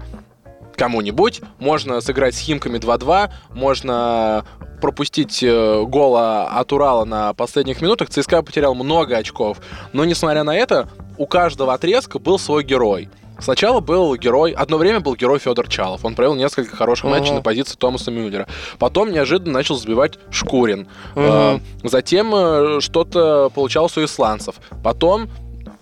кому-нибудь. 0.82 1.41
Можно 1.60 2.02
сыграть 2.02 2.34
с 2.34 2.39
Химками 2.39 2.80
2-2, 2.80 3.30
можно 3.52 4.43
пропустить 4.82 5.43
э, 5.43 5.84
гола 5.84 6.45
от 6.47 6.74
Урала 6.74 7.06
на 7.06 7.34
последних 7.36 7.82
минутах. 7.82 8.10
ЦСКА 8.10 8.41
потерял 8.41 8.74
много 8.74 9.15
очков. 9.15 9.58
Но, 9.93 10.06
несмотря 10.06 10.43
на 10.43 10.56
это, 10.56 10.89
у 11.19 11.28
каждого 11.28 11.74
отрезка 11.74 12.17
был 12.17 12.39
свой 12.39 12.63
герой. 12.63 13.10
Сначала 13.41 13.80
был 13.80 14.15
герой, 14.15 14.51
одно 14.51 14.77
время 14.77 14.99
был 14.99 15.15
герой 15.15 15.39
Федор 15.39 15.67
Чалов. 15.67 16.06
Он 16.06 16.15
провел 16.15 16.36
несколько 16.36 16.75
хороших 16.75 17.06
uh-huh. 17.06 17.10
матчей 17.10 17.34
на 17.34 17.41
позиции 17.41 17.75
Томаса 17.75 18.12
Мюллера. 18.12 18.47
Потом 18.80 19.12
неожиданно 19.12 19.54
начал 19.54 19.75
забивать 19.75 20.19
Шкурин. 20.30 20.88
Uh-huh. 21.15 21.62
Затем 21.84 22.34
э, 22.34 22.80
что-то 22.82 23.51
получалось 23.54 23.97
у 23.97 24.06
исландцев. 24.06 24.56
Потом 24.84 25.30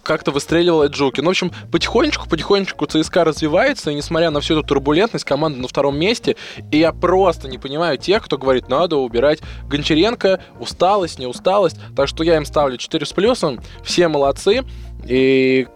как-то 0.10 0.32
выстреливал 0.32 0.88
Джуки. 0.88 1.22
Ну, 1.22 1.28
в 1.28 1.30
общем, 1.30 1.52
потихонечку-потихонечку 1.72 2.88
ЦСКА 2.88 3.26
развивается, 3.26 3.92
и 3.92 3.94
несмотря 3.94 4.32
на 4.32 4.40
всю 4.40 4.58
эту 4.58 4.64
турбулентность, 4.68 5.24
команда 5.24 5.60
на 5.60 5.68
втором 5.68 6.00
месте, 6.00 6.36
и 6.72 6.80
я 6.80 6.94
просто 6.94 7.48
не 7.48 7.60
понимаю 7.60 8.00
тех, 8.00 8.24
кто 8.24 8.40
говорит, 8.40 8.70
надо 8.70 8.96
убирать 8.96 9.40
Гончаренко, 9.68 10.42
усталость, 10.60 11.20
не 11.20 11.28
усталость, 11.28 11.78
так 11.96 12.08
что 12.08 12.24
я 12.24 12.38
им 12.38 12.46
ставлю 12.46 12.78
4 12.78 13.06
с 13.06 13.14
плюсом, 13.14 13.60
все 13.84 14.08
молодцы, 14.08 14.64
и 15.06 15.68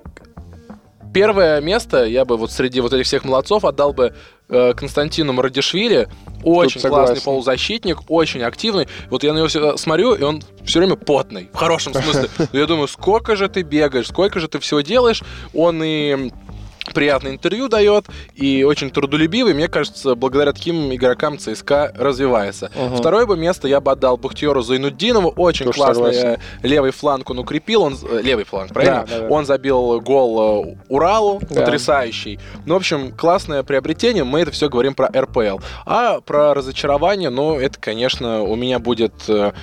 первое 1.14 1.62
место 1.62 2.06
я 2.06 2.26
бы 2.26 2.38
вот 2.38 2.52
среди 2.52 2.82
вот 2.82 2.94
этих 2.94 3.06
всех 3.06 3.24
молодцов 3.24 3.64
отдал 3.64 3.94
бы 3.94 4.14
э, 4.50 4.74
Константину 4.74 5.34
Мрадишвили. 5.34 6.10
Очень 6.44 6.82
классный 6.82 7.22
полузащитник, 7.22 8.00
очень 8.10 8.42
активный. 8.42 8.88
Вот 9.10 9.24
я 9.24 9.34
на 9.34 9.38
него 9.38 9.78
смотрю, 9.78 10.16
и 10.16 10.24
он 10.24 10.42
все 10.66 10.80
время 10.80 10.96
потный, 10.96 11.50
в 11.54 11.58
хорошем 11.58 11.94
смысле. 12.04 12.30
Я 12.52 12.66
думаю, 12.66 12.88
сколько 12.88 13.36
же 13.36 13.48
ты 13.48 13.62
бегаешь, 13.62 14.08
сколько 14.08 14.40
же 14.40 14.48
ты 14.48 14.60
всего 14.60 14.82
делаешь. 14.82 15.24
Он 15.54 15.82
и 15.84 16.32
приятное 16.94 17.32
интервью 17.32 17.70
дает 17.70 18.06
и 18.36 18.64
очень 18.64 18.90
трудолюбивый. 18.90 19.54
Мне 19.54 19.68
кажется, 19.68 20.16
благодаря 20.16 20.52
таким 20.54 20.94
игрокам 20.94 21.38
ЦСКА 21.38 21.94
развивается. 21.96 22.72
Угу. 22.76 22.98
Второе 22.98 23.26
бы 23.26 23.38
место 23.38 23.68
я 23.68 23.80
бы 23.80 23.92
отдал 23.92 24.18
Бухтиеру 24.18 24.62
Зайнуддинову. 24.62 25.30
Очень 25.38 25.68
Тоже 25.68 25.78
классный 25.78 26.14
согласен. 26.14 26.42
левый 26.62 26.92
фланг 26.92 27.30
он 27.30 27.40
укрепил. 27.40 27.84
Он, 27.84 27.98
э, 28.10 28.22
левый 28.22 28.44
фланг, 28.44 28.74
правильно? 28.74 29.06
Да, 29.08 29.18
да, 29.18 29.28
да. 29.28 29.34
Он 29.34 29.46
забил 29.46 30.02
гол 30.02 30.66
э, 30.66 30.76
Уралу, 30.90 31.42
да. 31.50 31.62
потрясающий. 31.62 32.40
Ну, 32.66 32.74
в 32.74 32.78
общем, 32.78 33.12
классное 33.16 33.64
приобретение. 33.64 34.24
Мы 34.24 34.42
это 34.42 34.52
все 34.52 34.70
говорим 34.70 34.94
про 34.94 35.08
РПЛ. 35.08 35.60
А 35.86 36.20
про 36.22 36.54
разочарование, 36.54 37.30
ну, 37.30 37.60
это, 37.60 37.80
конечно, 37.80 38.42
у 38.42 38.56
меня 38.56 38.80
будет 38.80 39.14
э, 39.28 39.54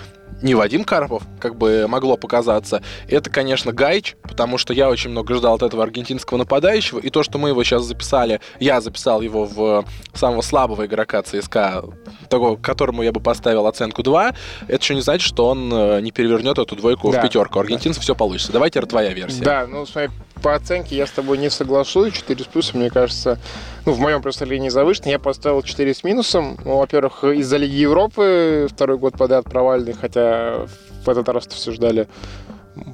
не 0.42 0.54
Вадим 0.54 0.84
Карпов, 0.84 1.22
как 1.38 1.56
бы 1.56 1.86
могло 1.88 2.16
показаться. 2.16 2.82
Это, 3.08 3.30
конечно, 3.30 3.72
Гайч, 3.72 4.16
потому 4.22 4.58
что 4.58 4.72
я 4.72 4.88
очень 4.88 5.10
много 5.10 5.34
ждал 5.34 5.54
от 5.54 5.62
этого 5.62 5.82
аргентинского 5.82 6.38
нападающего. 6.38 6.98
И 6.98 7.10
то, 7.10 7.22
что 7.22 7.38
мы 7.38 7.50
его 7.50 7.62
сейчас 7.64 7.84
записали, 7.84 8.40
я 8.58 8.80
записал 8.80 9.20
его 9.20 9.44
в 9.44 9.84
самого 10.14 10.42
слабого 10.42 10.86
игрока 10.86 11.22
ЦСКА, 11.22 11.84
того, 12.28 12.56
которому 12.56 13.02
я 13.02 13.12
бы 13.12 13.20
поставил 13.20 13.66
оценку 13.66 14.02
2, 14.02 14.34
это 14.68 14.82
еще 14.82 14.94
не 14.94 15.02
значит, 15.02 15.26
что 15.26 15.48
он 15.48 15.72
э, 15.72 16.00
не 16.00 16.10
перевернет 16.10 16.58
эту 16.58 16.76
двойку 16.76 17.12
да. 17.12 17.20
в 17.20 17.22
пятерку. 17.22 17.60
Аргентинцев 17.60 18.00
да. 18.00 18.02
все 18.02 18.14
получится. 18.14 18.52
Давайте 18.52 18.80
твоя 18.80 19.12
версия. 19.12 19.42
Да, 19.42 19.66
ну, 19.66 19.86
смотри, 19.86 20.10
по 20.42 20.54
оценке 20.54 20.96
я 20.96 21.06
с 21.06 21.10
тобой 21.10 21.38
не 21.38 21.50
соглашусь. 21.50 22.14
4 22.14 22.44
с 22.44 22.46
плюсом, 22.46 22.80
мне 22.80 22.90
кажется, 22.90 23.38
ну, 23.86 23.92
в 23.92 24.00
моем 24.00 24.22
представлении 24.22 24.68
завышенно. 24.68 25.08
Я 25.08 25.18
поставил 25.18 25.62
4 25.62 25.94
с 25.94 26.04
минусом. 26.04 26.56
Ну, 26.64 26.78
во-первых, 26.78 27.24
из-за 27.24 27.56
Лиги 27.56 27.76
Европы 27.76 28.66
второй 28.70 28.98
год 28.98 29.16
подряд 29.16 29.44
провальный, 29.44 29.92
хотя 29.92 30.66
в 31.04 31.08
этот 31.08 31.28
раз 31.28 31.46
все 31.46 31.72
ждали 31.72 32.08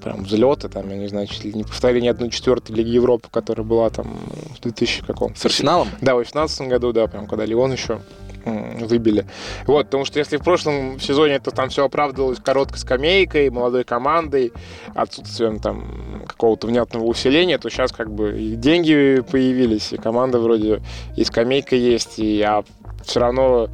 прям 0.03 0.25
взлеты, 0.25 0.68
там, 0.68 0.88
я 0.90 0.96
не 0.96 1.09
знаю, 1.09 1.27
чуть 1.27 1.44
ли 1.44 1.53
не 1.53 1.62
повторение 1.62 2.11
одной 2.11 2.31
четвертой 2.31 2.75
Лиги 2.75 2.88
Европы, 2.90 3.29
которая 3.31 3.64
была 3.64 3.90
там 3.90 4.18
в 4.57 4.61
2000 4.61 5.05
каком 5.05 5.35
С 5.37 5.44
Арсеналом? 5.44 5.88
Да, 6.01 6.14
в 6.14 6.18
2018 6.18 6.68
году, 6.68 6.92
да, 6.92 7.07
прям 7.07 7.27
когда 7.27 7.44
Леон 7.44 7.72
еще 7.72 8.01
выбили. 8.47 9.27
Вот, 9.67 9.87
потому 9.87 10.05
что 10.05 10.19
если 10.19 10.37
в 10.37 10.45
прошлом 10.45 11.01
сезоне 11.01 11.35
это 11.35 11.51
там 11.51 11.69
все 11.69 11.85
оправдывалось 11.85 12.39
короткой 12.39 12.79
скамейкой, 12.79 13.51
молодой 13.51 13.85
командой, 13.85 14.53
отсутствием 14.95 15.59
там 15.59 16.25
какого-то 16.27 16.67
внятного 16.67 17.05
усиления, 17.05 17.59
то 17.59 17.69
сейчас 17.69 17.93
как 17.93 18.11
бы 18.11 18.41
и 18.41 18.55
деньги 18.55 19.23
появились, 19.31 19.93
и 19.93 19.97
команда 19.97 20.39
вроде 20.39 20.81
и 21.17 21.25
скамейка 21.25 21.77
есть, 21.77 22.19
и 22.19 22.41
а 22.43 22.65
все 23.05 23.21
равно 23.21 23.69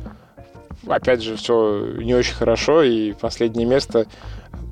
опять 0.87 1.23
же 1.23 1.37
все 1.37 1.95
не 1.99 2.15
очень 2.15 2.35
хорошо, 2.35 2.83
и 2.83 3.13
последнее 3.13 3.67
место 3.67 4.07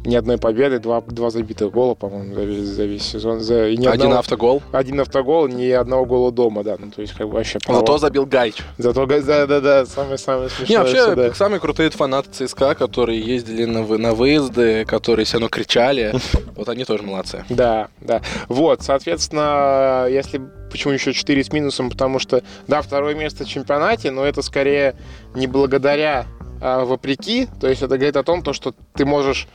ни 0.05 0.15
одной 0.15 0.39
победы, 0.39 0.79
два, 0.79 1.01
два 1.03 1.31
забитых 1.31 1.71
гола, 1.71 1.95
по-моему, 1.95 2.35
за 2.35 2.45
весь, 2.45 2.65
за 2.65 2.85
весь 2.85 3.03
сезон. 3.03 3.41
За, 3.41 3.69
и 3.69 3.77
ни 3.77 3.87
один 3.87 4.03
одного, 4.03 4.19
автогол? 4.19 4.63
Один 4.73 5.01
автогол, 5.01 5.49
ни 5.49 5.69
одного 5.71 6.05
гола 6.07 6.33
дома, 6.33 6.65
да. 6.65 6.77
Ну, 6.79 6.91
то 6.91 7.03
есть, 7.03 7.15
как 7.15 7.29
бы 7.29 7.35
вообще... 7.35 7.59
Провал. 7.59 7.83
Зато 7.83 7.99
забил 7.99 8.27
Гайч. 8.27 8.57
Зато, 8.79 9.07
да, 9.07 9.47
да, 9.47 9.61
да, 9.61 9.87
самый-самый 9.87 10.49
смешной. 10.49 10.69
Не, 10.69 10.79
вообще, 10.79 11.15
да. 11.15 11.35
самые 11.35 11.61
крутые 11.61 11.91
фанаты 11.91 12.31
ЦСКА, 12.31 12.75
которые 12.75 13.21
ездили 13.21 13.65
на, 13.65 13.87
на 13.99 14.15
выезды, 14.15 14.85
которые 14.87 15.27
все 15.27 15.35
равно 15.35 15.49
кричали, 15.49 16.15
вот 16.57 16.69
они 16.69 16.85
тоже 16.85 17.03
молодцы. 17.03 17.45
Да, 17.51 17.89
да. 18.01 18.23
Вот, 18.49 18.83
соответственно, 18.83 20.07
если 20.09 20.41
почему 20.71 20.95
еще 20.95 21.13
4 21.13 21.45
с 21.45 21.53
минусом, 21.53 21.91
потому 21.91 22.19
что, 22.19 22.43
да, 22.69 22.81
второе 22.81 23.15
место 23.15 23.45
в 23.45 23.49
чемпионате, 23.49 24.11
но 24.11 24.25
это 24.25 24.41
скорее 24.41 24.95
не 25.35 25.47
благодаря 25.47 26.27
а 26.61 26.85
вопреки, 26.85 27.49
то 27.59 27.69
есть 27.69 27.83
это 27.83 27.97
говорит 27.97 28.17
о 28.17 28.23
том, 28.23 28.43
то, 28.43 28.53
что 28.53 28.75
ты 28.95 29.07
можешь 29.07 29.49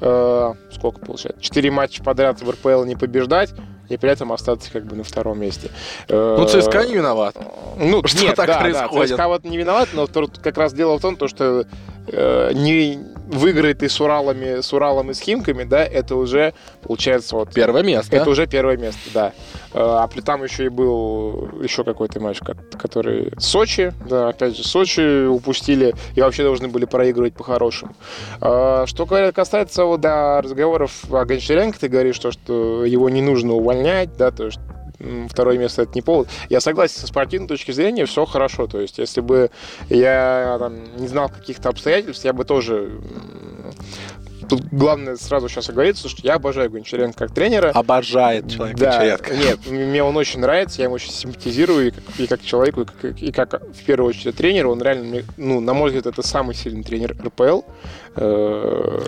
э, 0.00 0.54
сколько 0.72 1.00
получается, 1.00 1.40
4 1.42 1.70
матча 1.70 2.02
подряд 2.02 2.40
в 2.42 2.50
РПЛ 2.50 2.84
не 2.84 2.96
побеждать, 2.96 3.52
и 3.88 3.96
при 3.96 4.10
этом 4.10 4.32
остаться 4.32 4.70
как 4.72 4.84
бы 4.84 4.96
на 4.96 5.04
втором 5.04 5.40
месте. 5.40 5.70
Э, 6.08 6.36
ну, 6.38 6.46
ЦСКА 6.46 6.86
не 6.86 6.94
виноват. 6.94 7.36
Ну, 7.76 8.06
что 8.06 8.22
нет, 8.22 8.36
так 8.36 8.46
да, 8.46 8.60
происходит. 8.60 9.10
Да, 9.10 9.16
ЦСКА 9.16 9.28
вот 9.28 9.44
не 9.44 9.58
виноват, 9.58 9.88
но 9.92 10.06
как 10.06 10.56
раз 10.56 10.72
дело 10.72 10.98
в 10.98 11.02
том, 11.02 11.16
то, 11.16 11.28
что 11.28 11.66
э, 12.12 12.52
не 12.54 12.98
выиграет 13.30 13.78
ты 13.78 13.88
с 13.88 14.00
Уралами, 14.00 14.60
с 14.60 14.72
Уралом 14.72 15.10
и 15.10 15.14
с 15.14 15.20
Химками, 15.20 15.64
да, 15.64 15.84
это 15.84 16.16
уже 16.16 16.52
получается 16.82 17.36
вот... 17.36 17.52
Первое 17.54 17.82
место. 17.82 18.16
Это 18.16 18.28
уже 18.28 18.46
первое 18.46 18.76
место, 18.76 19.00
да. 19.14 19.32
А 19.72 20.06
при 20.08 20.20
там 20.20 20.42
еще 20.42 20.64
и 20.64 20.68
был 20.68 21.48
еще 21.62 21.84
какой-то 21.84 22.18
матч, 22.20 22.40
который 22.78 23.32
Сочи, 23.38 23.92
да, 24.08 24.30
опять 24.30 24.56
же, 24.56 24.64
Сочи 24.64 25.26
упустили 25.26 25.94
и 26.14 26.20
вообще 26.20 26.42
должны 26.42 26.68
были 26.68 26.86
проигрывать 26.86 27.34
по-хорошему. 27.34 27.94
А, 28.40 28.86
что 28.86 29.06
касается 29.06 29.84
вот, 29.84 30.00
да, 30.00 30.40
разговоров 30.42 31.04
о 31.10 31.24
Гончаренко, 31.24 31.78
ты 31.78 31.88
говоришь, 31.88 32.16
что, 32.16 32.32
что 32.32 32.84
его 32.84 33.08
не 33.08 33.22
нужно 33.22 33.52
увольнять, 33.52 34.16
да, 34.16 34.32
то 34.32 34.46
есть 34.46 34.58
второе 35.28 35.58
место 35.58 35.82
это 35.82 35.92
не 35.94 36.02
повод. 36.02 36.28
Я 36.48 36.60
согласен, 36.60 37.00
со 37.00 37.06
спортивной 37.06 37.48
точки 37.48 37.72
зрения 37.72 38.06
все 38.06 38.24
хорошо. 38.24 38.66
То 38.66 38.80
есть, 38.80 38.98
если 38.98 39.20
бы 39.20 39.50
я 39.88 40.56
там, 40.58 40.96
не 40.96 41.08
знал 41.08 41.28
каких-то 41.28 41.68
обстоятельств, 41.68 42.24
я 42.24 42.32
бы 42.32 42.44
тоже 42.44 43.00
Тут 44.50 44.64
главное 44.72 45.14
сразу 45.14 45.48
сейчас 45.48 45.68
оговориться, 45.68 46.08
что 46.08 46.22
я 46.26 46.34
обожаю 46.34 46.70
Гончаренко 46.70 47.16
как 47.16 47.32
тренера. 47.32 47.70
Обожает 47.70 48.50
человек 48.50 48.76
да, 48.76 48.90
Гончаренко. 48.90 49.36
Нет, 49.36 49.66
мне 49.70 50.02
он 50.02 50.16
очень 50.16 50.40
нравится, 50.40 50.78
я 50.78 50.86
ему 50.86 50.94
очень 50.94 51.12
симпатизирую 51.12 51.88
и 51.88 51.90
как, 51.92 52.04
и 52.18 52.26
как 52.26 52.42
человеку, 52.42 52.80
и 52.80 52.84
как, 52.84 53.22
и 53.22 53.30
как 53.30 53.62
в 53.62 53.84
первую 53.84 54.08
очередь 54.08 54.34
тренер. 54.34 54.66
Он 54.66 54.82
реально, 54.82 55.22
ну, 55.36 55.60
на 55.60 55.72
мой 55.72 55.90
взгляд, 55.90 56.06
это 56.06 56.26
самый 56.26 56.56
сильный 56.56 56.82
тренер 56.82 57.16
РПЛ. 57.24 57.60
Э, 58.16 59.00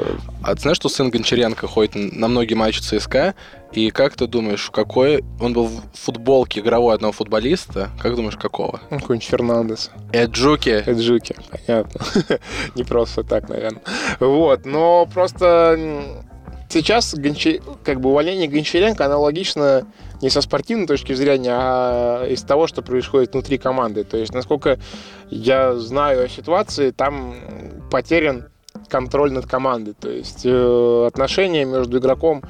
а 0.44 0.54
ты 0.54 0.60
знаешь, 0.60 0.76
что 0.76 0.88
сын 0.88 1.10
Гончаренко 1.10 1.66
ходит 1.66 1.96
на 1.96 2.28
многие 2.28 2.54
матчи 2.54 2.80
ЦСКА, 2.80 3.34
и 3.72 3.90
как 3.90 4.16
ты 4.16 4.26
думаешь, 4.26 4.70
какой... 4.70 5.24
Он 5.40 5.52
был 5.52 5.66
в 5.66 5.82
футболке 5.94 6.60
игровой 6.60 6.94
одного 6.94 7.12
футболиста. 7.12 7.90
Как 8.00 8.14
думаешь, 8.14 8.36
какого? 8.36 8.80
Какой-нибудь 8.90 9.26
Фернандес. 9.26 9.90
Эджуки. 10.12 10.82
Эджуки, 10.86 11.36
понятно. 11.50 12.00
Не 12.74 12.84
просто 12.84 13.24
так, 13.24 13.48
наверное. 13.48 13.82
Вот, 14.20 14.66
но 14.66 15.06
просто 15.06 15.78
сейчас 16.68 17.14
как 17.84 18.00
бы 18.00 18.10
увольнение 18.10 18.48
Гончаренко 18.48 19.04
аналогично 19.04 19.86
не 20.20 20.30
со 20.30 20.40
спортивной 20.40 20.86
точки 20.86 21.14
зрения, 21.14 21.52
а 21.52 22.26
из 22.26 22.42
того, 22.42 22.66
что 22.66 22.82
происходит 22.82 23.32
внутри 23.32 23.58
команды. 23.58 24.04
То 24.04 24.16
есть, 24.16 24.32
насколько 24.32 24.78
я 25.30 25.74
знаю 25.74 26.24
о 26.24 26.28
ситуации, 26.28 26.90
там 26.90 27.34
потерян 27.90 28.48
контроль 28.88 29.32
над 29.32 29.46
командой. 29.46 29.94
То 29.98 30.10
есть 30.10 30.42
э, 30.44 31.04
отношения 31.06 31.64
между 31.64 31.98
игроком 31.98 32.42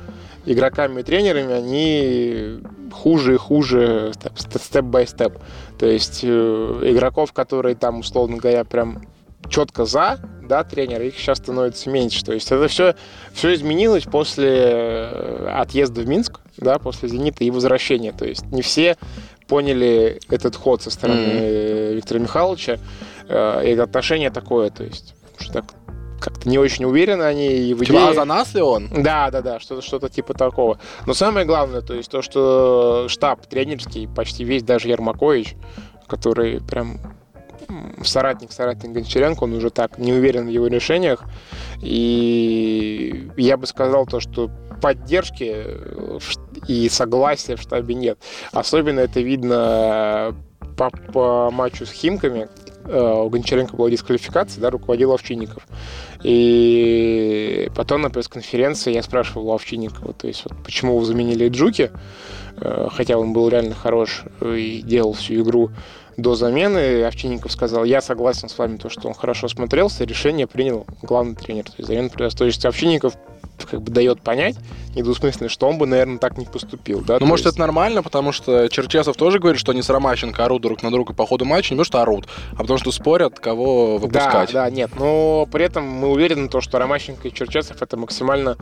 игроками 0.45 1.01
и 1.01 1.03
тренерами, 1.03 1.55
они 1.55 2.61
хуже 2.93 3.35
и 3.35 3.37
хуже 3.37 4.13
степ-бай-степ. 4.37 5.39
То 5.79 5.87
есть 5.87 6.21
э, 6.23 6.81
игроков, 6.85 7.33
которые 7.33 7.75
там, 7.75 8.01
условно 8.01 8.37
говоря, 8.37 8.65
прям 8.65 9.03
четко 9.49 9.85
за, 9.85 10.19
да, 10.43 10.65
тренера, 10.65 11.05
их 11.05 11.17
сейчас 11.17 11.39
становится 11.39 11.91
меньше. 11.91 12.25
То 12.25 12.33
есть 12.33 12.51
это 12.51 12.69
все, 12.69 12.95
все 13.33 13.55
изменилось 13.55 14.05
после 14.05 14.51
э, 14.51 15.49
отъезда 15.55 16.01
в 16.01 16.09
Минск, 16.09 16.41
да, 16.57 16.79
после 16.79 17.09
«Зенита» 17.09 17.45
и 17.45 17.51
возвращения. 17.51 18.13
То 18.13 18.25
есть 18.25 18.47
не 18.47 18.63
все 18.63 18.97
поняли 19.47 20.21
этот 20.29 20.57
ход 20.57 20.83
со 20.83 20.91
стороны 20.91 21.19
mm-hmm. 21.19 21.95
Виктора 21.95 22.21
Михайловича, 22.21 22.79
э, 23.29 23.71
и 23.73 23.79
отношение 23.79 24.31
такое, 24.31 24.71
то 24.71 24.85
есть 24.85 25.15
что 25.39 25.53
так 25.55 25.65
как-то 26.23 26.49
не 26.49 26.59
очень 26.59 26.85
уверены 26.85 27.25
они 27.25 27.49
и 27.49 27.75
в 27.75 27.79
идее... 27.79 27.87
Типа, 27.87 28.09
а 28.11 28.15
за 28.15 28.25
нас 28.25 28.55
ли 28.55 28.63
он? 28.63 28.89
Да, 28.89 29.31
да, 29.31 29.43
да, 29.43 29.61
что-то 29.61 29.83
что 29.83 29.99
типа 30.09 30.35
такого. 30.35 30.79
Но 31.07 31.15
самое 31.15 31.45
главное, 31.45 31.81
то 31.81 31.95
есть 31.95 32.11
то, 32.11 32.23
что 32.23 33.07
штаб 33.09 33.47
тренерский, 33.47 34.09
почти 34.09 34.45
весь, 34.45 34.63
даже 34.63 34.89
Ермакович, 34.89 35.57
который 36.07 36.61
прям 36.61 37.01
соратник, 38.05 38.53
соратник 38.53 38.93
Гончаренко, 38.93 39.45
он 39.45 39.55
уже 39.55 39.71
так 39.71 39.99
не 39.99 40.13
уверен 40.13 40.47
в 40.47 40.51
его 40.51 40.69
решениях. 40.69 41.25
И 41.81 43.29
я 43.37 43.57
бы 43.57 43.67
сказал 43.67 44.07
то, 44.07 44.21
что 44.21 44.51
поддержки 44.81 45.67
и 46.69 46.89
согласия 46.89 47.57
в 47.57 47.61
штабе 47.61 47.95
нет. 47.95 48.19
Особенно 48.53 49.01
это 49.01 49.21
видно 49.21 50.35
по, 50.77 50.91
по 50.91 51.51
матчу 51.51 51.87
с 51.87 51.91
Химками, 51.91 52.49
Э, 52.53 52.62
у 52.85 53.29
Гончаренко 53.29 53.77
была 53.77 53.91
дисквалификация, 53.91 54.61
да, 54.61 54.71
руководил 54.71 55.13
Овчинников. 55.13 55.67
И 56.23 57.71
потом 57.75 58.03
на 58.03 58.11
пресс-конференции 58.11 58.93
я 58.93 59.03
спрашивал 59.03 59.49
у 59.49 59.53
Овчинникова, 59.53 60.13
то 60.13 60.27
есть 60.27 60.45
вот, 60.45 60.57
почему 60.65 60.99
вы 60.99 61.05
заменили 61.05 61.49
Джуки, 61.49 61.91
э, 62.57 62.89
хотя 62.91 63.19
он 63.19 63.33
был 63.33 63.49
реально 63.49 63.75
хорош 63.75 64.23
и 64.41 64.83
делал 64.83 65.15
всю 65.15 65.43
игру 65.43 65.71
до 66.17 66.35
замены. 66.35 67.05
Овчинников 67.05 67.53
сказал, 67.53 67.85
я 67.85 68.01
согласен 68.01 68.49
с 68.49 68.59
вами, 68.59 68.77
то, 68.77 68.89
что 68.89 69.09
он 69.09 69.15
хорошо 69.15 69.49
смотрелся, 69.49 70.05
решение 70.05 70.47
принял 70.47 70.87
главный 71.03 71.35
тренер. 71.35 71.65
То 71.65 71.75
есть 71.79 71.89
замену 71.89 72.11
То 72.11 72.45
есть 72.45 72.65
Овчинников 72.65 73.15
как 73.71 73.83
бы 73.83 73.93
дает 73.93 74.21
понять 74.23 74.57
недвусмысленно, 74.95 75.49
что 75.49 75.69
он 75.69 75.79
бы, 75.79 75.87
наверное, 75.87 76.19
так 76.19 76.37
не 76.37 76.47
поступил. 76.47 77.01
Да? 77.01 77.19
Ну, 77.21 77.27
может, 77.27 77.47
есть... 77.47 77.55
это 77.55 77.61
нормально, 77.61 78.03
потому 78.03 78.33
что 78.33 78.69
Черчесов 78.69 79.17
тоже 79.17 79.39
говорит, 79.39 79.61
что 79.61 79.73
они 79.73 79.83
с 79.83 79.89
Ромащенко 79.89 80.45
орут 80.45 80.63
друг 80.63 80.83
на 80.83 80.91
друга 80.91 81.15
по 81.15 81.27
ходу 81.27 81.45
матча, 81.45 81.75
не 81.75 81.79
потому 81.79 81.85
что 81.85 82.03
орут, 82.03 82.29
а 82.55 82.59
потому 82.59 82.79
что 82.79 82.91
спорят, 82.91 83.39
кого 83.39 83.99
выпускать. 83.99 84.53
Да, 84.53 84.65
да, 84.65 84.71
нет, 84.71 84.91
но 84.99 85.47
при 85.51 85.65
этом 85.65 85.85
мы 85.85 86.09
уверены, 86.09 86.49
то, 86.49 86.61
что 86.61 86.79
Ромащенко 86.79 87.29
и 87.29 87.33
Черчесов 87.33 87.81
это 87.81 87.97
максимально 87.97 88.57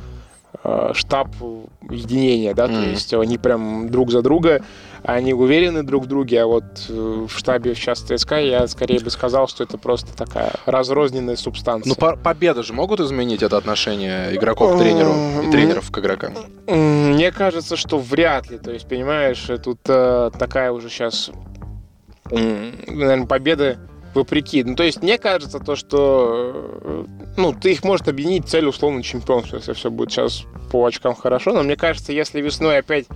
Э, 0.63 0.91
штаб 0.95 1.29
единения, 1.89 2.55
да, 2.55 2.67
mm-hmm. 2.67 2.83
то 2.83 2.89
есть 2.91 3.15
они 3.15 3.39
прям 3.39 3.89
друг 3.89 4.11
за 4.11 4.21
друга, 4.21 4.63
они 5.05 5.35
уверены 5.35 5.83
друг 5.83 6.05
в 6.05 6.07
друге, 6.07 6.43
а 6.43 6.47
вот 6.47 6.65
э, 6.89 7.27
в 7.29 7.31
штабе 7.31 7.75
сейчас 7.75 8.01
ЦСКА 8.01 8.41
я 8.41 8.67
скорее 8.67 9.01
бы 9.01 9.11
сказал, 9.11 9.49
что 9.49 9.65
это 9.65 9.79
просто 9.79 10.17
такая 10.17 10.53
разрозненная 10.67 11.37
субстанция. 11.37 11.89
Ну, 11.89 11.95
по 11.95 12.17
победы 12.17 12.63
же 12.63 12.73
могут 12.73 13.01
изменить 13.01 13.43
это 13.43 13.57
отношение 13.57 14.35
игроков 14.35 14.77
к 14.77 14.79
тренеру 14.79 15.15
и 15.47 15.51
тренеров 15.51 15.91
к 15.91 15.99
игрокам? 15.99 16.35
Мне 16.67 17.33
кажется, 17.33 17.77
что 17.77 17.99
вряд 17.99 18.51
ли, 18.51 18.59
то 18.59 18.71
есть, 18.71 18.89
понимаешь, 18.89 19.47
тут 19.63 19.81
э, 19.89 20.31
такая 20.39 20.73
уже 20.73 20.89
сейчас, 20.89 21.31
наверное, 22.31 23.27
победа 23.27 23.79
вопреки. 24.15 24.65
Ну, 24.65 24.75
то 24.75 24.83
есть, 24.83 25.03
мне 25.03 25.19
кажется, 25.19 25.61
то, 25.61 25.77
что 25.77 27.07
ну, 27.37 27.53
ты 27.53 27.73
их 27.73 27.85
может 27.85 28.09
объединить 28.09 28.49
цель 28.49 28.67
условно 28.67 29.03
чемпионства, 29.03 29.57
если 29.57 29.73
все 29.73 29.91
будет 29.91 30.11
сейчас 30.11 30.45
по 30.71 30.85
очкам 30.85 31.15
хорошо. 31.15 31.53
Но 31.53 31.63
мне 31.63 31.77
кажется, 31.77 32.13
если 32.13 32.41
весной 32.41 32.79
опять 32.79 33.07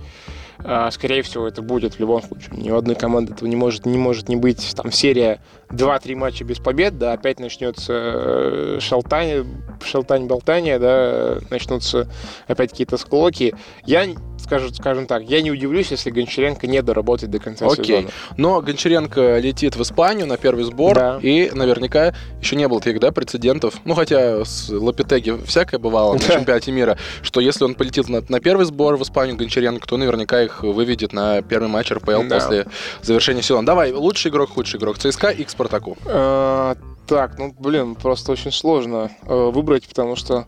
скорее 0.91 1.21
всего, 1.21 1.47
это 1.47 1.61
будет 1.61 1.95
в 1.95 1.99
любом 1.99 2.21
случае. 2.21 2.57
Ни 2.57 2.71
у 2.71 2.75
одной 2.75 2.95
команды 2.95 3.33
этого 3.33 3.47
не 3.47 3.55
может 3.55 3.85
не, 3.85 3.97
может 3.97 4.29
не 4.29 4.35
быть. 4.35 4.73
Там 4.75 4.91
серия 4.91 5.39
2-3 5.69 6.15
матча 6.15 6.43
без 6.43 6.59
побед, 6.59 6.97
да, 6.97 7.13
опять 7.13 7.39
начнется 7.39 7.93
э, 7.93 8.77
шалтань, 8.81 9.45
шалтань-болтание, 9.83 10.79
да, 10.79 11.37
начнутся 11.49 12.07
опять 12.47 12.71
какие-то 12.71 12.97
склоки. 12.97 13.55
Я 13.85 14.07
скажем, 14.37 14.73
скажем 14.73 15.07
так, 15.07 15.23
я 15.23 15.41
не 15.41 15.51
удивлюсь, 15.51 15.91
если 15.91 16.11
Гончаренко 16.11 16.67
не 16.67 16.81
доработает 16.81 17.31
до 17.31 17.39
конца 17.39 17.65
Окей. 17.65 17.85
сезона. 17.85 18.09
Но 18.37 18.61
Гончаренко 18.61 19.39
летит 19.39 19.75
в 19.75 19.81
Испанию 19.81 20.27
на 20.27 20.37
первый 20.37 20.63
сбор, 20.65 20.95
Да. 20.95 21.19
и 21.21 21.49
наверняка 21.51 22.13
еще 22.41 22.55
не 22.55 22.67
было 22.67 22.79
таких, 22.79 22.99
да, 22.99 23.11
прецедентов. 23.11 23.75
Ну, 23.85 23.95
хотя 23.95 24.45
с 24.45 24.69
Лапитеги 24.69 25.33
всякое 25.45 25.79
бывало 25.79 26.13
на 26.13 26.19
чемпионате 26.19 26.71
мира, 26.71 26.97
что 27.23 27.39
если 27.39 27.63
он 27.63 27.73
полетит 27.75 28.07
на, 28.07 28.21
на 28.29 28.39
первый 28.39 28.65
сбор 28.65 28.97
в 28.97 29.01
Испанию 29.03 29.35
Гончаренко, 29.35 29.87
то 29.87 29.97
наверняка 29.97 30.43
их 30.43 30.63
выведет 30.63 31.11
на 31.13 31.41
первый 31.41 31.67
матч 31.69 31.91
РПЛ 31.91 32.23
Да. 32.27 32.35
после 32.35 32.67
завершения 33.01 33.41
сезона. 33.41 33.65
Давай, 33.65 33.93
лучший 33.93 34.29
игрок, 34.29 34.51
худший 34.51 34.79
игрок. 34.79 34.97
ЦСКА 34.99 35.33
к 35.33 35.49
Спартаку. 35.55 35.97
Э, 36.05 36.75
так, 37.07 37.37
ну, 37.39 37.55
блин, 37.57 37.95
просто 37.95 38.33
очень 38.33 38.51
сложно 38.51 39.09
э, 39.23 39.51
выбрать, 39.53 39.87
потому 39.87 40.15
что 40.15 40.47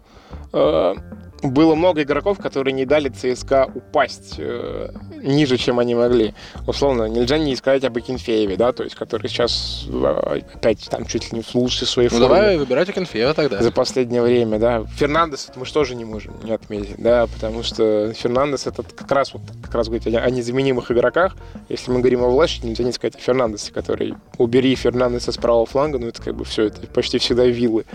э, 0.54 0.96
было 1.44 1.76
много 1.76 2.02
игроков, 2.04 2.40
которые 2.40 2.74
не 2.74 2.86
дали 2.86 3.10
ЦСКА 3.10 3.70
упасть 3.74 4.36
э, 4.38 4.90
ниже, 5.22 5.58
чем 5.58 5.80
они 5.80 5.96
могли. 5.96 6.34
Условно, 6.66 7.06
нельзя 7.06 7.38
не 7.38 7.56
сказать 7.56 7.84
об 7.84 7.96
Акинфееве, 7.98 8.58
да, 8.58 8.72
то 8.72 8.84
есть, 8.84 8.96
который 8.96 9.28
сейчас 9.28 9.86
э, 9.88 10.42
опять 10.56 10.88
там 10.90 11.06
чуть 11.06 11.32
ли 11.32 11.38
не 11.40 11.44
в 11.44 11.54
лучшей 11.56 11.88
своей 11.88 12.10
Ну, 12.10 12.18
форме. 12.20 12.28
давай 12.28 12.58
выбирать 12.58 12.90
Акинфеева 12.90 13.34
тогда. 13.34 13.62
за 13.62 13.72
последнее 13.72 14.22
время, 14.22 14.60
да. 14.60 14.84
Фернандес 14.96 15.52
мы 15.56 15.66
же 15.66 15.74
тоже 15.74 15.96
не 15.96 16.06
можем 16.06 16.34
не 16.44 16.52
отметить, 16.52 16.96
да, 16.98 17.28
потому 17.28 17.64
что 17.64 18.14
Фернандес 18.14 18.68
это 18.68 18.84
как 18.84 19.12
раз 19.12 19.34
вот 19.34 19.42
как 19.64 19.76
раз 19.76 19.88
говорить 19.88 20.08
о, 20.08 20.20
о 20.20 20.30
незаменимых 20.30 20.92
игроках. 20.92 21.36
Если 21.70 21.92
мы 21.92 22.00
говорим 22.00 22.24
о 22.24 22.30
Влаше, 22.30 22.66
нельзя 22.66 22.84
не 22.84 22.92
сказать 22.92 23.16
о 23.16 23.20
Фернандесе, 23.20 23.72
который 23.72 24.16
убери 24.38 24.76
Фернандеса 24.76 25.32
с 25.32 25.38
правого 25.38 25.66
фланга, 25.66 26.00
ну 26.00 26.08
это 26.08 26.22
как 26.22 26.36
бы 26.36 26.46
все, 26.46 26.64
это 26.66 26.88
почти 26.88 27.18
всегда 27.20 27.46
виллы. 27.46 27.86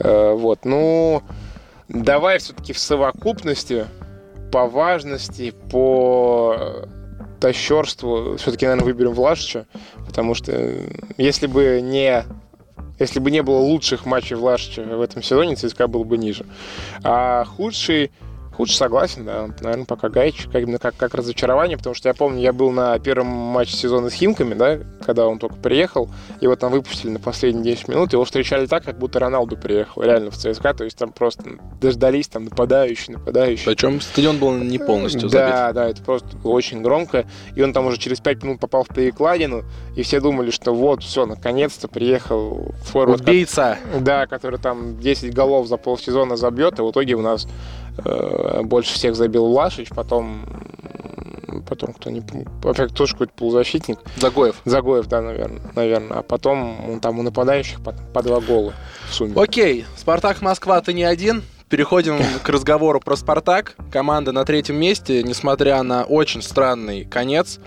Э, 0.00 0.32
вот, 0.34 0.64
ну 0.64 1.22
давай 1.88 2.38
все-таки 2.38 2.72
в 2.72 2.78
совокупности 2.78 3.86
по 4.52 4.66
важности, 4.66 5.52
по 5.70 6.56
э, 6.58 6.86
тащерству 7.40 8.36
все-таки, 8.36 8.66
наверное, 8.66 8.86
выберем 8.86 9.12
Влашича, 9.12 9.66
потому 10.06 10.34
что 10.34 10.52
э, 10.52 10.88
если 11.16 11.46
бы 11.46 11.80
не 11.82 12.24
если 12.98 13.20
бы 13.20 13.30
не 13.30 13.42
было 13.42 13.58
лучших 13.58 14.06
матчей 14.06 14.36
Влашича 14.36 14.82
в 14.82 15.00
этом 15.00 15.22
сезоне, 15.22 15.54
ЦСКА 15.54 15.86
был 15.86 16.04
бы 16.04 16.18
ниже. 16.18 16.46
А 17.04 17.44
худший, 17.44 18.10
худший 18.58 18.76
согласен, 18.76 19.24
да, 19.24 19.48
наверное, 19.60 19.86
пока 19.86 20.08
Гаич, 20.08 20.48
как, 20.52 20.62
именно 20.62 20.80
как, 20.80 20.96
как 20.96 21.14
разочарование, 21.14 21.76
потому 21.78 21.94
что 21.94 22.08
я 22.08 22.14
помню, 22.14 22.40
я 22.40 22.52
был 22.52 22.72
на 22.72 22.98
первом 22.98 23.28
матче 23.28 23.76
сезона 23.76 24.10
с 24.10 24.14
Химками, 24.14 24.54
да, 24.54 24.80
когда 25.06 25.28
он 25.28 25.38
только 25.38 25.54
приехал, 25.54 26.10
его 26.40 26.56
там 26.56 26.72
выпустили 26.72 27.10
на 27.10 27.20
последние 27.20 27.76
10 27.76 27.86
минут, 27.86 28.12
его 28.12 28.24
встречали 28.24 28.66
так, 28.66 28.82
как 28.82 28.98
будто 28.98 29.20
Роналду 29.20 29.56
приехал, 29.56 30.02
реально 30.02 30.32
в 30.32 30.36
ЦСКА, 30.36 30.74
то 30.74 30.82
есть 30.82 30.98
там 30.98 31.12
просто 31.12 31.44
дождались, 31.80 32.26
там 32.26 32.46
нападающий, 32.46 33.14
нападающий. 33.14 33.64
Причем 33.64 34.00
стадион 34.00 34.38
был 34.38 34.52
не 34.56 34.78
полностью 34.78 35.28
забит. 35.28 35.50
Да, 35.50 35.72
да, 35.72 35.88
это 35.88 36.02
просто 36.02 36.36
было 36.38 36.52
очень 36.52 36.82
громко. 36.82 37.26
И 37.54 37.62
он 37.62 37.72
там 37.72 37.86
уже 37.86 37.96
через 37.98 38.18
5 38.20 38.42
минут 38.42 38.60
попал 38.60 38.82
в 38.82 38.88
перекладину, 38.88 39.62
и 39.94 40.02
все 40.02 40.20
думали, 40.20 40.50
что 40.50 40.74
вот, 40.74 41.04
все, 41.04 41.26
наконец-то 41.26 41.86
приехал 41.86 42.74
форвард, 42.82 43.20
Убийца. 43.20 43.78
да, 44.00 44.26
который 44.26 44.58
там 44.58 44.98
10 44.98 45.32
голов 45.32 45.68
за 45.68 45.76
полсезона 45.76 46.36
забьет, 46.36 46.80
и 46.80 46.82
в 46.82 46.90
итоге 46.90 47.14
у 47.14 47.22
нас 47.22 47.46
э, 47.46 47.48
больше 48.62 48.94
всех 48.94 49.16
забил 49.16 49.46
Влашич, 49.48 49.88
потом 49.90 50.44
потом 51.68 51.92
кто 51.92 52.10
не 52.10 52.22
опять 52.64 52.94
тоже 52.94 53.12
какой-то 53.12 53.32
полузащитник, 53.34 53.98
Загоев. 54.16 54.56
Загоев, 54.64 55.06
да, 55.06 55.20
наверное, 55.20 55.60
наверное, 55.74 56.18
а 56.18 56.22
потом 56.22 56.90
он 56.90 57.00
там 57.00 57.18
у 57.18 57.22
нападающих 57.22 57.82
по, 57.82 57.92
по 57.92 58.22
два 58.22 58.40
гола 58.40 58.72
в 59.10 59.14
сумме. 59.14 59.34
Окей, 59.36 59.84
Спартак 59.96 60.42
Москва, 60.42 60.80
ты 60.80 60.92
не 60.92 61.04
один. 61.04 61.42
Переходим 61.68 62.18
к 62.42 62.48
разговору 62.48 62.98
про 62.98 63.14
Спартак. 63.14 63.76
Команда 63.92 64.32
на 64.32 64.46
третьем 64.46 64.76
месте, 64.76 65.22
несмотря 65.22 65.82
на 65.82 66.04
очень 66.04 66.40
странный 66.40 67.04
конец. 67.04 67.60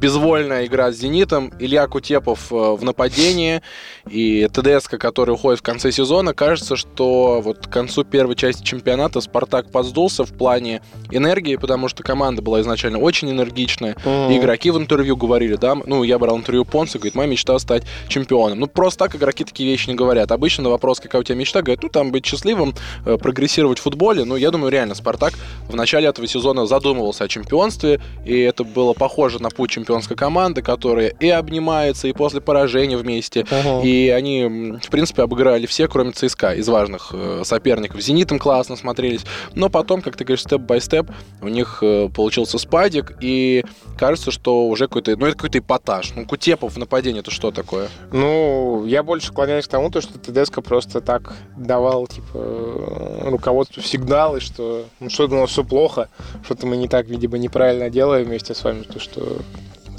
Безвольная 0.00 0.64
игра 0.64 0.90
с 0.90 0.96
«Зенитом», 0.96 1.52
Илья 1.58 1.86
Кутепов 1.86 2.50
э, 2.50 2.54
в 2.54 2.82
нападении 2.82 3.60
и 4.08 4.48
ТДСК, 4.50 4.96
который 4.96 5.32
уходит 5.32 5.60
в 5.60 5.62
конце 5.62 5.92
сезона. 5.92 6.32
Кажется, 6.32 6.74
что 6.74 7.42
вот 7.42 7.66
к 7.66 7.70
концу 7.70 8.04
первой 8.04 8.34
части 8.34 8.62
чемпионата 8.62 9.20
«Спартак» 9.20 9.70
подсдулся 9.70 10.24
в 10.24 10.32
плане 10.32 10.80
энергии, 11.10 11.56
потому 11.56 11.88
что 11.88 12.02
команда 12.02 12.40
была 12.40 12.62
изначально 12.62 12.98
очень 12.98 13.30
энергичная. 13.30 13.94
Мгм. 14.02 14.30
И 14.30 14.38
игроки 14.38 14.70
в 14.70 14.78
интервью 14.78 15.16
говорили, 15.16 15.56
да, 15.56 15.74
ну, 15.74 16.02
я 16.02 16.18
брал 16.18 16.38
интервью 16.38 16.64
Понса, 16.64 16.98
говорит, 16.98 17.14
моя 17.14 17.28
мечта 17.28 17.58
стать 17.58 17.82
чемпионом. 18.08 18.58
Ну, 18.58 18.68
просто 18.68 19.00
так 19.00 19.16
игроки 19.16 19.44
такие 19.44 19.70
вещи 19.70 19.90
не 19.90 19.96
говорят. 19.96 20.32
Обычно 20.32 20.64
на 20.64 20.70
вопрос, 20.70 20.98
какая 21.00 21.20
у 21.20 21.24
тебя 21.24 21.36
мечта, 21.36 21.60
говорят, 21.60 21.82
ну, 21.82 21.90
там 21.90 22.10
быть 22.10 22.24
счастливым, 22.24 22.74
э, 23.04 23.18
прогрессировать 23.18 23.78
в 23.78 23.82
футболе. 23.82 24.24
Ну, 24.24 24.36
я 24.36 24.50
думаю, 24.50 24.72
реально, 24.72 24.94
Спартак 24.94 25.34
в 25.68 25.76
начале 25.76 26.08
этого 26.08 26.26
сезона 26.26 26.64
задумывался 26.64 27.24
о 27.24 27.28
чемпионстве, 27.28 28.00
и 28.24 28.38
это 28.38 28.64
было 28.64 28.94
похоже 28.94 29.42
на 29.42 29.50
путь 29.50 29.70
чемпионской 29.90 30.16
команды, 30.16 30.62
которая 30.62 31.08
и 31.08 31.28
обнимается, 31.28 32.06
и 32.06 32.12
после 32.12 32.40
поражения 32.40 32.96
вместе. 32.96 33.44
Мгм. 33.50 33.80
И 33.82 34.08
они, 34.08 34.78
в 34.80 34.88
принципе, 34.88 35.22
обыграли 35.22 35.66
все, 35.66 35.88
кроме 35.88 36.12
ЦСКА, 36.12 36.54
из 36.54 36.68
важных 36.68 37.10
э, 37.12 37.42
соперников. 37.44 38.00
«Зенитом» 38.00 38.38
классно 38.38 38.76
смотрелись. 38.76 39.22
Но 39.54 39.68
потом, 39.68 40.00
как 40.00 40.16
ты 40.16 40.24
говоришь, 40.24 40.42
степ-бай-степ, 40.42 41.10
у 41.42 41.48
них 41.48 41.78
э, 41.82 42.08
получился 42.14 42.58
спадик, 42.58 43.14
и 43.20 43.64
кажется, 43.98 44.30
что 44.30 44.68
уже 44.68 44.86
какой-то, 44.86 45.16
ну, 45.16 45.26
это 45.26 45.36
какой-то 45.36 45.58
эпатаж. 45.58 46.12
Ну, 46.14 46.24
Кутепов 46.24 46.74
в 46.74 46.78
нападении, 46.78 47.20
это 47.20 47.30
что 47.30 47.50
такое? 47.50 47.88
Ну, 48.12 48.84
я 48.86 49.02
больше 49.02 49.28
склоняюсь 49.28 49.66
к 49.66 49.70
тому, 49.70 49.90
то, 49.90 50.00
что 50.00 50.18
ТДСК 50.18 50.62
просто 50.62 51.00
так 51.00 51.34
давал, 51.56 52.06
типа, 52.06 53.24
руководству 53.24 53.82
сигналы, 53.82 54.40
что 54.40 54.84
ну, 55.00 55.10
что-то 55.10 55.34
у 55.34 55.40
нас 55.40 55.50
все 55.50 55.64
плохо, 55.64 56.08
что-то 56.44 56.66
мы 56.66 56.76
не 56.76 56.86
так, 56.86 57.06
видимо, 57.06 57.38
неправильно 57.38 57.90
делаем 57.90 58.26
вместе 58.26 58.54
с 58.54 58.62
вами, 58.62 58.82
то, 58.82 59.00
что 59.00 59.38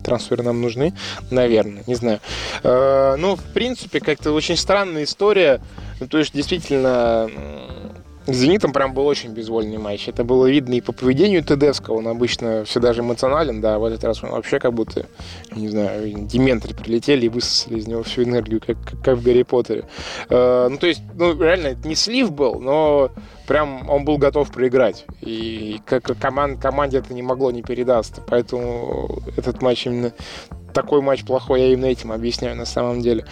трансферы 0.01 0.43
нам 0.43 0.61
нужны, 0.61 0.93
наверное, 1.29 1.83
не 1.87 1.95
знаю. 1.95 2.19
Э, 2.63 3.15
ну, 3.17 3.35
в 3.35 3.43
принципе, 3.53 3.99
как-то 3.99 4.31
очень 4.31 4.57
странная 4.57 5.03
история, 5.03 5.61
то 6.09 6.17
есть, 6.17 6.33
действительно, 6.33 7.29
«Зенитом» 8.27 8.71
прям 8.71 8.93
был 8.93 9.07
очень 9.07 9.31
безвольный 9.31 9.77
матч. 9.77 10.07
Это 10.07 10.23
было 10.23 10.45
видно 10.45 10.75
и 10.75 10.81
по 10.81 10.91
поведению 10.91 11.43
Тедеско. 11.43 11.91
Он 11.91 12.07
обычно 12.07 12.65
все 12.65 12.79
даже 12.79 13.01
эмоционален, 13.01 13.61
да, 13.61 13.79
в 13.79 13.85
этот 13.85 14.03
раз 14.03 14.23
он 14.23 14.31
вообще 14.31 14.59
как 14.59 14.73
будто, 14.73 15.07
не 15.55 15.69
знаю, 15.69 16.13
дементоры 16.13 16.75
прилетели 16.75 17.25
и 17.25 17.29
высосали 17.29 17.79
из 17.79 17.87
него 17.87 18.03
всю 18.03 18.23
энергию, 18.23 18.61
как, 18.65 18.77
как 19.03 19.17
в 19.17 19.23
Гарри 19.23 19.43
Поттере. 19.43 19.85
Э, 20.29 20.67
ну, 20.69 20.77
то 20.77 20.87
есть, 20.87 21.01
ну, 21.15 21.39
реально, 21.39 21.67
это 21.67 21.87
не 21.87 21.95
слив 21.95 22.31
был, 22.31 22.59
но 22.59 23.11
прям 23.51 23.89
он 23.89 24.05
был 24.05 24.17
готов 24.17 24.49
проиграть. 24.49 25.05
И 25.19 25.81
как 25.85 26.03
команд, 26.17 26.61
команде 26.61 26.99
это 26.99 27.13
не 27.13 27.21
могло 27.21 27.51
не 27.51 27.61
передаться. 27.61 28.21
Поэтому 28.25 29.19
этот 29.35 29.61
матч 29.61 29.85
именно 29.85 30.13
такой 30.73 31.01
матч 31.01 31.25
плохой, 31.25 31.59
я 31.59 31.73
именно 31.73 31.87
этим 31.87 32.13
объясняю 32.13 32.55
на 32.55 32.63
самом 32.63 33.01
деле. 33.01 33.25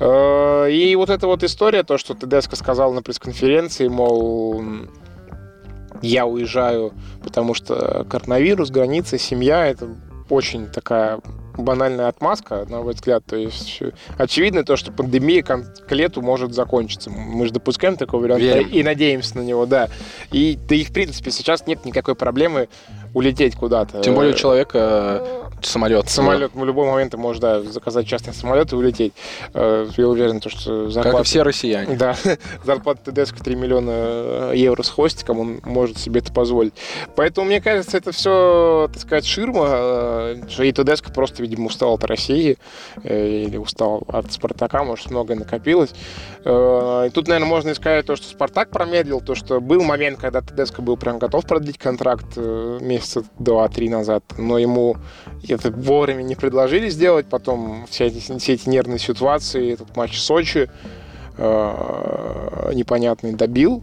Э, 0.00 0.68
И 0.68 0.96
вот 0.96 1.08
эта 1.08 1.28
вот 1.28 1.44
история, 1.44 1.84
то, 1.84 1.98
что 1.98 2.14
Тедеско 2.14 2.56
сказал 2.56 2.92
на 2.92 3.00
пресс-конференции, 3.00 3.86
мол, 3.86 4.60
я 6.02 6.26
уезжаю, 6.26 6.92
потому 7.22 7.54
что 7.54 8.04
коронавирус, 8.10 8.70
границы, 8.70 9.18
семья, 9.18 9.68
это 9.68 9.86
очень 10.28 10.66
такая 10.66 11.20
банальная 11.56 12.08
отмазка, 12.08 12.66
на 12.68 12.82
мой 12.82 12.94
взгляд. 12.94 13.24
То 13.26 13.36
есть 13.36 13.82
очевидно 14.18 14.64
то, 14.64 14.76
что 14.76 14.92
пандемия 14.92 15.42
к 15.42 15.92
лету 15.92 16.22
может 16.22 16.54
закончиться. 16.54 17.10
Мы 17.10 17.46
же 17.46 17.52
допускаем 17.52 17.96
такой 17.96 18.20
вариант 18.20 18.42
Верим. 18.42 18.68
и 18.68 18.82
надеемся 18.82 19.38
на 19.38 19.42
него, 19.42 19.66
да. 19.66 19.88
И 20.32 20.58
да 20.68 20.74
и 20.74 20.84
в 20.84 20.92
принципе 20.92 21.30
сейчас 21.30 21.66
нет 21.66 21.84
никакой 21.84 22.14
проблемы 22.14 22.68
улететь 23.14 23.56
куда-то. 23.56 24.00
Тем 24.00 24.14
более 24.14 24.34
у 24.34 24.36
человека 24.36 24.78
э, 25.22 25.40
самолет. 25.62 26.08
Самолет, 26.08 26.52
в 26.54 26.64
любой 26.64 26.88
момент 26.88 27.12
ты 27.12 27.16
можешь 27.16 27.40
да, 27.40 27.62
заказать 27.62 28.06
частный 28.06 28.32
самолет 28.32 28.72
и 28.72 28.76
улететь. 28.76 29.12
Э, 29.52 29.86
Я 29.96 30.08
уверен, 30.08 30.40
то, 30.40 30.48
что 30.48 30.84
Как 30.84 30.92
зарплата... 30.92 31.20
и 31.20 31.24
все 31.24 31.42
россияне. 31.42 31.96
Да, 31.96 32.16
зарплата 32.64 33.10
ТДСК 33.10 33.42
3 33.42 33.54
миллиона 33.56 33.90
э, 33.90 34.52
евро 34.54 34.82
с 34.82 34.90
хвостиком, 34.90 35.40
он 35.40 35.60
может 35.64 35.98
себе 35.98 36.20
это 36.20 36.32
позволить. 36.32 36.74
Поэтому, 37.16 37.46
мне 37.46 37.60
кажется, 37.60 37.96
это 37.96 38.12
все, 38.12 38.88
так 38.92 39.02
сказать, 39.02 39.26
ширма, 39.26 40.36
что 40.48 40.62
и 40.62 40.72
ТДСК 40.72 41.12
просто, 41.12 41.42
видимо, 41.42 41.66
устал 41.66 41.94
от 41.94 42.04
России 42.04 42.58
или 43.02 43.56
устал 43.56 44.02
от 44.08 44.32
Спартака, 44.32 44.84
может, 44.84 45.10
многое 45.10 45.36
накопилось. 45.36 45.90
И 46.40 47.10
тут, 47.12 47.28
наверное, 47.28 47.48
можно 47.48 47.74
сказать 47.74 48.06
то, 48.06 48.16
что 48.16 48.26
Спартак 48.26 48.70
промедлил, 48.70 49.20
то, 49.20 49.34
что 49.34 49.60
был 49.60 49.82
момент, 49.82 50.18
когда 50.18 50.40
ТДСК 50.40 50.80
был 50.80 50.96
прям 50.96 51.18
готов 51.18 51.46
продлить 51.46 51.78
контракт 51.78 52.38
месяца 53.00 53.24
два-три 53.38 53.88
назад, 53.88 54.22
но 54.36 54.58
ему 54.58 54.96
это 55.48 55.70
вовремя 55.70 56.22
не 56.22 56.36
предложили 56.36 56.88
сделать, 56.88 57.26
потом 57.26 57.86
все 57.88 58.06
эти, 58.06 58.38
все 58.38 58.52
эти 58.52 58.68
нервные 58.68 58.98
ситуации, 58.98 59.72
этот 59.72 59.96
матч 59.96 60.16
в 60.16 60.20
Сочи, 60.20 60.70
э, 61.38 62.72
непонятный 62.74 63.32
добил. 63.32 63.82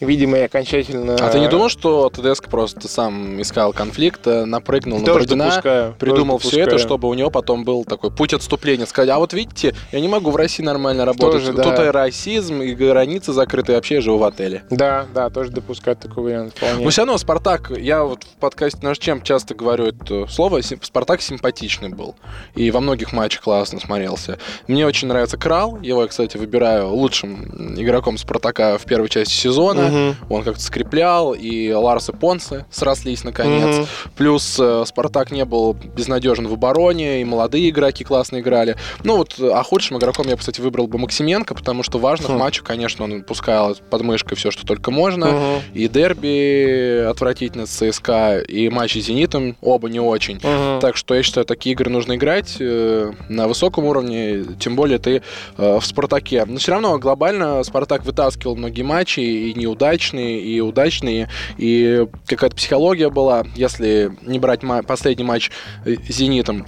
Видимо, 0.00 0.38
и 0.38 0.42
окончательно... 0.42 1.16
А 1.16 1.28
ты 1.30 1.40
не 1.40 1.48
думал, 1.48 1.68
что 1.68 2.10
ТДСК 2.10 2.48
просто 2.48 2.88
сам 2.88 3.40
искал 3.40 3.72
конфликт, 3.72 4.26
э, 4.26 4.44
напрыгнул 4.44 4.98
на 4.98 5.04
Тоже 5.04 5.18
Бородина, 5.20 5.44
допускаю, 5.44 5.94
придумал 5.98 6.38
тоже 6.38 6.48
все 6.48 6.60
это, 6.60 6.70
допускаю. 6.70 6.88
чтобы 6.88 7.08
у 7.08 7.14
него 7.14 7.30
потом 7.30 7.64
был 7.64 7.84
такой 7.84 8.10
путь 8.10 8.32
отступления. 8.32 8.86
Сказать, 8.86 9.10
а 9.10 9.18
вот 9.18 9.32
видите, 9.32 9.74
я 9.92 10.00
не 10.00 10.08
могу 10.08 10.30
в 10.30 10.36
России 10.36 10.62
нормально 10.62 11.04
работать. 11.04 11.44
Тоже, 11.44 11.52
Тут 11.52 11.76
да. 11.76 11.86
и 11.86 11.90
расизм, 11.90 12.62
и 12.62 12.74
границы 12.74 13.32
закрыты, 13.32 13.72
и 13.72 13.74
вообще 13.74 13.96
я 13.96 14.00
живу 14.00 14.18
в 14.18 14.24
отеле. 14.24 14.64
Да, 14.70 15.06
да, 15.14 15.30
тоже 15.30 15.50
допускать 15.50 16.00
такой 16.00 16.24
вариант 16.24 16.56
вполне. 16.56 16.84
Но 16.84 16.90
все 16.90 17.02
равно 17.02 17.18
Спартак, 17.18 17.70
я 17.76 18.04
вот 18.04 18.24
в 18.24 18.40
подкасте 18.40 18.78
наш 18.82 18.98
чем 18.98 19.22
часто 19.22 19.54
говорю 19.54 19.86
это 19.86 20.26
слово, 20.26 20.60
Спартак 20.62 21.20
симпатичный 21.22 21.88
был. 21.88 22.14
И 22.54 22.70
во 22.70 22.80
многих 22.80 23.12
матчах 23.12 23.42
классно 23.42 23.80
смотрелся. 23.80 24.38
Мне 24.66 24.86
очень 24.86 25.08
нравится 25.08 25.36
Крал, 25.36 25.78
его 25.80 26.02
я, 26.02 26.08
кстати, 26.08 26.36
выбираю 26.36 26.88
лучшим 26.88 27.74
игроком 27.78 28.18
Спартака 28.18 28.78
в 28.78 28.84
первой 28.84 29.08
части 29.08 29.32
сезона. 29.32 29.89
Мгм. 29.90 30.16
Он 30.28 30.42
как-то 30.42 30.62
скреплял, 30.62 31.32
и 31.32 31.72
Ларс 31.72 32.08
и 32.08 32.12
Понсе 32.12 32.66
срослись 32.70 33.24
наконец. 33.24 33.76
Мгм. 33.78 33.86
Плюс 34.16 34.56
э, 34.58 34.84
Спартак 34.86 35.30
не 35.30 35.44
был 35.44 35.74
безнадежен 35.74 36.46
в 36.46 36.52
обороне, 36.52 37.20
и 37.20 37.24
молодые 37.24 37.70
игроки 37.70 38.04
классно 38.04 38.40
играли. 38.40 38.76
Ну 39.04 39.16
вот, 39.16 39.34
э, 39.38 39.50
а 39.52 39.62
худшим 39.62 39.98
игроком 39.98 40.26
я, 40.28 40.36
кстати, 40.36 40.60
выбрал 40.60 40.86
бы 40.86 40.98
Максименко, 40.98 41.54
потому 41.54 41.82
что 41.82 41.98
в 41.98 42.02
важных 42.02 42.30
Хм. 42.30 42.38
матчах, 42.38 42.64
конечно, 42.64 43.04
он 43.04 43.22
пускал 43.22 43.76
под 43.90 44.02
мышкой 44.02 44.36
все, 44.36 44.50
что 44.50 44.66
только 44.66 44.90
можно. 44.90 45.26
Мгм. 45.26 45.62
И 45.74 45.88
дерби 45.88 47.04
отвратительно 47.08 47.66
с 47.66 47.70
ЦСКА, 47.70 48.40
и 48.40 48.68
матчи 48.68 48.98
с 48.98 49.06
Зенитом 49.06 49.56
оба 49.60 49.88
не 49.88 50.00
очень. 50.00 50.36
Мгм. 50.36 50.80
Так 50.80 50.96
что 50.96 51.14
я 51.14 51.22
считаю, 51.22 51.46
такие 51.46 51.72
игры 51.72 51.90
нужно 51.90 52.14
играть 52.14 52.56
э, 52.60 53.12
на 53.28 53.48
высоком 53.48 53.84
уровне, 53.84 54.44
тем 54.58 54.76
более 54.76 54.98
ты 54.98 55.22
э, 55.56 55.78
в 55.78 55.84
Спартаке. 55.84 56.44
Но 56.46 56.58
все 56.58 56.72
равно 56.72 56.98
глобально 56.98 57.62
Спартак 57.64 58.04
вытаскивал 58.04 58.56
многие 58.56 58.82
матчи, 58.82 59.20
и 59.20 59.54
неудачные, 59.80 60.40
и 60.40 60.60
удачные, 60.60 61.28
и 61.56 62.06
какая-то 62.26 62.56
психология 62.56 63.10
была, 63.10 63.44
если 63.54 64.12
не 64.22 64.38
брать 64.38 64.60
последний 64.86 65.24
матч 65.24 65.50
э, 65.84 65.96
с 65.96 66.14
Зенитом. 66.16 66.66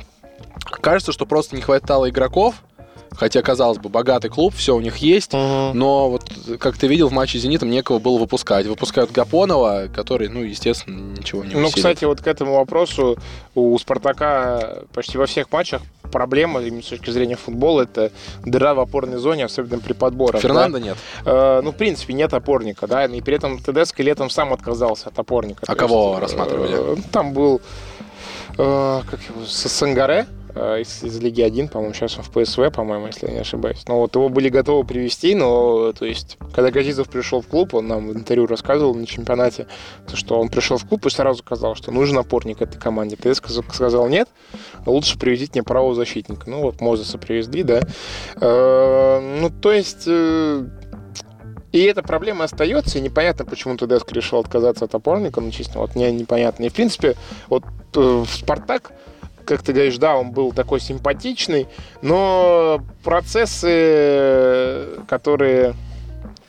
Кажется, 0.64 1.12
что 1.12 1.26
просто 1.26 1.56
не 1.56 1.62
хватало 1.62 2.08
игроков, 2.08 2.56
хотя, 3.16 3.42
казалось 3.42 3.78
бы, 3.78 3.88
богатый 3.88 4.28
клуб, 4.28 4.54
все 4.54 4.74
у 4.74 4.80
них 4.80 4.96
есть, 4.98 5.32
Мгм. 5.32 5.78
но 5.78 6.10
вот, 6.10 6.24
как 6.58 6.76
ты 6.76 6.86
видел, 6.86 7.08
в 7.08 7.12
матче 7.12 7.38
с 7.38 7.42
«Зенитом» 7.42 7.70
некого 7.70 7.98
было 7.98 8.18
выпускать. 8.18 8.66
Выпускают 8.66 9.10
Гапонова, 9.12 9.88
который, 9.94 10.28
ну, 10.28 10.42
естественно, 10.42 11.12
ничего 11.18 11.44
не 11.44 11.54
Ну, 11.54 11.60
усилит. 11.60 11.74
кстати, 11.74 12.04
вот 12.04 12.20
к 12.20 12.26
этому 12.26 12.54
вопросу 12.56 13.18
у 13.54 13.78
Спартака 13.78 14.82
почти 14.92 15.18
во 15.18 15.26
всех 15.26 15.50
матчах 15.52 15.82
проблема 16.10 16.60
именно 16.60 16.82
с 16.82 16.86
точки 16.86 17.10
зрения 17.10 17.36
футбола 17.36 17.82
это 17.82 18.12
дыра 18.44 18.74
в 18.74 18.80
опорной 18.80 19.16
зоне, 19.18 19.46
особенно 19.46 19.78
при 19.80 19.94
подборах. 19.94 20.42
Фернандо 20.42 20.78
нет. 20.78 20.96
да. 21.24 21.58
Э, 21.58 21.60
ну, 21.62 21.72
в 21.72 21.76
принципе, 21.76 22.12
нет 22.12 22.34
опорника, 22.34 22.86
да, 22.86 23.06
и 23.06 23.20
при 23.22 23.36
этом 23.36 23.58
ТДСК 23.58 24.00
летом 24.00 24.28
сам 24.28 24.52
отказался 24.52 25.08
от 25.08 25.18
опорника. 25.18 25.64
А 25.66 25.74
кого 25.74 26.16
э, 26.18 26.20
рассматривали? 26.20 27.00
Там 27.12 27.32
был, 27.32 27.62
э, 28.58 29.00
как 29.10 29.20
его, 29.22 29.46
Сангаре, 29.46 30.26
э, 30.28 30.41
из, 30.54 31.02
из 31.02 31.18
Лиги 31.20 31.40
1, 31.42 31.68
по-моему, 31.68 31.94
сейчас 31.94 32.18
он 32.18 32.24
в 32.24 32.30
ПСВ, 32.30 32.70
по-моему, 32.72 33.06
если 33.06 33.26
я 33.26 33.32
не 33.32 33.38
ошибаюсь. 33.40 33.82
Но 33.88 34.00
вот 34.00 34.14
его 34.14 34.28
были 34.28 34.48
готовы 34.48 34.84
привести, 34.86 35.34
но, 35.34 35.92
то 35.92 36.04
есть, 36.04 36.36
когда 36.54 36.70
Газизов 36.70 37.08
пришел 37.08 37.40
в 37.40 37.46
клуб, 37.46 37.74
он 37.74 37.88
нам 37.88 38.08
в 38.08 38.16
интервью 38.16 38.46
рассказывал 38.46 38.94
на 38.94 39.06
чемпионате, 39.06 39.66
то, 40.08 40.16
что 40.16 40.38
он 40.38 40.48
пришел 40.48 40.76
в 40.78 40.86
клуб 40.86 41.06
и 41.06 41.10
сразу 41.10 41.38
сказал, 41.40 41.74
что 41.74 41.90
нужен 41.90 42.18
опорник 42.18 42.60
этой 42.62 42.78
команде. 42.78 43.16
ТСК 43.16 43.48
сказал 43.48 44.08
нет, 44.08 44.28
лучше 44.86 45.18
привезите 45.18 45.52
мне 45.54 45.62
правого 45.62 45.94
защитника. 45.94 46.48
Ну, 46.48 46.62
вот 46.62 46.80
Мозеса 46.80 47.18
привезли, 47.18 47.62
да. 47.62 47.80
Э, 48.40 49.38
Ну, 49.40 49.50
то 49.50 49.72
есть... 49.72 50.04
э, 50.06 50.66
И 51.72 51.80
эта 51.84 52.02
проблема 52.02 52.44
остается, 52.44 52.98
и 52.98 53.00
непонятно, 53.00 53.46
почему 53.46 53.76
ТДСК 53.76 54.12
решил 54.12 54.38
отказаться 54.38 54.84
от 54.84 54.94
опорника, 54.94 55.40
ну, 55.40 55.50
честно, 55.50 55.80
вот 55.80 55.94
мне 55.94 56.12
непонятно. 56.12 56.64
И, 56.64 56.68
в 56.68 56.74
принципе, 56.74 57.16
вот 57.48 57.64
э, 57.96 58.00
в 58.00 58.26
«Спартак», 58.28 58.92
как 59.44 59.62
ты 59.62 59.72
говоришь, 59.72 59.98
да, 59.98 60.16
он 60.16 60.32
был 60.32 60.52
такой 60.52 60.80
симпатичный, 60.80 61.68
но 62.00 62.82
процессы, 63.02 64.88
которые 65.08 65.74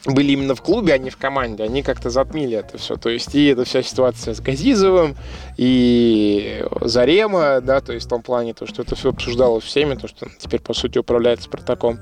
были 0.06 0.34
именно 0.34 0.54
в 0.54 0.62
клубе, 0.62 0.94
а 0.94 0.98
не 0.98 1.10
в 1.10 1.18
команде, 1.18 1.64
они 1.64 1.82
как-то 1.82 2.10
затмили 2.10 2.58
это 2.58 2.78
все. 2.78 2.98
То 2.98 3.10
есть 3.10 3.34
и 3.36 3.48
эта 3.48 3.64
вся 3.64 3.82
ситуация 3.82 4.34
с 4.34 4.42
Газизовым, 4.42 5.16
и 5.56 6.66
Зарема, 6.82 7.62
да, 7.62 7.80
то 7.80 7.94
есть 7.94 8.08
в 8.08 8.10
том 8.10 8.22
плане, 8.22 8.54
то, 8.54 8.66
что 8.66 8.82
это 8.82 8.96
все 8.96 9.10
обсуждалось 9.10 9.64
всеми, 9.64 9.96
то, 9.96 10.08
что 10.08 10.26
он 10.26 10.32
теперь, 10.38 10.60
по 10.60 10.74
сути, 10.74 10.98
управляет 10.98 11.42
Спартаком. 11.42 12.00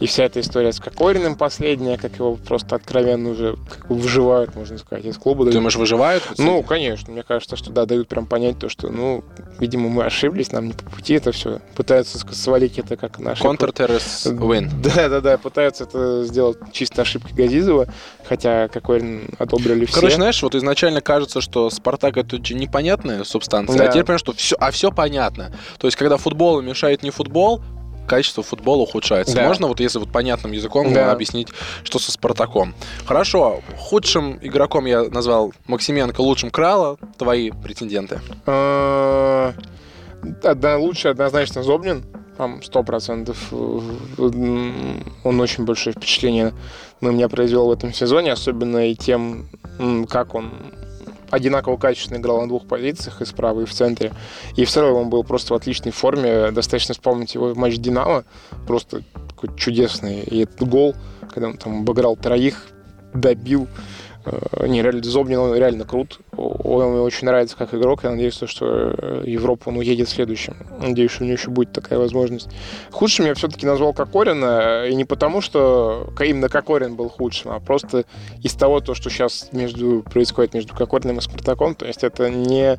И 0.00 0.06
вся 0.06 0.24
эта 0.24 0.40
история 0.40 0.72
с 0.72 0.80
Кокориным 0.80 1.36
последняя, 1.36 1.98
как 1.98 2.14
его 2.14 2.36
просто 2.36 2.76
откровенно 2.76 3.30
уже 3.30 3.56
как 3.68 3.88
бы 3.88 3.96
выживают, 3.96 4.54
можно 4.54 4.78
сказать, 4.78 5.04
из 5.04 5.18
клуба. 5.18 5.40
Ты 5.40 5.50
дают. 5.50 5.54
думаешь, 5.56 5.76
выживают? 5.76 6.22
Ну, 6.38 6.62
конечно, 6.62 7.12
мне 7.12 7.22
кажется, 7.22 7.56
что 7.56 7.70
да, 7.70 7.84
дают 7.84 8.08
прям 8.08 8.26
понять 8.26 8.58
то, 8.58 8.68
что, 8.68 8.88
ну, 8.88 9.24
видимо, 9.58 9.90
мы 9.90 10.04
ошиблись, 10.04 10.52
нам 10.52 10.68
не 10.68 10.72
по 10.72 10.88
пути 10.90 11.14
это 11.14 11.32
все. 11.32 11.60
Пытаются 11.74 12.18
свалить 12.32 12.78
это 12.78 12.96
как 12.96 13.18
на 13.18 13.32
ошибку. 13.32 13.48
Контртеррорис 13.48 14.26
win. 14.26 14.70
Да, 14.82 15.08
да, 15.08 15.20
да, 15.20 15.38
пытаются 15.38 15.84
это 15.84 16.24
сделать 16.24 16.58
чисто 16.72 17.02
ошибкой 17.02 17.32
Газизова, 17.42 17.86
хотя 18.24 18.68
какой 18.68 19.24
одобрили 19.38 19.84
все. 19.84 19.94
Короче, 19.96 20.16
знаешь, 20.16 20.42
вот 20.42 20.54
изначально 20.54 21.00
кажется, 21.00 21.40
что 21.40 21.70
Спартак 21.70 22.16
это 22.16 22.36
очень 22.36 22.58
непонятная 22.58 23.24
субстанция, 23.24 23.78
Да. 23.78 23.84
а 23.84 23.88
теперь 23.88 24.04
понимаешь, 24.04 24.20
что 24.20 24.32
все, 24.32 24.56
а 24.58 24.70
все 24.70 24.90
понятно. 24.90 25.52
То 25.78 25.86
есть, 25.86 25.96
когда 25.96 26.16
футболу 26.16 26.60
мешает 26.62 27.02
не 27.02 27.10
футбол, 27.10 27.60
качество 28.06 28.42
футбола 28.42 28.82
ухудшается. 28.82 29.36
Да. 29.36 29.44
Можно 29.46 29.68
вот 29.68 29.78
если 29.80 29.98
вот 30.00 30.10
понятным 30.10 30.52
языком 30.52 30.92
Да. 30.92 31.12
объяснить, 31.12 31.48
что 31.84 31.98
со 32.00 32.10
Спартаком. 32.10 32.74
Хорошо, 33.06 33.60
худшим 33.78 34.38
игроком 34.42 34.86
я 34.86 35.04
назвал 35.04 35.52
Максименко, 35.66 36.20
лучшим 36.20 36.50
Крала. 36.50 36.96
Твои 37.16 37.50
претенденты. 37.52 38.20
А, 38.44 39.54
одна- 40.42 40.76
Лучше 40.78 41.08
однозначно 41.08 41.62
Зобнин, 41.62 42.02
там 42.36 42.62
сто 42.64 42.82
процентов. 42.82 43.38
Он 43.52 45.40
очень 45.40 45.64
большое 45.64 45.94
впечатление 45.94 46.52
на 47.02 47.10
меня 47.10 47.28
произвел 47.28 47.66
в 47.66 47.70
этом 47.72 47.92
сезоне, 47.92 48.32
особенно 48.32 48.88
и 48.90 48.94
тем, 48.94 49.48
как 50.08 50.34
он 50.34 50.52
одинаково 51.30 51.76
качественно 51.78 52.18
играл 52.18 52.42
на 52.42 52.48
двух 52.48 52.66
позициях, 52.66 53.22
и 53.22 53.24
справа, 53.24 53.62
и 53.62 53.64
в 53.64 53.72
центре. 53.72 54.12
И 54.56 54.64
в 54.64 54.70
целом 54.70 54.96
он 54.96 55.10
был 55.10 55.24
просто 55.24 55.54
в 55.54 55.56
отличной 55.56 55.90
форме. 55.90 56.50
Достаточно 56.50 56.94
вспомнить 56.94 57.34
его 57.34 57.54
матч 57.54 57.78
«Динамо». 57.78 58.24
Просто 58.66 59.02
такой 59.28 59.56
чудесный. 59.56 60.20
И 60.20 60.42
этот 60.42 60.68
гол, 60.68 60.94
когда 61.30 61.48
он 61.48 61.56
там 61.56 61.80
обыграл 61.80 62.16
троих, 62.16 62.66
добил. 63.14 63.66
Э, 64.26 64.66
Не, 64.66 64.82
реально, 64.82 65.02
Зобнин, 65.02 65.38
он 65.38 65.56
реально 65.56 65.84
крут. 65.84 66.20
Он 66.36 66.92
мне 66.92 67.00
очень 67.00 67.26
нравится 67.26 67.56
как 67.58 67.74
игрок. 67.74 68.04
Я 68.04 68.10
надеюсь, 68.10 68.36
то, 68.36 68.46
что 68.46 68.94
э, 68.96 69.24
Европу 69.26 69.68
он 69.68 69.76
уедет 69.76 70.08
следующим. 70.08 70.56
Надеюсь, 70.80 71.10
что 71.10 71.24
у 71.24 71.26
него 71.26 71.36
еще 71.36 71.50
будет 71.50 71.72
такая 71.72 71.98
возможность. 71.98 72.48
Худшим 72.90 73.26
я 73.26 73.34
все-таки 73.34 73.66
назвал 73.66 73.92
Кокорина. 73.92 74.86
И 74.86 74.94
не 74.94 75.04
потому, 75.04 75.42
что 75.42 76.08
именно 76.18 76.48
Кокорин 76.48 76.94
был 76.96 77.10
худшим, 77.10 77.50
а 77.50 77.60
просто 77.60 78.06
из 78.42 78.54
того, 78.54 78.80
то, 78.80 78.94
что 78.94 79.10
сейчас 79.10 79.50
между, 79.52 80.02
происходит 80.10 80.54
между 80.54 80.74
Кокориным 80.74 81.18
и 81.18 81.20
Спартаком. 81.20 81.74
То 81.74 81.84
есть 81.86 82.02
это 82.02 82.30
не, 82.30 82.78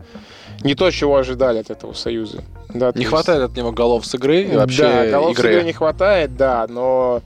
не 0.64 0.74
то, 0.74 0.90
чего 0.90 1.16
ожидали 1.18 1.60
от 1.60 1.70
этого 1.70 1.94
союза. 1.94 2.44
Да, 2.74 2.92
Не 2.96 3.02
есть- 3.02 3.10
хватает 3.10 3.44
от 3.44 3.56
него 3.56 3.72
голов 3.72 4.08
с 4.08 4.16
игры 4.16 4.42
и 4.42 4.56
вообще 4.56 4.82
да, 4.82 5.10
голов 5.12 5.36
с 5.38 5.40
игры. 5.40 5.52
игры 5.52 5.64
не 5.64 5.74
хватает, 5.74 6.36
да, 6.36 6.66
но 6.68 7.22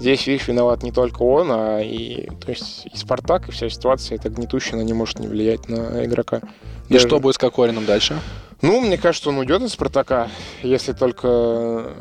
здесь, 0.00 0.26
видишь, 0.26 0.48
виноват 0.48 0.82
не 0.82 0.92
только 0.92 1.22
он, 1.22 1.48
а 1.50 1.80
и, 1.80 2.28
то 2.44 2.50
есть, 2.50 2.86
и 2.92 2.96
Спартак, 2.96 3.48
и 3.48 3.52
вся 3.52 3.68
ситуация, 3.68 4.16
это 4.16 4.28
гнетущая, 4.30 4.74
она 4.74 4.84
не 4.84 4.92
может 4.92 5.18
не 5.18 5.26
влиять 5.28 5.68
на 5.68 6.04
игрока. 6.04 6.40
И 6.88 6.94
Даже- 6.94 7.06
что 7.06 7.20
будет 7.20 7.34
с 7.34 7.38
Кокорином 7.38 7.84
дальше? 7.86 8.18
Ну, 8.62 8.80
мне 8.80 8.98
кажется, 8.98 9.28
он 9.28 9.38
уйдет 9.38 9.62
из 9.62 9.72
Спартака, 9.72 10.28
если 10.62 10.92
только 10.92 11.92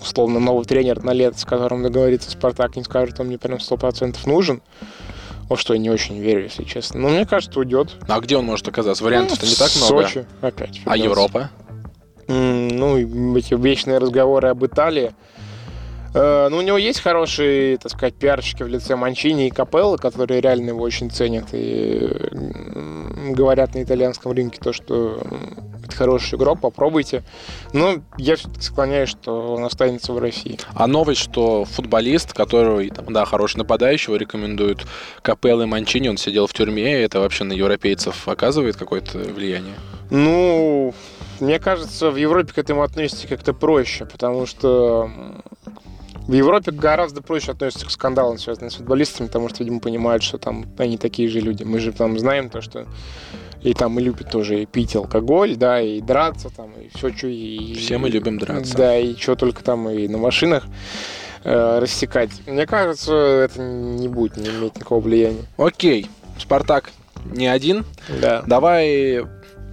условно 0.00 0.38
новый 0.40 0.64
тренер 0.64 1.02
на 1.02 1.12
лет, 1.12 1.38
с 1.38 1.44
которым 1.44 1.82
договорится 1.82 2.30
Спартак, 2.30 2.76
не 2.76 2.84
скажет, 2.84 3.18
он 3.20 3.26
мне 3.28 3.38
прям 3.38 3.58
сто 3.60 3.76
процентов 3.76 4.26
нужен. 4.26 4.62
Во 5.48 5.56
что 5.56 5.72
я 5.72 5.80
не 5.80 5.88
очень 5.88 6.18
верю, 6.18 6.42
если 6.42 6.62
честно. 6.64 7.00
Но 7.00 7.08
мне 7.08 7.24
кажется, 7.24 7.58
уйдет. 7.58 7.96
А 8.06 8.20
где 8.20 8.36
он 8.36 8.44
может 8.44 8.68
оказаться? 8.68 9.02
Вариантов-то 9.02 9.46
не 9.46 9.54
так 9.54 9.70
много. 9.76 10.02
Сочи 10.06 10.26
опять. 10.42 10.82
А 10.84 10.90
вернется. 10.96 11.04
Европа? 11.04 11.50
М, 12.28 12.68
Ну, 12.68 13.36
эти 13.38 13.54
вечные 13.54 13.96
разговоры 13.96 14.48
об 14.48 14.64
Италии. 14.66 15.14
Э, 16.14 16.48
Ну, 16.50 16.58
у 16.58 16.62
него 16.62 16.78
есть 16.78 17.00
хорошие, 17.00 17.78
так 17.78 17.92
сказать, 17.92 18.14
пиарщики 18.14 18.62
в 18.62 18.68
лице 18.68 18.96
Манчини 18.96 19.48
и 19.48 19.50
Капеллы, 19.50 19.98
которые 19.98 20.40
реально 20.40 20.70
его 20.70 20.82
очень 20.82 21.10
ценят 21.10 21.48
и 21.52 22.10
говорят 23.34 23.74
на 23.74 23.82
итальянском 23.82 24.32
рынке 24.32 24.58
то, 24.62 24.72
что 24.72 25.20
это 25.84 25.94
хороший 25.96 26.36
игрок, 26.36 26.60
попробуйте. 26.60 27.22
Но 27.72 27.96
я 28.16 28.36
все-таки 28.36 28.62
склоняюсь, 28.62 29.10
что 29.10 29.54
он 29.54 29.64
останется 29.64 30.12
в 30.12 30.18
России. 30.18 30.58
А 30.74 30.86
новость, 30.86 31.20
что 31.20 31.64
футболист, 31.64 32.32
который, 32.32 32.90
да, 33.08 33.24
хороший 33.24 33.58
нападающий, 33.58 34.06
его 34.10 34.16
рекомендуют 34.16 34.86
Капелло 35.22 35.62
и 35.62 35.66
Манчини, 35.66 36.08
он 36.08 36.16
сидел 36.16 36.46
в 36.46 36.52
тюрьме, 36.52 37.02
это 37.02 37.20
вообще 37.20 37.44
на 37.44 37.52
европейцев 37.52 38.28
оказывает 38.28 38.76
какое-то 38.76 39.18
влияние? 39.18 39.74
Ну, 40.10 40.94
мне 41.40 41.58
кажется, 41.58 42.10
в 42.10 42.16
Европе 42.16 42.52
к 42.52 42.58
этому 42.58 42.82
относятся 42.82 43.28
как-то 43.28 43.52
проще, 43.52 44.06
потому 44.06 44.46
что 44.46 45.10
В 46.28 46.32
Европе 46.34 46.72
гораздо 46.72 47.22
проще 47.22 47.52
относятся 47.52 47.86
к 47.86 47.90
скандалам, 47.90 48.36
связанным 48.36 48.70
с 48.70 48.74
футболистами, 48.74 49.28
потому 49.28 49.48
что, 49.48 49.64
видимо, 49.64 49.80
понимают, 49.80 50.22
что 50.22 50.36
там 50.36 50.66
они 50.76 50.98
такие 50.98 51.26
же 51.26 51.40
люди. 51.40 51.64
Мы 51.64 51.80
же 51.80 51.90
там 51.90 52.18
знаем 52.18 52.50
то, 52.50 52.60
что 52.60 52.86
и 53.62 53.72
там 53.72 53.92
мы 53.92 54.02
любят 54.02 54.30
тоже 54.30 54.62
и 54.62 54.66
пить 54.66 54.94
алкоголь, 54.94 55.56
да, 55.56 55.80
и 55.80 56.02
драться 56.02 56.50
там, 56.54 56.70
и 56.72 56.90
все, 56.94 57.10
что... 57.16 57.28
И, 57.28 57.72
Все 57.74 57.96
мы 57.96 58.10
любим 58.10 58.38
драться. 58.38 58.76
Да, 58.76 58.98
и 58.98 59.16
что 59.16 59.36
только 59.36 59.64
там 59.64 59.88
и 59.88 60.06
на 60.06 60.18
машинах 60.18 60.64
э, 61.44 61.78
рассекать. 61.80 62.30
Мне 62.46 62.66
кажется, 62.66 63.14
это 63.14 63.62
не 63.62 64.08
будет 64.08 64.36
не 64.36 64.48
иметь 64.48 64.76
никакого 64.76 65.00
влияния. 65.00 65.44
Окей, 65.56 66.08
Спартак 66.38 66.90
не 67.24 67.46
один. 67.46 67.86
Да. 68.20 68.42
Давай 68.46 69.24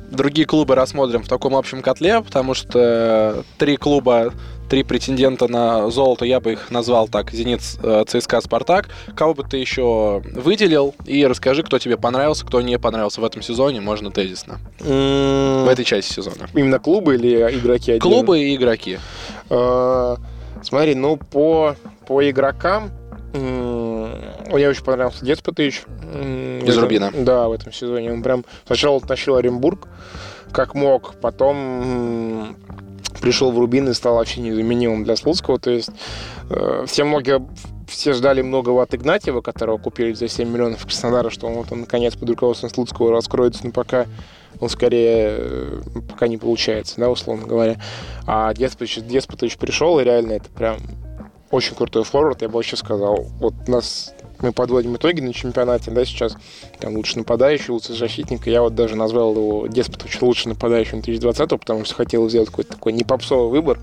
другие 0.10 0.48
клубы 0.48 0.76
рассмотрим 0.76 1.24
в 1.24 1.28
таком 1.28 1.56
общем 1.56 1.82
котле, 1.82 2.22
потому 2.22 2.54
что 2.54 3.44
три 3.58 3.78
клуба, 3.78 4.34
три 4.76 4.84
претендента 4.84 5.48
на 5.48 5.90
золото, 5.90 6.26
я 6.26 6.42
бы 6.42 6.52
их 6.52 6.70
назвал 6.70 7.08
так, 7.08 7.32
Зенит, 7.32 7.62
э, 7.82 8.04
ЦСКА, 8.06 8.42
Спартак. 8.42 8.90
Кого 9.16 9.34
бы 9.34 9.44
ты 9.44 9.56
еще 9.56 10.22
выделил? 10.34 10.94
И 11.06 11.26
расскажи, 11.26 11.64
кто 11.64 11.80
тебе 11.80 11.96
понравился, 11.96 12.46
кто 12.46 12.60
не 12.60 12.78
понравился 12.78 13.22
в 13.22 13.24
этом 13.24 13.42
сезоне, 13.42 13.80
можно 13.80 14.12
тезисно. 14.12 14.60
В 14.82 15.70
этой 15.72 15.86
части 15.86 16.12
сезона. 16.12 16.50
Именно 16.54 16.80
клубы 16.80 17.16
или 17.16 17.36
игроки 17.58 17.94
отдельно? 17.94 18.02
Клубы 18.02 18.40
и 18.42 18.54
игроки. 18.54 19.00
Э, 19.50 20.18
Смотри, 20.62 20.94
ну 20.96 21.16
по, 21.16 21.78
по 22.06 22.30
игрокам 22.30 22.92
мне 23.32 24.68
очень 24.68 24.84
понравился 24.84 25.24
в 25.24 25.28
Из 26.66 26.68
этом- 26.68 26.84
Рубина. 26.84 27.12
Да, 27.14 27.48
в 27.48 27.54
этом 27.54 27.72
сезоне. 27.72 28.12
Он 28.12 28.22
прям 28.22 28.44
сначала 28.68 29.00
тащил 29.00 29.38
Оренбург, 29.38 29.88
как 30.52 30.76
мог, 30.76 31.16
потом 31.22 32.58
пришел 33.26 33.52
в 33.52 33.58
Рубин 33.58 33.90
и 33.90 33.94
стал 33.96 34.18
вообще 34.18 34.40
незаменимым 34.40 35.04
для 35.04 35.16
Слуцкого. 35.16 35.58
То 35.58 35.72
есть 35.72 35.90
э, 36.52 36.86
все 36.86 37.04
многие 37.06 37.44
все 37.88 38.14
ждали 38.14 38.44
многого 38.44 38.84
от 38.84 38.94
Игнатьева, 38.94 39.42
которого 39.42 39.80
купили 39.80 40.14
за 40.14 40.28
7 40.28 40.48
миллионов 40.48 40.86
Краснодара, 40.86 41.32
что 41.32 41.48
он, 41.48 41.56
вот 41.56 41.72
он 41.72 41.82
наконец 41.82 42.16
под 42.16 42.30
руководством 42.30 42.70
Слуцкого 42.70 43.12
раскроется, 43.12 43.66
но 43.66 43.72
пока 43.72 44.06
он 44.60 44.70
скорее 44.70 45.38
э, 45.40 45.82
пока 46.08 46.28
не 46.28 46.38
получается, 46.38 46.96
да, 46.98 47.10
условно 47.10 47.48
говоря. 47.48 47.78
А 48.28 48.54
Деспотович, 48.54 49.00
Деспотович 49.00 49.58
пришел, 49.58 50.00
и 50.00 50.04
реально 50.04 50.34
это 50.34 50.50
прям 50.52 50.78
очень 51.50 51.76
крутой 51.76 52.04
форвард, 52.04 52.44
я 52.44 52.48
бы 52.48 52.54
вообще 52.54 52.76
сказал. 52.76 53.24
Вот 53.40 53.68
нас 53.68 54.14
мы 54.42 54.52
подводим 54.52 54.96
итоги 54.96 55.22
на 55.22 55.34
чемпионате, 55.34 55.92
да, 55.92 56.06
сейчас 56.06 56.36
там 56.80 56.96
лучший 56.96 57.20
нападающий, 57.20 57.72
лучший 57.72 57.96
защитник. 57.96 58.48
и 58.48 58.52
Я 58.52 58.62
вот 58.62 58.76
даже 58.76 58.96
назвал 58.96 59.36
его 59.36 59.68
Деспотович 59.68 60.22
лучший 60.22 60.50
нападающим 60.50 61.02
2020 61.02 61.50
потому 61.60 61.86
что 61.86 61.96
хотел 61.96 62.30
сделать 62.30 62.50
какой-то 62.50 62.74
такой 62.74 62.94
непопсовый 62.94 63.50
выбор. 63.50 63.80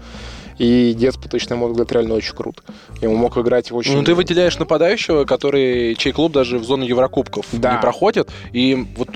И 0.59 0.95
Деспотович, 0.97 1.49
на 1.49 1.57
мой 1.57 1.71
взгляд, 1.71 1.91
реально 1.93 2.15
очень 2.15 2.35
крут. 2.35 2.63
Ему 3.01 3.17
мог 3.17 3.37
играть 3.39 3.73
очень... 3.73 3.97
Ну, 3.97 4.05
ты 4.05 4.15
выделяешь 4.15 4.59
нападающего, 4.59 5.25
который, 5.25 5.95
чей 5.97 6.13
клуб 6.13 6.33
даже 6.33 6.59
в 6.59 6.65
зону 6.65 6.85
Еврокубков 6.85 7.47
Да. 7.53 7.73
не 7.73 7.81
проходит. 7.81 8.31
И 8.53 8.87
вот 8.97 9.09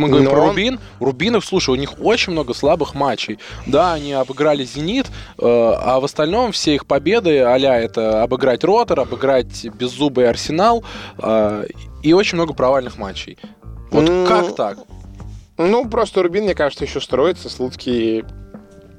мы 0.00 0.08
говорим 0.08 0.24
Но 0.26 0.30
про 0.32 0.40
он- 0.42 0.48
Рубин. 0.50 0.80
Рубинов, 0.98 1.44
слушай, 1.44 1.70
у 1.70 1.76
них 1.76 1.94
очень 2.00 2.32
много 2.32 2.54
слабых 2.54 2.94
матчей. 2.94 3.38
Да, 3.66 3.92
они 3.94 4.12
обыграли 4.12 4.64
«Зенит», 4.64 5.06
э, 5.06 5.10
а 5.42 6.00
в 6.00 6.04
остальном 6.04 6.52
все 6.52 6.74
их 6.74 6.86
победы 6.86 7.38
а 7.40 7.56
это 7.58 8.22
обыграть 8.22 8.64
«Ротор», 8.64 9.00
обыграть 9.00 9.66
беззубый 9.66 10.28
«Арсенал» 10.28 10.82
э, 11.18 11.66
и 12.02 12.12
очень 12.12 12.36
много 12.36 12.54
провальных 12.54 12.98
матчей. 12.98 13.38
Вот 13.90 14.08
Ну, 14.08 14.26
как 14.26 14.54
так? 14.56 14.78
Ну, 15.58 15.86
просто 15.88 16.22
Рубин, 16.22 16.44
мне 16.44 16.54
кажется, 16.54 16.84
еще 16.84 17.00
строится. 17.00 17.50
Слуцкий 17.50 18.24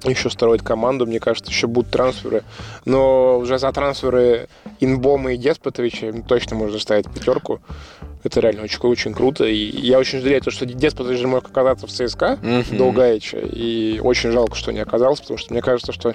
еще 0.03 0.29
строит 0.29 0.61
команду, 0.63 1.05
мне 1.05 1.19
кажется, 1.19 1.51
еще 1.51 1.67
будут 1.67 1.91
трансферы. 1.91 2.43
Но 2.85 3.37
уже 3.39 3.59
за 3.59 3.71
трансферы 3.71 4.47
Инбома 4.79 5.33
и 5.33 5.37
Деспотовича 5.37 6.07
им 6.07 6.23
точно 6.23 6.55
можно 6.55 6.79
ставить 6.79 7.09
пятерку. 7.11 7.59
Это 8.23 8.39
реально 8.39 8.63
очень, 8.63 8.79
очень 8.81 9.13
круто. 9.13 9.45
И 9.45 9.55
я 9.55 9.99
очень 9.99 10.19
жалею, 10.21 10.41
то, 10.41 10.51
что 10.51 10.65
Деспотович 10.65 11.19
же 11.19 11.27
мог 11.27 11.45
оказаться 11.45 11.87
в 11.87 11.91
ЦСКА 11.91 12.37
Мгм. 12.41 12.77
до 12.77 12.91
Гаича. 12.91 13.39
И 13.39 13.99
очень 14.03 14.31
жалко, 14.31 14.55
что 14.55 14.71
не 14.71 14.79
оказался, 14.79 15.21
потому 15.23 15.37
что 15.37 15.53
мне 15.53 15.61
кажется, 15.61 15.91
что 15.91 16.13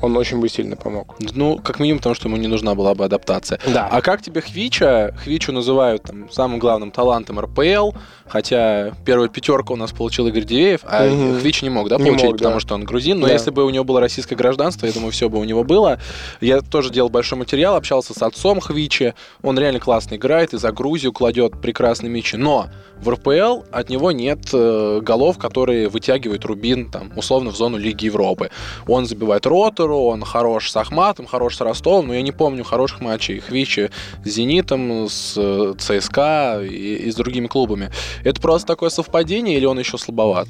он 0.00 0.16
очень 0.16 0.40
бы 0.40 0.48
сильно 0.48 0.76
помог. 0.76 1.16
Ну, 1.34 1.58
как 1.58 1.80
минимум, 1.80 1.98
потому 1.98 2.14
что 2.14 2.28
ему 2.28 2.36
не 2.36 2.46
нужна 2.48 2.74
была 2.74 2.94
бы 2.94 3.04
адаптация. 3.04 3.58
Да. 3.66 3.88
А 3.90 4.00
как 4.00 4.22
тебе 4.22 4.40
Хвича? 4.40 5.14
Хвичу 5.24 5.52
называют 5.52 6.02
там, 6.04 6.30
самым 6.30 6.58
главным 6.58 6.90
талантом 6.90 7.38
РПЛ, 7.40 7.90
хотя 8.26 8.92
первую 9.04 9.28
пятерку 9.28 9.72
у 9.72 9.76
нас 9.76 9.92
получил 9.92 10.26
Игорь 10.26 10.44
Дивеев, 10.44 10.80
а 10.84 11.08
Мгм. 11.08 11.40
Хвич 11.40 11.62
не 11.62 11.70
мог, 11.70 11.88
да, 11.88 11.96
Не 11.96 12.06
получить, 12.06 12.24
мог, 12.26 12.32
да. 12.36 12.44
потому 12.44 12.60
что 12.60 12.74
он 12.74 12.84
грузин. 12.84 13.20
Но 13.20 13.26
Да. 13.26 13.32
если 13.32 13.50
бы 13.50 13.64
у 13.64 13.70
него 13.70 13.84
было 13.84 14.00
российское 14.00 14.36
гражданство, 14.36 14.86
я 14.86 14.92
думаю, 14.92 15.12
все 15.12 15.28
бы 15.28 15.38
у 15.38 15.44
него 15.44 15.64
было. 15.64 15.98
Я 16.40 16.60
тоже 16.60 16.90
делал 16.90 17.08
большой 17.08 17.38
материал, 17.38 17.74
общался 17.76 18.14
с 18.14 18.22
отцом 18.22 18.60
Хвичи. 18.60 19.14
Он 19.42 19.58
реально 19.58 19.80
классно 19.80 20.16
играет, 20.16 20.52
и 20.54 20.58
за 20.58 20.72
Грузию 20.72 21.12
кладет 21.12 21.60
прекрасные 21.60 22.10
мячи. 22.10 22.36
Но 22.36 22.66
в 23.00 23.08
РПЛ 23.10 23.62
от 23.72 23.88
него 23.90 24.12
нет 24.12 24.40
э, 24.52 25.00
голов, 25.02 25.38
которые 25.38 25.88
вытягивают 25.88 26.44
Рубин, 26.44 26.90
там, 26.90 27.12
условно, 27.16 27.50
в 27.50 27.56
зону 27.56 27.78
Лиги 27.78 28.06
Европы. 28.06 28.50
Он 28.86 29.06
забивает 29.06 29.46
ротору, 29.88 30.04
он 30.04 30.22
хорош 30.24 30.70
с 30.70 30.76
Ахматом, 30.76 31.26
хорош 31.26 31.56
с 31.56 31.60
Ростовом, 31.60 32.08
но 32.08 32.14
я 32.14 32.22
не 32.22 32.32
помню 32.32 32.64
хороших 32.64 33.00
матчей 33.00 33.40
Хвичи 33.40 33.90
с 34.24 34.28
Зенитом, 34.28 35.08
с 35.08 35.34
э, 35.36 35.74
ЦСКА 35.78 36.60
и, 36.62 37.06
и 37.06 37.10
с 37.10 37.14
другими 37.14 37.46
клубами. 37.46 37.90
Это 38.24 38.40
просто 38.40 38.66
такое 38.66 38.90
совпадение 38.90 39.56
или 39.56 39.66
он 39.66 39.78
еще 39.78 39.98
слабоват? 39.98 40.48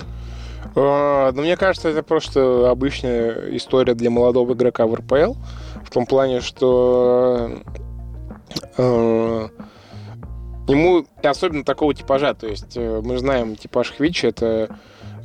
А, 0.74 1.32
Ну, 1.32 1.42
мне 1.42 1.56
кажется, 1.56 1.88
это 1.88 2.02
просто 2.02 2.70
обычная 2.70 3.56
история 3.56 3.94
для 3.94 4.10
молодого 4.10 4.52
игрока 4.52 4.86
в 4.86 4.94
РПЛ. 4.94 5.34
В 5.84 5.90
том 5.90 6.06
плане, 6.06 6.40
что 6.40 7.50
э, 8.76 9.48
ему 10.68 11.06
особенно 11.22 11.64
такого 11.64 11.94
типажа. 11.94 12.34
То 12.34 12.46
есть 12.46 12.76
э, 12.76 13.00
мы 13.04 13.18
знаем 13.18 13.56
типаж 13.56 13.92
Хвича 13.92 14.28
это 14.28 14.78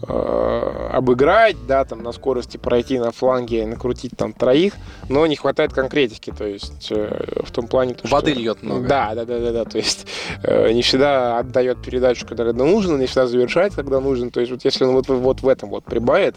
обыграть, 0.07 1.55
да, 1.67 1.85
там 1.85 2.03
на 2.03 2.11
скорости 2.11 2.57
пройти 2.57 2.99
на 2.99 3.11
фланге, 3.11 3.65
накрутить 3.65 4.13
там 4.17 4.33
троих, 4.33 4.73
но 5.09 5.25
не 5.27 5.35
хватает 5.35 5.73
конкретики, 5.73 6.31
то 6.31 6.45
есть 6.45 6.91
э, 6.91 7.41
в 7.43 7.51
том 7.51 7.67
плане... 7.67 7.93
То, 7.93 8.07
Воды 8.07 8.31
что- 8.31 8.39
льет 8.39 8.63
много. 8.63 8.87
Да, 8.87 9.15
да, 9.15 9.25
да, 9.25 9.39
да, 9.39 9.51
да, 9.51 9.65
то 9.65 9.77
есть 9.77 10.05
э, 10.43 10.71
не 10.71 10.81
всегда 10.81 11.39
отдает 11.39 11.81
передачу, 11.81 12.27
когда 12.27 12.51
нужно, 12.53 12.97
не 12.97 13.05
всегда 13.05 13.27
завершает, 13.27 13.73
когда 13.75 13.99
нужно, 13.99 14.29
то 14.29 14.39
есть 14.39 14.51
вот 14.51 14.65
если 14.65 14.83
он 14.83 14.93
вот, 14.93 15.07
вот 15.07 15.41
в 15.41 15.47
этом 15.47 15.69
вот 15.69 15.83
прибавит, 15.85 16.35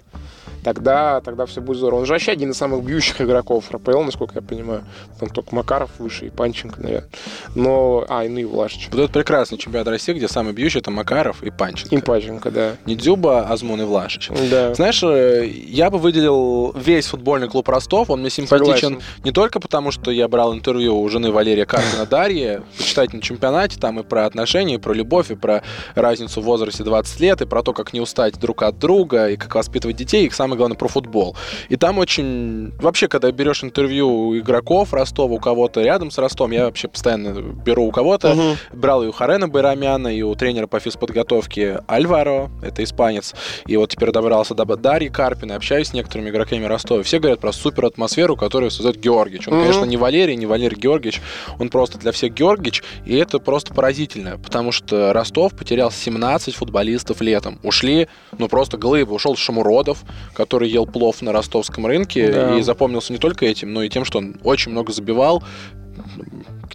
тогда, 0.67 1.21
тогда 1.21 1.47
все 1.47 1.61
будет 1.61 1.79
здорово. 1.79 2.01
Он 2.01 2.07
же 2.07 2.12
вообще 2.12 2.33
один 2.33 2.51
из 2.51 2.57
самых 2.57 2.83
бьющих 2.83 3.21
игроков 3.21 3.71
РПЛ, 3.71 4.03
насколько 4.03 4.35
я 4.35 4.43
понимаю. 4.43 4.85
Там 5.21 5.29
только 5.29 5.55
Макаров 5.55 5.91
выше 6.01 6.27
и 6.27 6.31
Панченко, 6.31 6.83
наверное. 6.83 7.09
Но, 7.55 8.05
а, 8.09 8.25
и 8.25 8.29
ну 8.29 8.39
и 8.41 8.45
Влашич. 8.45 8.89
Вот 8.91 9.01
это 9.01 9.12
прекрасный 9.12 9.59
чемпионат 9.59 9.87
России, 9.87 10.12
где 10.12 10.27
самый 10.27 10.53
бьющий 10.53 10.81
это 10.81 10.91
Макаров 10.91 11.45
и 11.45 11.51
Панченко. 11.51 11.95
И 11.95 12.01
Панченко, 12.01 12.51
да. 12.51 12.73
Не 12.85 12.97
Дзюба, 12.97 13.47
Азмун 13.57 13.81
и 13.81 13.85
Влашич. 13.85 14.31
Да. 14.51 14.75
Знаешь, 14.75 15.03
э, 15.03 15.47
я 15.47 15.91
бы 15.91 15.99
выделил 15.99 16.73
весь 16.73 17.07
футбольный 17.07 17.49
клуб 17.49 17.69
Ростов. 17.69 18.11
Он 18.11 18.21
мне 18.21 18.31
симпатичен 18.31 18.75
Согласен. 18.75 19.03
не 19.25 19.33
только 19.33 19.61
потому, 19.61 19.91
что 19.91 20.11
я 20.11 20.29
брал 20.29 20.55
интервью 20.55 21.01
у 21.01 21.09
жены 21.09 21.33
Валерия 21.33 21.67
Карпина 21.67 22.07
Дарьи, 22.11 22.61
почитать 22.77 23.13
на 23.13 23.21
чемпионате, 23.21 23.79
там 23.81 24.01
и 24.01 24.03
про 24.03 24.27
отношения, 24.27 24.75
и 24.75 24.79
про 24.79 24.93
любовь, 24.93 25.31
и 25.31 25.35
про 25.35 25.63
разницу 25.95 26.41
в 26.41 26.45
возрасте 26.45 26.85
20 26.85 27.21
лет, 27.21 27.41
и 27.41 27.47
про 27.47 27.63
то, 27.63 27.73
как 27.73 27.93
не 27.93 28.01
устать 28.01 28.39
друг 28.39 28.63
от 28.63 28.79
друга, 28.79 29.29
и 29.31 29.37
как 29.37 29.55
воспитывать 29.55 29.97
детей, 29.97 30.27
и 30.27 30.31
самое 30.31 30.57
главное, 30.57 30.77
про 30.77 30.89
футбол. 30.89 31.37
И 31.69 31.77
там 31.77 31.99
очень... 31.99 32.73
Вообще, 32.79 33.09
когда 33.09 33.31
берешь 33.33 33.65
интервью 33.65 34.09
у 34.09 34.39
игроков 34.39 34.93
Ростова, 34.93 35.35
у 35.35 35.39
кого-то 35.39 35.83
рядом 35.83 36.11
с 36.11 36.19
Ростом, 36.19 36.51
я 36.53 36.67
вообще 36.67 36.89
постоянно 36.89 37.41
беру 37.41 37.87
у 37.87 37.91
кого-то, 37.91 38.35
Мгм. 38.35 38.57
Брал 38.73 39.03
и 39.03 39.07
у 39.07 39.13
Харена 39.13 39.49
Байрамяна, 39.49 40.09
и 40.09 40.23
у 40.23 40.35
тренера 40.35 40.67
по 40.67 40.79
физподготовке 40.81 41.81
Альваро, 41.89 42.51
это 42.63 42.85
испанец. 42.85 43.35
И 43.66 43.76
вот 43.76 43.90
теперь 43.90 44.11
добрался 44.12 44.55
до 44.55 44.64
Дарьи 44.76 45.09
Карпина, 45.09 45.55
общаюсь 45.57 45.88
с 45.88 45.92
некоторыми 45.92 46.30
игроками 46.30 46.64
Ростова. 46.64 47.03
Все 47.03 47.18
говорят 47.18 47.40
про 47.40 47.53
супер 47.53 47.86
атмосферу, 47.86 48.36
которую 48.36 48.70
создает 48.70 48.99
Георгич. 49.01 49.49
Он, 49.49 49.55
Мгм. 49.55 49.62
конечно, 49.64 49.84
не 49.84 49.97
Валерий, 49.97 50.36
не 50.36 50.47
Валерий 50.47 50.76
Георгич, 50.76 51.20
он 51.59 51.68
просто 51.68 51.99
для 51.99 52.12
всех 52.12 52.32
Георгич, 52.34 52.82
и 53.05 53.16
это 53.16 53.38
просто 53.38 53.74
поразительно, 53.74 54.38
потому 54.38 54.72
что 54.72 55.12
Ростов 55.12 55.57
потерял 55.57 55.90
17 55.90 56.55
футболистов 56.55 57.20
летом. 57.20 57.59
Ушли, 57.62 58.09
ну 58.38 58.49
просто 58.49 58.76
глыбы. 58.76 59.14
Ушел 59.14 59.36
Шамуродов, 59.36 60.03
который 60.34 60.68
ел 60.68 60.86
плов 60.86 61.22
на 61.22 61.32
ростовском 61.32 61.86
рынке, 61.86 62.30
Да. 62.32 62.59
и 62.59 62.62
запомнился 62.62 63.12
не 63.12 63.18
только 63.18 63.47
этим, 63.47 63.72
но 63.72 63.82
и 63.82 63.88
тем, 63.88 64.05
что 64.05 64.18
он 64.18 64.36
очень 64.42 64.72
много 64.72 64.92
забивал, 64.92 65.42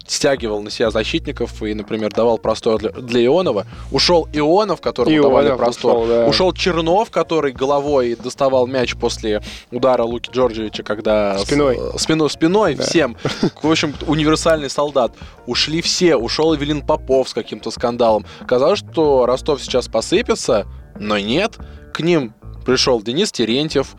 стягивал 0.06 0.62
на 0.62 0.70
себя 0.70 0.90
защитников 0.90 1.62
и, 1.62 1.74
например, 1.74 2.10
давал 2.12 2.38
простор 2.38 2.78
для, 2.78 2.90
для 2.90 3.24
Ионова. 3.24 3.66
Ушел 3.90 4.28
Ионов, 4.32 4.80
которому 4.80 5.14
Ионов 5.16 5.30
давали 5.30 5.56
простор. 5.56 5.96
ушел, 5.98 6.06
да. 6.06 6.26
Ушел 6.26 6.52
Чернов, 6.52 7.10
который 7.10 7.52
головой 7.52 8.16
доставал 8.16 8.66
мяч 8.66 8.94
после 8.96 9.42
удара 9.70 10.02
Луки 10.02 10.30
Джорджевича, 10.30 10.82
когда... 10.82 11.38
с- 11.38 11.42
Спиной. 11.44 11.78
э, 11.78 11.98
спиной, 11.98 12.30
спиной 12.30 12.74
Да. 12.74 12.84
всем. 12.84 13.16
В 13.62 13.70
общем, 13.70 13.94
универсальный 14.06 14.70
солдат. 14.70 15.12
Ушли 15.46 15.82
все. 15.82 16.16
Ушел 16.16 16.54
Эвелин 16.54 16.82
Попов 16.84 17.28
с 17.28 17.34
каким-то 17.34 17.70
скандалом. 17.70 18.24
Казалось, 18.46 18.80
что 18.80 19.26
Ростов 19.26 19.62
сейчас 19.62 19.88
посыпется, 19.88 20.66
но 20.98 21.18
нет. 21.18 21.58
К 21.94 22.00
ним 22.00 22.34
пришел 22.64 23.02
Денис 23.02 23.32
Терентьев, 23.32 23.94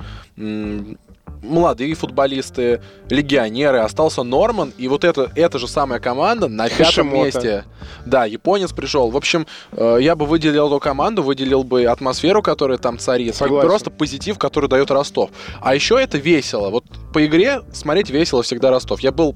молодые 1.44 1.94
футболисты, 1.94 2.82
легионеры, 3.10 3.80
остался 3.80 4.24
Норман, 4.24 4.74
и 4.78 4.88
вот 4.88 5.04
это, 5.04 5.32
эта 5.36 5.60
же 5.60 5.68
самая 5.68 6.00
команда 6.00 6.48
на 6.48 6.68
пятом 6.70 6.86
Хашимото. 6.86 7.26
месте. 7.26 7.66
Да, 8.06 8.26
японец 8.26 8.72
пришел. 8.72 9.12
В 9.12 9.18
общем, 9.18 9.46
э, 9.74 9.98
я 10.02 10.16
бы 10.16 10.26
выделил 10.26 10.68
эту 10.68 10.80
команду, 10.80 11.22
выделил 11.22 11.64
бы 11.64 11.86
атмосферу, 11.86 12.42
которая 12.42 12.78
там 12.78 12.98
царит, 12.98 13.34
и 13.34 13.38
Согласен. 13.38 13.68
просто 13.68 13.92
позитив, 13.92 14.40
который 14.40 14.70
дает 14.70 14.90
Ростов. 14.90 15.30
А 15.62 15.76
еще 15.76 16.02
это 16.02 16.18
весело. 16.18 16.70
Вот 16.70 16.86
по 17.14 17.26
игре 17.26 17.62
смотреть 17.74 18.10
весело 18.10 18.42
всегда 18.42 18.72
Ростов. 18.72 19.02
Я 19.02 19.12
был 19.12 19.36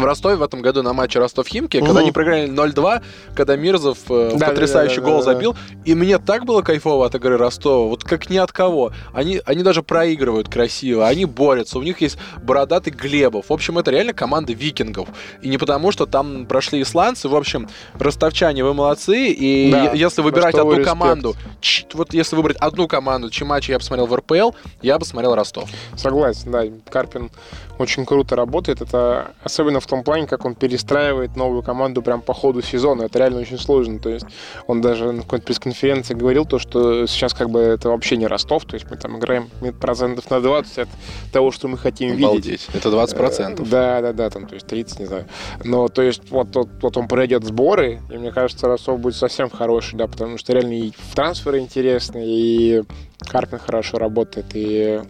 в 0.00 0.04
Ростове 0.04 0.36
в 0.36 0.42
этом 0.42 0.62
году 0.62 0.82
на 0.82 0.92
матче 0.92 1.18
Ростов-Химки, 1.18 1.78
когда 1.78 1.92
Мгм. 1.92 1.98
они 2.02 2.12
проиграли 2.12 2.46
0-2, 2.48 3.02
когда 3.34 3.56
Мирзов 3.56 3.98
э, 4.08 4.32
Да, 4.36 4.48
потрясающий 4.48 4.96
да, 4.96 5.02
да, 5.02 5.08
гол 5.08 5.18
да, 5.18 5.24
забил. 5.24 5.56
И 5.84 5.94
мне 5.94 6.18
так 6.18 6.44
было 6.44 6.62
кайфово 6.62 7.06
от 7.06 7.14
игры 7.14 7.36
Ростова, 7.36 7.86
вот 7.88 8.04
как 8.04 8.30
ни 8.30 8.36
от 8.38 8.52
кого. 8.52 8.92
Они, 9.12 9.40
они 9.44 9.62
даже 9.62 9.82
проигрывают 9.82 10.48
красиво, 10.48 11.06
они 11.06 11.24
борются, 11.24 11.78
у 11.78 11.82
них 11.82 12.00
есть 12.00 12.18
бородатый 12.42 12.90
Глебов. 12.90 13.46
В 13.48 13.52
общем, 13.52 13.78
это 13.78 13.90
реально 13.90 14.12
команда 14.12 14.52
викингов. 14.52 15.08
И 15.42 15.48
не 15.48 15.58
потому, 15.58 15.92
что 15.92 16.06
там 16.06 16.46
прошли 16.46 16.82
исландцы. 16.82 17.28
В 17.28 17.34
общем, 17.36 17.68
ростовчане, 17.94 18.64
вы 18.64 18.74
молодцы. 18.74 19.28
И 19.28 19.70
Да, 19.70 19.92
если 19.92 20.22
выбирать 20.22 20.54
одну 20.54 20.70
респект. 20.72 20.88
команду, 20.88 21.34
ч- 21.60 21.86
вот 21.94 22.12
если 22.14 22.36
выбрать 22.36 22.56
одну 22.58 22.88
команду, 22.88 23.30
чьи 23.30 23.46
матчи 23.46 23.70
я 23.70 23.78
посмотрел 23.78 24.06
в 24.06 24.14
РПЛ, 24.14 24.50
я 24.82 24.98
бы 24.98 25.04
смотрел 25.04 25.34
Ростов. 25.34 25.68
Согласен, 25.96 26.50
да. 26.50 26.64
Карпин 26.90 27.30
очень 27.78 28.04
круто 28.06 28.36
работает. 28.36 28.80
Это 28.82 29.32
особенно 29.42 29.80
в 29.80 29.86
том 29.90 30.04
плане, 30.04 30.26
как 30.26 30.44
он 30.44 30.54
перестраивает 30.54 31.36
новую 31.36 31.62
команду 31.62 32.02
прям 32.02 32.22
по 32.22 32.32
ходу 32.32 32.62
сезона. 32.62 33.02
Это 33.02 33.18
реально 33.18 33.40
очень 33.40 33.58
сложно. 33.58 33.98
То 33.98 34.08
есть 34.08 34.26
он 34.66 34.80
даже 34.80 35.12
на 35.12 35.22
какой-то 35.22 35.44
пресс-конференции 35.46 36.14
говорил 36.14 36.46
то, 36.46 36.58
что 36.58 37.06
сейчас 37.06 37.34
как 37.34 37.50
бы 37.50 37.60
это 37.60 37.90
вообще 37.90 38.16
не 38.16 38.26
Ростов. 38.26 38.64
То 38.64 38.74
есть 38.74 38.86
мы 38.90 38.96
там 38.96 39.18
играем 39.18 39.48
процентов 39.80 40.30
на 40.30 40.40
20 40.40 40.78
от 40.78 40.88
того, 41.32 41.50
что 41.50 41.68
мы 41.68 41.76
хотим 41.76 42.10
видеть. 42.10 42.24
Обалдеть. 42.24 42.68
Это 42.72 42.88
20%. 42.88 43.62
Э, 43.62 43.66
Да, 43.66 44.00
да, 44.00 44.12
да, 44.12 44.30
там, 44.30 44.46
то 44.46 44.54
есть 44.54 44.66
30, 44.66 45.00
не 45.00 45.06
знаю. 45.06 45.26
Но, 45.64 45.88
то 45.88 46.02
есть, 46.02 46.30
вот, 46.30 46.54
вот, 46.54 46.68
вот 46.80 46.96
он 46.96 47.08
пройдет 47.08 47.44
сборы, 47.44 48.00
и 48.10 48.16
мне 48.16 48.32
кажется, 48.32 48.68
Ростов 48.68 49.00
будет 49.00 49.16
совсем 49.16 49.50
хороший, 49.50 49.96
да, 49.96 50.06
потому 50.06 50.38
что 50.38 50.52
реально 50.52 50.74
и 50.74 50.92
трансферы 51.14 51.58
интересные, 51.58 52.26
и 52.26 52.82
Карпин 53.28 53.58
хорошо 53.58 53.98
работает, 53.98 54.46
и, 54.54 55.00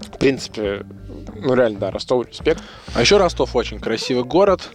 в 0.00 0.18
принципе, 0.18 0.84
ну, 1.40 1.54
реально, 1.54 1.78
да, 1.78 1.90
Ростов 1.90 2.26
респект. 2.28 2.62
А 2.94 3.00
еще 3.00 3.16
Ростов 3.16 3.54
очень 3.56 3.78
красивый 3.78 4.24
город, 4.24 4.70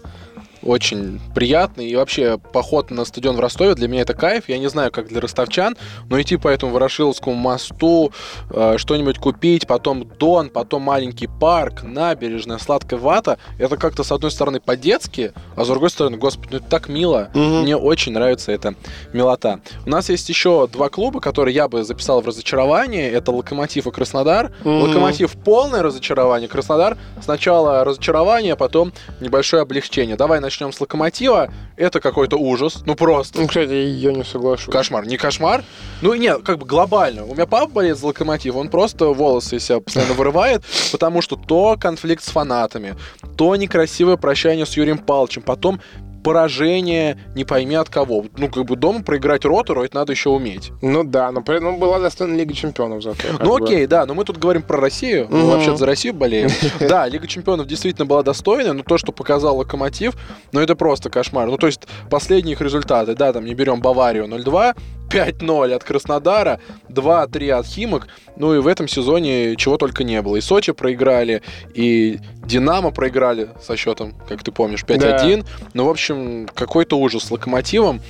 очень 0.65 1.19
приятный. 1.35 1.87
И 1.87 1.95
вообще, 1.95 2.37
поход 2.37 2.91
на 2.91 3.05
стадион 3.05 3.35
в 3.35 3.39
Ростове 3.39 3.75
для 3.75 3.87
меня 3.87 4.01
это 4.01 4.13
кайф. 4.13 4.49
Я 4.49 4.57
не 4.57 4.67
знаю, 4.69 4.91
как 4.91 5.07
для 5.07 5.21
ростовчан, 5.21 5.75
но 6.09 6.21
идти 6.21 6.37
по 6.37 6.47
этому 6.47 6.71
Ворошиловскому 6.73 7.35
мосту, 7.35 8.11
э, 8.49 8.77
что-нибудь 8.77 9.17
купить, 9.17 9.67
потом 9.67 10.07
Дон, 10.19 10.49
потом 10.49 10.83
маленький 10.83 11.27
парк, 11.27 11.83
набережная, 11.83 12.57
сладкая 12.57 12.99
вата, 12.99 13.37
это 13.57 13.77
как-то, 13.77 14.03
с 14.03 14.11
одной 14.11 14.31
стороны, 14.31 14.59
по-детски, 14.59 15.33
а 15.55 15.65
с 15.65 15.67
другой 15.67 15.89
стороны, 15.89 16.17
господи, 16.17 16.49
ну 16.51 16.57
это 16.57 16.67
так 16.67 16.89
мило. 16.89 17.29
Мгм. 17.33 17.61
Мне 17.61 17.77
очень 17.77 18.13
нравится 18.13 18.51
эта 18.51 18.75
милота. 19.11 19.59
У 19.85 19.89
нас 19.89 20.09
есть 20.09 20.29
еще 20.29 20.67
два 20.67 20.89
клуба, 20.89 21.19
которые 21.19 21.55
я 21.55 21.67
бы 21.67 21.83
записал 21.83 22.21
в 22.21 22.27
разочарование. 22.27 23.11
Это 23.11 23.31
Локомотив 23.31 23.87
и 23.87 23.91
Краснодар. 23.91 24.51
Мгм. 24.63 24.81
Локомотив 24.83 25.33
полное 25.33 25.81
разочарование. 25.81 26.47
Краснодар 26.47 26.97
сначала 27.21 27.83
разочарование, 27.83 28.53
а 28.53 28.55
потом 28.55 28.93
небольшое 29.19 29.61
облегчение. 29.63 30.15
Давай 30.15 30.39
начнем 30.39 30.52
с 30.53 30.79
Локомотива. 30.79 31.51
Это 31.75 31.99
какой-то 31.99 32.37
ужас. 32.37 32.83
Ну 32.85 32.95
просто. 32.95 33.39
Ну, 33.39 33.47
кстати, 33.47 33.71
я 33.71 34.11
не 34.11 34.23
соглашусь. 34.23 34.71
Кошмар. 34.71 35.05
Не 35.05 35.17
кошмар? 35.17 35.63
Ну, 36.01 36.13
нет, 36.13 36.43
как 36.43 36.59
бы 36.59 36.65
глобально. 36.65 37.25
У 37.25 37.33
меня 37.33 37.45
папа 37.45 37.71
болеет 37.71 37.97
за 37.97 38.07
локомотив, 38.07 38.55
он 38.55 38.69
просто 38.69 39.07
волосы 39.07 39.57
из 39.57 39.65
себя 39.65 39.79
постоянно 39.79 40.13
вырывает, 40.13 40.63
потому 40.91 41.21
что 41.21 41.35
то 41.35 41.77
конфликт 41.79 42.23
с 42.23 42.29
фанатами, 42.29 42.95
то 43.37 43.55
некрасивое 43.55 44.17
прощание 44.17 44.65
с 44.65 44.77
Юрием 44.77 44.97
Павловичем, 44.97 45.41
потом 45.41 45.81
поражение, 46.23 47.17
не 47.35 47.43
пойми 47.43 47.75
от 47.75 47.89
кого. 47.89 48.25
Ну, 48.37 48.49
как 48.49 48.65
бы 48.65 48.75
дома 48.75 49.03
проиграть 49.03 49.45
ротору, 49.45 49.83
это 49.83 49.95
надо 49.95 50.13
еще 50.13 50.29
уметь. 50.29 50.71
Ну 50.81 51.03
да, 51.03 51.31
но 51.31 51.41
при 51.41 51.57
этом 51.57 51.77
была 51.77 51.99
достойна 51.99 52.35
Лига 52.35 52.53
Чемпионов 52.53 53.03
зато. 53.03 53.27
Ну 53.39 53.57
бы. 53.57 53.65
окей, 53.65 53.85
да, 53.85 54.05
но 54.05 54.13
мы 54.13 54.23
тут 54.23 54.37
говорим 54.37 54.61
про 54.61 54.79
Россию, 54.79 55.27
мы 55.29 55.45
вообще 55.45 55.75
за 55.75 55.85
Россию 55.85 56.13
болеем. 56.13 56.49
Да, 56.79 57.07
Лига 57.07 57.27
Чемпионов 57.27 57.67
действительно 57.67 58.05
была 58.05 58.23
достойная, 58.23 58.73
но 58.73 58.83
то, 58.83 58.97
что 58.97 59.11
показал 59.11 59.57
Локомотив, 59.57 60.13
ну 60.51 60.59
это 60.59 60.75
просто 60.75 61.09
кошмар. 61.09 61.47
Ну 61.47 61.57
то 61.57 61.67
есть 61.67 61.81
последние 62.09 62.53
их 62.53 62.61
результаты, 62.61 63.15
да, 63.15 63.33
там 63.33 63.45
не 63.45 63.53
берем 63.53 63.81
Баварию 63.81 64.25
0-2, 64.25 64.75
5-0 65.13 65.73
от 65.73 65.83
Краснодара, 65.83 66.59
2-3 66.89 67.51
от 67.51 67.65
Химок, 67.65 68.07
ну 68.35 68.55
и 68.55 68.59
в 68.59 68.67
этом 68.67 68.87
сезоне 68.87 69.55
чего 69.55 69.77
только 69.77 70.03
не 70.03 70.21
было. 70.21 70.37
И 70.37 70.41
Сочи 70.41 70.73
проиграли, 70.73 71.41
и 71.73 72.19
Динамо 72.45 72.91
проиграли 72.91 73.49
со 73.61 73.75
счетом, 73.77 74.13
как 74.27 74.43
ты 74.43 74.51
помнишь, 74.51 74.83
5-1. 74.83 75.45
Ну, 75.73 75.85
в 75.85 75.89
общем, 75.89 76.47
какой-то 76.53 76.97
ужас 76.97 77.25
с 77.25 77.31
Локомотивом. 77.31 78.01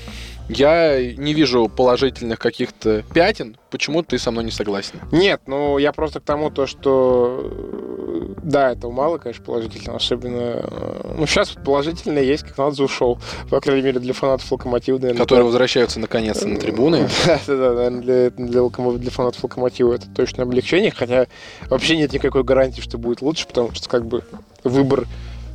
Я 0.49 1.01
не 1.14 1.34
вижу 1.34 1.70
положительных 1.70 2.38
каких-то 2.38 3.04
пятен. 3.14 3.58
Почему 3.72 4.04
ты 4.04 4.20
со 4.20 4.30
мной 4.30 4.43
не 4.43 4.51
согласен? 4.51 4.99
Нет, 5.12 5.41
ну 5.47 5.78
я 5.78 5.93
просто 5.93 6.20
к 6.20 6.24
тому, 6.24 6.49
то, 6.49 6.68
что 6.68 7.93
да, 8.41 8.71
этого 8.71 8.91
мало, 8.91 9.17
конечно, 9.17 9.43
положительного. 9.43 9.97
Особенно, 9.97 10.61
э, 10.63 11.15
ну 11.17 11.26
сейчас 11.26 11.49
положительно 11.49 12.19
есть, 12.19 12.43
как 12.43 12.57
Надзу 12.57 12.86
ушел, 12.86 13.19
по 13.49 13.59
крайней 13.59 13.84
мере, 13.84 13.99
для 13.99 14.13
фанатов 14.13 14.51
Локомотива, 14.51 14.97
наверное. 14.97 15.21
которые 15.21 15.45
возвращаются 15.45 15.99
наконец-то 15.99 16.47
на 16.47 16.59
трибуны. 16.59 17.07
Да, 17.26 17.39
да, 17.47 17.57
да, 17.57 17.74
наверное, 17.74 18.01
для, 18.01 18.30
для, 18.32 18.97
для 18.97 19.11
фанатов 19.11 19.43
Локомотива 19.43 19.93
это 19.93 20.07
точно 20.15 20.43
облегчение, 20.43 20.91
хотя 20.91 21.28
вообще 21.69 21.97
нет 21.97 22.13
никакой 22.13 22.43
гарантии, 22.43 22.82
что 22.82 22.97
будет 22.97 23.21
лучше, 23.21 23.47
потому 23.47 23.71
что 23.74 23.89
как 23.89 24.05
бы 24.05 24.24
выбор 24.63 25.05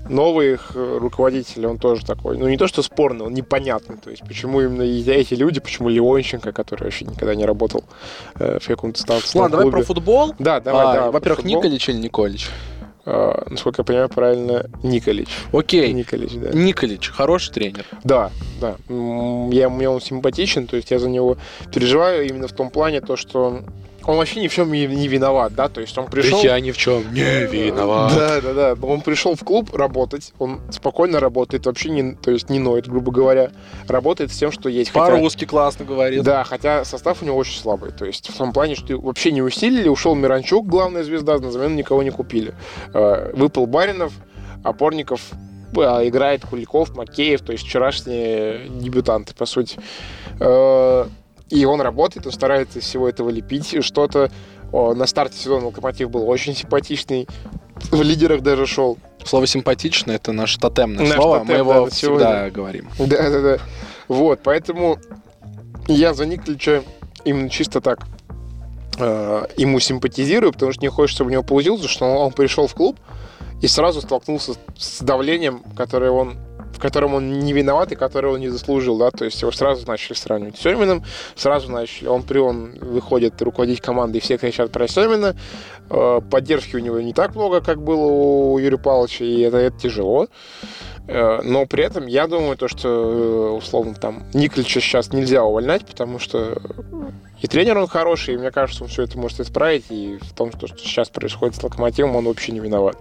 новых 0.08 0.72
э, 0.74 0.98
руководителей, 0.98 1.66
он 1.66 1.78
тоже 1.78 2.04
такой, 2.04 2.38
ну 2.38 2.48
не 2.48 2.56
то, 2.56 2.66
что 2.66 2.82
спорный, 2.82 3.26
он 3.26 3.34
непонятный, 3.34 3.96
то 3.96 4.10
есть 4.10 4.22
почему 4.26 4.60
именно 4.60 4.82
эти 4.82 5.34
люди, 5.34 5.60
почему 5.60 5.88
Леонченко, 5.88 6.52
который 6.52 6.84
вообще 6.84 7.04
никогда 7.04 7.34
не 7.34 7.44
работал 7.44 7.84
э, 8.36 8.58
в 8.60 8.66
каком-то 8.66 9.00
статусном 9.00 9.42
Ладно, 9.42 9.58
давай 9.58 9.72
про 9.72 9.82
футбол. 9.82 10.34
Да, 10.38 10.60
давай, 10.60 10.86
А, 10.86 10.94
давай. 10.94 11.10
Во-первых. 11.10 11.44
Николич 11.44 11.88
или 11.88 11.98
Николич? 11.98 12.50
А, 13.10 13.46
насколько 13.48 13.80
я 13.80 13.84
понимаю, 13.84 14.08
правильно, 14.10 14.66
Николич. 14.82 15.28
Окей. 15.52 15.92
Николич, 15.92 16.32
да. 16.34 16.50
Николич, 16.52 17.08
хороший 17.08 17.52
тренер. 17.52 17.86
Да, 18.04 18.30
да. 18.60 18.76
Я, 18.88 19.70
мне 19.70 19.88
он 19.88 20.00
симпатичен, 20.00 20.66
то 20.66 20.76
есть 20.76 20.90
я 20.90 20.98
за 20.98 21.08
него 21.08 21.38
переживаю 21.72 22.26
именно 22.26 22.48
в 22.48 22.52
том 22.52 22.68
плане, 22.68 23.00
то, 23.00 23.16
что 23.16 23.62
он 24.08 24.16
вообще 24.16 24.40
ни 24.40 24.48
в 24.48 24.54
чем 24.54 24.72
не, 24.72 24.86
виноват, 24.86 25.54
да, 25.54 25.68
то 25.68 25.82
есть 25.82 25.96
он 25.98 26.06
пришел... 26.06 26.42
Я 26.42 26.58
ни 26.60 26.70
в 26.70 26.78
чем 26.78 27.12
не 27.12 27.44
виноват. 27.44 28.14
Да, 28.16 28.40
да, 28.40 28.52
да. 28.54 28.86
Он 28.86 29.02
пришел 29.02 29.34
в 29.36 29.44
клуб 29.44 29.74
работать, 29.74 30.32
он 30.38 30.60
спокойно 30.70 31.20
работает, 31.20 31.66
вообще 31.66 31.90
не, 31.90 32.14
то 32.14 32.30
есть 32.30 32.48
не 32.48 32.58
ноет, 32.58 32.88
грубо 32.88 33.12
говоря, 33.12 33.50
работает 33.86 34.32
с 34.32 34.38
тем, 34.38 34.50
что 34.50 34.70
есть. 34.70 34.92
Хотя- 34.92 35.04
По-русски 35.12 35.44
классно 35.44 35.84
говорит. 35.84 36.22
Да, 36.22 36.42
хотя 36.44 36.86
состав 36.86 37.20
у 37.22 37.26
него 37.26 37.36
очень 37.36 37.60
слабый. 37.60 37.92
То 37.92 38.06
есть 38.06 38.30
в 38.30 38.36
том 38.38 38.54
плане, 38.54 38.76
что 38.76 38.96
вообще 38.98 39.30
не 39.30 39.42
усилили, 39.42 39.88
ушел 39.88 40.14
Миранчук, 40.14 40.66
главная 40.66 41.04
звезда, 41.04 41.38
на 41.38 41.50
замену 41.50 41.74
никого 41.74 42.02
не 42.02 42.10
купили. 42.10 42.54
Э, 42.94 43.30
Выпал 43.34 43.66
Баринов, 43.66 44.14
опорников 44.64 45.20
э, 45.76 45.80
играет 46.08 46.46
Куликов, 46.46 46.96
Макеев, 46.96 47.42
то 47.42 47.52
есть 47.52 47.66
вчерашние 47.66 48.70
дебютанты, 48.70 49.34
по 49.34 49.44
сути. 49.44 49.78
И 51.50 51.64
он 51.64 51.80
работает, 51.80 52.26
он 52.26 52.32
старается 52.32 52.78
из 52.78 52.84
всего 52.84 53.08
этого 53.08 53.30
лепить 53.30 53.82
что-то. 53.84 54.30
На 54.72 55.06
старте 55.06 55.38
сезона 55.38 55.66
Локомотив 55.66 56.10
был 56.10 56.28
очень 56.28 56.54
симпатичный, 56.54 57.26
в 57.90 58.02
лидерах 58.02 58.42
даже 58.42 58.66
шел. 58.66 58.98
Слово 59.24 59.46
симпатично 59.46 60.12
это 60.12 60.32
наше 60.32 60.58
тотемное 60.58 61.06
Наш 61.06 61.16
слово. 61.16 61.40
тотем, 61.40 61.52
Мы 61.52 61.58
его 61.58 61.72
да, 61.84 61.90
всегда 61.90 62.18
сегодня. 62.18 62.50
говорим. 62.50 62.88
Да, 62.98 63.30
да, 63.30 63.40
да. 63.40 63.58
Вот, 64.08 64.40
поэтому 64.42 64.98
я 65.86 66.12
за 66.14 66.26
Николича 66.26 66.82
именно 67.24 67.48
чисто 67.50 67.80
так 67.80 68.00
э, 68.98 69.46
ему 69.56 69.80
симпатизирую, 69.80 70.52
потому 70.52 70.72
что 70.72 70.82
не 70.82 70.88
хочется, 70.88 71.16
чтобы 71.18 71.30
у 71.30 71.32
него 71.32 71.42
получилось, 71.42 71.84
что 71.86 72.06
он, 72.06 72.16
он 72.26 72.32
пришел 72.32 72.66
в 72.66 72.74
клуб 72.74 72.98
и 73.62 73.66
сразу 73.66 74.00
столкнулся 74.00 74.54
с 74.76 75.00
давлением, 75.00 75.62
которое 75.76 76.10
он 76.10 76.36
в 76.78 76.80
котором 76.80 77.14
он 77.14 77.40
не 77.40 77.52
виноват 77.52 77.92
и 77.92 77.96
которое 77.96 78.32
он 78.34 78.40
не 78.40 78.48
заслужил, 78.48 78.96
да, 78.98 79.10
то 79.10 79.24
есть 79.24 79.40
его 79.42 79.50
сразу 79.50 79.86
начали 79.86 80.14
сравнивать 80.14 80.56
с 80.56 80.60
Семиным, 80.60 81.04
сразу 81.34 81.70
начали, 81.70 82.06
он 82.06 82.22
при 82.22 82.38
он 82.38 82.72
выходит 82.80 83.40
руководить 83.42 83.80
командой, 83.80 84.20
все 84.20 84.38
кричат 84.38 84.70
про 84.70 84.86
Семина, 84.88 85.34
Э, 85.90 86.20
поддержки 86.30 86.76
у 86.76 86.80
него 86.80 87.00
не 87.00 87.12
так 87.12 87.34
много, 87.34 87.60
как 87.60 87.82
было 87.82 88.04
у 88.04 88.58
Юрия 88.58 88.78
Павловича, 88.78 89.24
и 89.24 89.40
это, 89.40 89.56
это 89.56 89.78
тяжело, 89.78 90.28
но 91.42 91.64
при 91.66 91.84
этом 91.84 92.06
я 92.06 92.26
думаю, 92.26 92.56
то, 92.56 92.68
что 92.68 92.88
э, 92.88 93.50
условно 93.56 93.94
там 93.94 94.24
Николича 94.34 94.80
сейчас 94.80 95.12
нельзя 95.12 95.42
увольнять, 95.42 95.86
потому 95.86 96.18
что 96.18 96.60
и 97.40 97.46
тренер 97.46 97.78
он 97.78 97.86
хороший, 97.86 98.34
и 98.34 98.36
мне 98.36 98.50
кажется, 98.50 98.84
он 98.84 98.90
все 98.90 99.04
это 99.04 99.16
может 99.18 99.40
исправить, 99.40 99.86
и 99.90 100.18
в 100.20 100.32
том, 100.34 100.50
что 100.52 100.66
сейчас 100.68 101.08
происходит 101.08 101.56
с 101.56 101.62
Локомотивом, 101.62 102.16
он 102.16 102.26
вообще 102.26 102.52
не 102.52 102.60
виноват. 102.60 102.96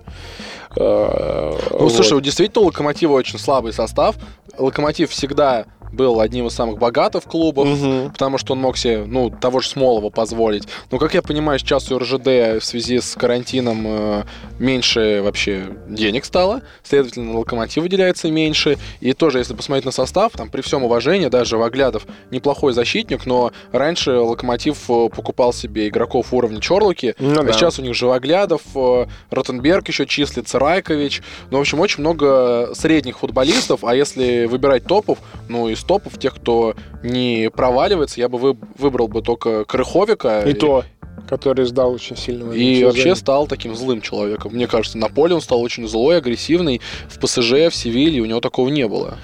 Э, 0.76 1.58
Ну, 1.72 1.78
вот. 1.80 1.92
слушай, 1.92 2.22
действительно, 2.22 2.64
у 2.64 2.68
Локомотива 2.68 3.14
очень 3.14 3.40
слабый 3.40 3.74
состав. 3.74 4.16
Локомотив 4.58 5.12
всегда 5.12 5.66
был 5.92 6.20
одним 6.20 6.48
из 6.48 6.54
самых 6.54 6.78
богатых 6.80 7.24
клубов, 7.24 7.68
Мгм. 7.68 8.12
потому 8.12 8.38
что 8.38 8.54
он 8.54 8.60
мог 8.60 8.78
себе, 8.78 9.04
ну, 9.06 9.30
того 9.30 9.60
же 9.60 9.70
Смолова 9.70 10.10
позволить. 10.10 10.68
Но, 10.92 10.98
как 10.98 11.14
я 11.14 11.22
понимаю, 11.22 11.60
сейчас 11.60 11.92
у 11.92 11.98
РЖД 12.00 12.26
в 12.60 12.62
связи 12.62 13.00
с 13.00 13.16
карантином 13.16 13.84
э, 13.88 14.24
меньше 14.60 15.22
вообще 15.24 15.70
денег 15.88 16.26
стало, 16.26 16.62
следовательно, 16.84 17.34
на 17.34 17.40
Локомотив 17.40 17.84
выделяется 17.84 18.30
меньше. 18.30 18.78
И 19.00 19.14
тоже, 19.14 19.40
если 19.40 19.54
посмотреть 19.54 19.86
на 19.86 19.92
состав, 19.92 20.32
там, 20.34 20.50
при 20.50 20.62
всем 20.62 20.84
уважении, 20.84 21.28
даже 21.28 21.58
Ваглядов 21.58 22.06
неплохой 22.32 22.74
защитник, 22.74 23.26
но 23.26 23.52
раньше 23.72 24.12
Локомотив 24.18 24.78
э, 24.90 25.10
покупал 25.10 25.54
себе 25.54 25.88
игроков 25.88 26.34
уровня 26.34 26.60
Чорлоки, 26.60 27.16
Ну 27.20 27.40
а 27.42 27.44
да. 27.44 27.54
сейчас 27.54 27.80
у 27.80 27.82
них 27.82 27.94
Живоглядов, 27.96 28.62
э, 28.76 29.06
Ротенберг 29.32 29.88
еще 29.88 30.06
числится, 30.06 30.60
Райкович. 30.60 31.22
Ну, 31.52 31.58
в 31.58 31.62
общем, 31.62 31.80
очень 31.80 32.02
много 32.02 32.72
средних 32.74 33.20
футболистов, 33.20 33.84
а 33.84 33.96
если 33.96 34.46
выбирать 34.46 34.86
топов, 34.86 35.20
ну, 35.50 35.68
из 35.78 35.84
топов, 35.84 36.18
тех, 36.20 36.36
кто 36.36 36.76
не 37.04 37.50
проваливается, 37.50 38.20
я 38.20 38.30
бы 38.30 38.38
вы- 38.38 38.58
выбрал 38.78 39.08
бы 39.08 39.22
только 39.22 39.64
Крыховика. 39.66 40.42
И 40.42 40.54
то, 40.54 40.84
который 41.30 41.66
сдал 41.66 41.94
очень 41.94 42.18
сильно. 42.18 42.52
И 42.52 42.84
вообще 42.84 43.16
стал 43.16 43.48
таким 43.48 43.76
злым 43.76 44.02
человеком. 44.02 44.54
Мне 44.54 44.68
кажется, 44.68 44.98
на 44.98 45.10
поле 45.10 45.36
он 45.36 45.42
стал 45.42 45.62
очень 45.62 45.88
злой, 45.88 46.18
агрессивный. 46.18 46.82
В 47.10 47.20
ПСЖ, 47.20 47.70
в 47.70 47.76
Севилье 47.76 48.22
у 48.22 48.26
него 48.26 48.40
такого 48.40 48.70
не 48.70 48.88
было. 48.88 49.18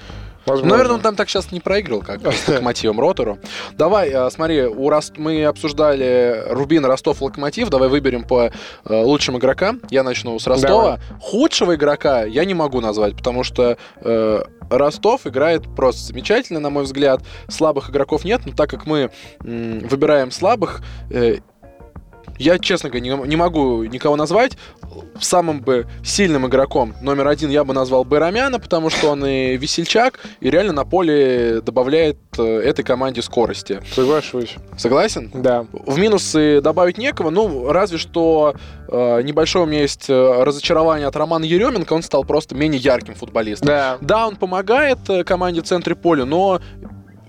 Возможно. 0.46 0.70
Наверное, 0.70 0.94
он 0.96 1.00
там 1.00 1.16
так 1.16 1.28
сейчас 1.28 1.52
не 1.52 1.60
проиграл, 1.60 2.00
как 2.00 2.20
с 2.32 2.48
Локомотивом 2.48 3.00
Ротору. 3.00 3.38
Давай, 3.72 4.10
э, 4.10 4.30
смотри, 4.30 4.62
у 4.64 4.88
Рост... 4.88 5.16
мы 5.16 5.44
обсуждали 5.44 6.44
Рубин, 6.48 6.84
Ростов, 6.84 7.22
Локомотив. 7.22 7.70
Давай 7.70 7.88
выберем 7.88 8.24
по 8.24 8.50
э, 8.84 9.02
лучшим 9.02 9.38
игрокам. 9.38 9.80
Я 9.90 10.02
начну 10.02 10.38
с 10.38 10.46
Ростова. 10.46 10.98
Худшего 11.20 11.74
игрока 11.74 12.24
я 12.24 12.44
не 12.44 12.54
могу 12.54 12.80
назвать, 12.80 13.16
потому 13.16 13.44
что 13.44 13.76
э, 13.96 14.42
Ростов 14.70 15.26
играет 15.26 15.62
просто 15.74 16.02
замечательно, 16.02 16.60
на 16.60 16.70
мой 16.70 16.84
взгляд. 16.84 17.22
Слабых 17.48 17.90
игроков 17.90 18.24
нет, 18.24 18.42
но 18.44 18.52
так 18.52 18.70
как 18.70 18.86
мы 18.86 19.10
м, 19.42 19.80
выбираем 19.80 20.30
слабых, 20.30 20.82
э, 21.10 21.38
я, 22.38 22.58
честно 22.58 22.90
говоря, 22.90 23.04
не, 23.04 23.28
не 23.28 23.36
могу 23.36 23.84
никого 23.84 24.16
назвать. 24.16 24.56
Самым 25.20 25.60
бы 25.60 25.86
сильным 26.04 26.46
игроком 26.46 26.94
номер 27.00 27.28
один 27.28 27.50
я 27.50 27.64
бы 27.64 27.74
назвал 27.74 28.04
Байрамяна, 28.04 28.58
потому 28.58 28.90
что 28.90 29.10
он 29.10 29.24
и 29.24 29.56
весельчак, 29.56 30.20
и 30.40 30.50
реально 30.50 30.72
на 30.72 30.84
поле 30.84 31.60
добавляет 31.60 32.18
э, 32.38 32.42
этой 32.42 32.84
команде 32.84 33.22
скорости. 33.22 33.80
Соглашусь. 33.92 34.56
Согласен? 34.76 35.30
Да. 35.32 35.66
В 35.72 35.98
минусы 35.98 36.60
добавить 36.60 36.98
некого, 36.98 37.30
ну, 37.30 37.70
разве 37.70 37.98
что 37.98 38.54
э, 38.88 39.22
небольшое 39.22 39.64
у 39.64 39.68
меня 39.68 39.82
есть 39.82 40.08
э, 40.08 40.42
разочарование 40.42 41.06
от 41.06 41.16
Романа 41.16 41.44
Еременко, 41.44 41.92
он 41.92 42.02
стал 42.02 42.24
просто 42.24 42.54
менее 42.54 42.80
ярким 42.80 43.14
футболистом. 43.14 43.66
Да. 43.66 43.98
Да, 44.00 44.26
он 44.26 44.36
помогает 44.36 44.98
э, 45.08 45.24
команде 45.24 45.62
в 45.62 45.64
центре 45.64 45.94
поля, 45.94 46.24
но 46.24 46.60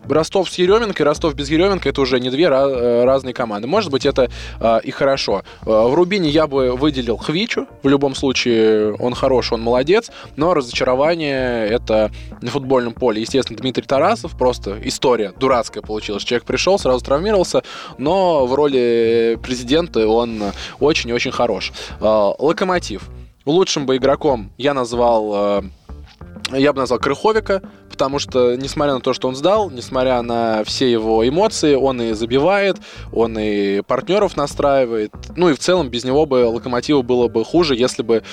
Ростов 0.10 0.49
с 0.49 0.56
Еременко 0.58 1.03
и 1.03 1.06
Ростов 1.06 1.36
без 1.36 1.49
Еременко 1.49 1.89
это 1.89 2.01
уже 2.01 2.20
не 2.20 2.30
две 2.30 2.45
э, 2.45 3.03
разные 3.03 3.34
команды. 3.34 3.68
Может 3.68 3.91
быть, 3.91 4.06
это 4.06 4.30
э, 4.60 4.80
и 4.84 4.91
хорошо. 4.91 5.43
Э, 5.66 5.66
в 5.66 5.93
Рубине 5.93 6.30
я 6.30 6.47
бы 6.47 6.76
выделил 6.76 7.18
Хвичу. 7.18 7.68
В 7.84 7.88
любом 7.88 8.16
случае, 8.16 8.93
он 8.95 9.14
хорош, 9.14 9.51
он 9.51 9.62
молодец. 9.62 10.12
Но 10.36 10.53
разочарование 10.53 11.68
это 11.68 12.12
на 12.41 12.49
футбольном 12.49 12.93
поле. 12.93 13.22
Естественно, 13.22 13.60
Дмитрий 13.60 13.86
Тарасов. 13.86 14.38
Просто 14.38 14.78
история 14.84 15.34
дурацкая 15.38 15.84
получилась. 15.84 16.24
Человек 16.24 16.45
пришел, 16.45 16.78
сразу 16.80 17.03
травмировался, 17.03 17.64
но 17.97 18.45
в 18.45 18.53
роли 18.53 19.39
президента 19.41 20.08
он 20.08 20.43
очень 20.80 21.10
и 21.10 21.14
очень 21.14 21.32
хорош. 21.32 21.72
Э, 21.99 22.32
Локомотив. 22.39 23.10
Лучшим 23.45 23.86
бы 23.86 23.97
игроком 23.97 24.51
я 24.58 24.74
назвал 24.74 25.64
я 26.52 26.74
бы 26.74 26.80
назвал 26.80 27.00
Крыховика, 27.00 27.62
потому 27.89 28.20
что, 28.20 28.56
несмотря 28.56 28.93
на 28.93 29.02
то, 29.02 29.14
что 29.14 29.28
он 29.28 29.36
сдал, 29.36 29.70
несмотря 29.70 30.22
на 30.22 30.64
все 30.64 30.91
его 30.91 31.28
эмоции, 31.28 31.76
он 31.76 32.02
и 32.02 32.14
забивает, 32.14 32.78
он 33.12 33.38
и 33.39 33.82
партнеров 33.82 34.38
настраивает. 34.38 35.12
Ну 35.36 35.50
и 35.50 35.54
в 35.54 35.60
целом 35.60 35.89
без 35.89 36.04
него 36.04 36.26
бы 36.26 36.48
Локомотиву 36.48 37.04
было 37.04 37.28
бы 37.28 37.43
хуже, 37.43 37.76
если 37.76 38.04
бы, 38.04 38.24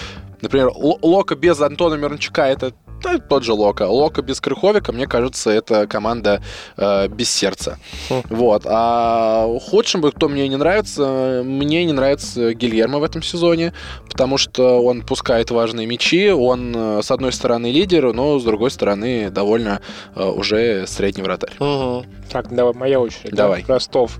например, 0.40 0.70
Лока 0.74 1.36
без 1.36 1.60
Антона 1.60 1.94
Мирончука 1.94 2.46
это 2.46 2.72
да, 3.02 3.18
тот 3.18 3.44
же 3.44 3.52
Лока. 3.52 3.86
Лока 3.88 4.22
без 4.22 4.40
Крыховика, 4.40 4.92
мне 4.92 5.06
кажется, 5.06 5.50
это 5.50 5.86
команда 5.86 6.42
э, 6.76 7.08
без 7.08 7.30
сердца. 7.30 7.78
Хм. 8.08 8.22
Вот. 8.30 8.62
А 8.66 9.46
худшим 9.60 10.00
бы, 10.00 10.12
кто 10.12 10.28
мне 10.28 10.48
не 10.48 10.56
нравится, 10.56 11.42
мне 11.44 11.84
не 11.84 11.92
нравится 11.92 12.54
Гильермо 12.54 12.98
в 12.98 13.04
этом 13.04 13.22
сезоне, 13.22 13.72
потому 14.08 14.38
что 14.38 14.82
он 14.82 15.02
пускает 15.02 15.50
важные 15.50 15.86
мячи, 15.86 16.30
он 16.30 16.74
э, 16.74 17.02
с 17.02 17.10
одной 17.10 17.32
стороны 17.32 17.70
лидер, 17.70 18.12
но 18.12 18.38
с 18.38 18.44
другой 18.44 18.70
стороны 18.70 19.30
довольно 19.30 19.80
э, 20.14 20.24
уже 20.24 20.86
средний 20.86 21.22
вратарь. 21.22 21.52
Мгм. 21.58 22.06
Так, 22.30 22.54
давай, 22.54 22.72
моя 22.74 23.00
очередь. 23.00 23.34
Давай. 23.34 23.64
Да? 23.66 23.74
Ростов. 23.74 24.18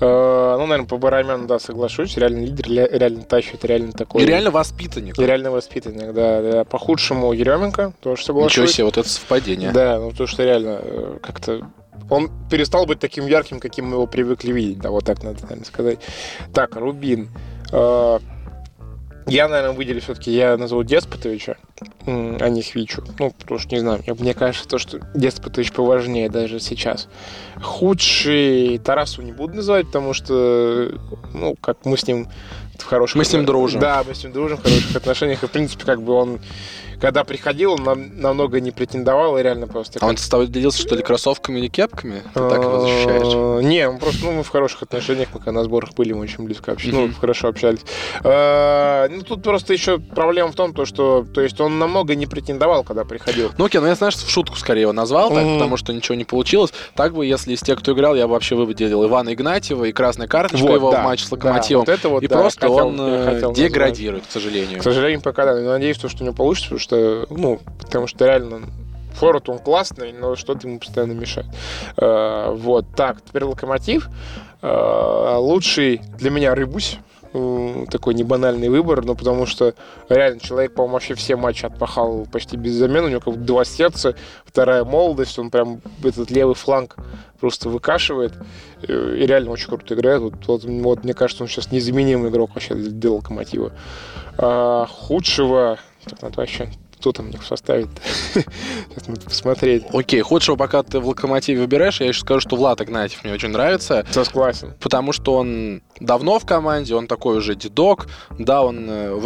Э, 0.00 0.56
ну, 0.58 0.66
наверное, 0.66 0.86
по 0.88 0.96
Барамяну, 0.98 1.46
да, 1.46 1.58
соглашусь. 1.58 2.16
Реально 2.16 2.44
лидер, 2.44 2.66
ре- 2.68 2.88
реально 2.98 3.22
тащит, 3.22 3.64
реально 3.64 3.92
такой... 3.92 4.22
И 4.22 4.26
реально 4.26 4.50
воспитанник. 4.50 5.18
И 5.18 5.24
реально 5.24 5.50
воспитанник, 5.50 6.12
да, 6.12 6.42
да. 6.42 6.64
По 6.64 6.78
худшему 6.78 7.32
Еременко, 7.32 7.92
тоже 8.00 8.24
соглашусь. 8.24 8.52
Ничего 8.52 8.66
себе, 8.66 8.84
вот 8.84 8.98
это 8.98 9.08
совпадение. 9.08 9.70
Да, 9.72 9.98
ну 9.98 10.10
то, 10.12 10.26
что 10.26 10.42
реально 10.44 10.80
э, 10.82 11.18
как-то 11.22 11.66
он 12.10 12.30
перестал 12.50 12.84
быть 12.86 12.98
таким 12.98 13.26
ярким, 13.26 13.60
каким 13.60 13.86
мы 13.86 13.94
его 13.94 14.06
привыкли 14.06 14.52
видеть, 14.52 14.78
да, 14.78 14.90
вот 14.90 15.04
так 15.04 15.22
надо, 15.22 15.42
наверное, 15.42 15.64
сказать. 15.64 15.98
Так, 16.52 16.76
Рубин. 16.76 17.30
Я, 19.26 19.48
наверное, 19.48 19.74
выделю 19.74 20.00
все-таки, 20.00 20.30
я 20.32 20.56
назову 20.56 20.82
Деспотовича, 20.84 21.56
а 22.06 22.48
не 22.48 22.62
Хвичу. 22.62 23.02
Ну, 23.18 23.30
потому 23.30 23.58
что, 23.58 23.74
не 23.74 23.80
знаю, 23.80 24.00
мне- 24.06 24.14
мне 24.14 24.34
кажется, 24.34 24.68
то, 24.68 24.78
что 24.78 25.00
Деспотович 25.14 25.72
поважнее 25.72 26.28
даже 26.28 26.60
сейчас. 26.60 27.08
Худший 27.62 28.78
Тарасу 28.78 29.22
не 29.22 29.32
буду 29.32 29.54
называть, 29.56 29.86
потому 29.86 30.12
что, 30.12 30.92
ну, 31.32 31.56
как 31.60 31.78
мы 31.84 31.96
с 31.96 32.06
ним 32.06 32.28
в 32.78 32.84
хороших... 32.84 33.16
Мы 33.16 33.24
с 33.24 33.32
ним 33.32 33.44
дружим. 33.46 33.80
Да, 33.80 34.04
мы 34.06 34.14
с 34.14 34.22
ним 34.22 34.32
дружим, 34.32 34.58
в 34.58 34.62
хороших 34.62 34.94
отношениях. 34.96 35.42
И, 35.42 35.46
в 35.46 35.50
принципе, 35.50 35.84
как 35.84 36.02
бы 36.02 36.12
он, 36.12 36.40
когда 37.04 37.22
приходил, 37.22 37.74
он 37.74 37.82
нам, 37.82 38.18
намного 38.18 38.60
не 38.60 38.70
претендовал, 38.70 39.36
и 39.36 39.42
реально 39.42 39.66
просто... 39.66 39.98
А 40.00 40.06
он 40.06 40.16
с 40.16 40.26
тобой 40.26 40.46
делился, 40.46 40.80
что 40.80 40.94
ли, 40.94 41.02
кроссовками 41.02 41.58
или 41.58 41.68
кепками? 41.68 42.22
Ты 42.32 42.48
так 42.48 42.62
его 42.62 42.80
защищаешь? 42.80 43.26
А, 43.26 43.60
Не, 43.60 43.86
он 43.86 43.98
просто, 43.98 44.24
ну, 44.24 44.32
мы 44.32 44.42
в 44.42 44.48
хороших 44.48 44.84
отношениях, 44.84 45.28
мы 45.34 45.38
когда 45.40 45.52
на 45.52 45.64
сборах 45.64 45.92
были, 45.92 46.14
мы 46.14 46.20
очень 46.20 46.44
близко 46.44 46.72
общались, 46.72 46.94
ну, 46.94 47.10
хорошо 47.12 47.48
общались. 47.48 47.80
А, 48.22 49.06
Ну, 49.10 49.20
тут 49.20 49.42
просто 49.42 49.74
еще 49.74 49.98
проблема 49.98 50.50
в 50.50 50.54
том, 50.54 50.72
то, 50.72 50.86
что, 50.86 51.26
то 51.34 51.42
есть 51.42 51.60
он 51.60 51.78
намного 51.78 52.14
не 52.14 52.26
претендовал, 52.26 52.84
когда 52.84 53.04
приходил. 53.04 53.50
Ну 53.58 53.66
окей, 53.66 53.82
ну 53.82 53.86
я, 53.86 53.96
знаешь, 53.96 54.14
в 54.14 54.30
шутку 54.30 54.56
скорее 54.56 54.82
его 54.82 54.94
назвал, 54.94 55.28
так, 55.28 55.44
потому 55.44 55.76
что 55.76 55.92
ничего 55.92 56.14
не 56.14 56.24
получилось. 56.24 56.72
Так 56.94 57.12
бы, 57.12 57.26
если 57.26 57.52
из 57.52 57.60
тех, 57.60 57.80
кто 57.80 57.92
играл, 57.92 58.14
я 58.14 58.26
бы 58.26 58.32
вообще 58.32 58.54
выделил 58.54 59.04
Ивана 59.04 59.34
Игнатьева 59.34 59.84
и 59.84 59.92
красная 59.92 60.26
карточка 60.26 60.72
его 60.72 60.90
в 60.90 60.98
матче 61.02 61.26
с 61.26 61.32
Локомотивом. 61.32 61.84
и 62.22 62.28
просто 62.28 62.70
он 62.70 62.96
э, 62.98 63.52
деградирует, 63.54 64.26
к 64.26 64.30
сожалению. 64.30 64.80
К 64.80 64.82
сожалению, 64.82 65.20
пока 65.20 65.44
да. 65.44 65.54
Но 65.60 65.72
надеюсь, 65.72 65.98
то, 65.98 66.08
что 66.08 66.22
у 66.22 66.26
него 66.26 66.34
получится, 66.34 66.70
потому 66.70 66.80
что, 66.80 66.93
ну, 67.30 67.60
потому 67.80 68.06
что 68.06 68.26
реально 68.26 68.62
форвард 69.14 69.48
он 69.48 69.58
классный, 69.58 70.12
но 70.12 70.36
что-то 70.36 70.66
ему 70.68 70.78
постоянно 70.78 71.12
мешает. 71.12 71.46
Э, 71.96 72.52
вот, 72.52 72.86
так, 72.96 73.22
теперь 73.22 73.44
Локомотив. 73.44 74.08
Э, 74.62 75.36
лучший 75.38 76.00
для 76.18 76.30
меня 76.30 76.54
Рыбусь. 76.54 76.98
Такой 77.90 78.14
небанальный 78.14 78.68
выбор, 78.68 79.04
но 79.04 79.16
потому 79.16 79.44
что 79.44 79.74
реально 80.08 80.38
человек, 80.38 80.72
по-моему, 80.72 80.92
вообще 80.92 81.14
все 81.14 81.34
матчи 81.34 81.66
отпахал 81.66 82.28
почти 82.30 82.56
без 82.56 82.74
замен. 82.74 83.06
У 83.06 83.08
него 83.08 83.20
как 83.20 83.34
бы 83.34 83.40
два 83.40 83.64
сердца, 83.64 84.14
вторая 84.44 84.84
молодость, 84.84 85.36
он 85.40 85.50
прям 85.50 85.80
этот 86.04 86.30
левый 86.30 86.54
фланг 86.54 86.94
просто 87.40 87.68
выкашивает. 87.68 88.34
Э, 88.86 89.16
И 89.18 89.26
реально 89.26 89.50
очень 89.50 89.66
круто 89.66 89.94
играет. 89.94 90.22
Вот, 90.22 90.34
вот, 90.46 90.64
вот 90.64 91.02
мне 91.02 91.12
кажется, 91.12 91.42
он 91.42 91.48
сейчас 91.48 91.72
незаменимый 91.72 92.30
игрок 92.30 92.50
вообще 92.54 92.74
для, 92.74 92.90
для 92.90 93.10
Локомотива. 93.10 93.72
А, 94.38 94.86
худшего... 94.86 95.78
Так, 96.04 96.22
надо 96.22 96.36
вообще... 96.36 96.70
Кто 97.04 97.12
там 97.12 97.28
их 97.28 97.42
составит? 97.44 97.88
Сейчас 98.32 99.08
надо 99.08 99.20
посмотреть. 99.20 99.84
Окей, 99.92 100.22
худшего 100.22 100.56
пока 100.56 100.82
ты 100.82 101.00
в 101.00 101.06
Локомотиве 101.08 101.60
выбираешь, 101.60 102.00
я 102.00 102.06
еще 102.08 102.20
скажу, 102.20 102.40
что 102.40 102.56
Влад 102.56 102.80
Игнатьев 102.80 103.22
мне 103.24 103.34
очень 103.34 103.50
нравится, 103.50 104.06
Согласен. 104.10 104.72
потому 104.80 105.12
что 105.12 105.34
он 105.34 105.82
давно 106.00 106.38
в 106.38 106.46
команде, 106.46 106.94
он 106.94 107.06
такой 107.06 107.36
уже 107.36 107.56
дедок, 107.56 108.06
да, 108.38 108.62
он 108.62 108.86
э, 108.88 109.20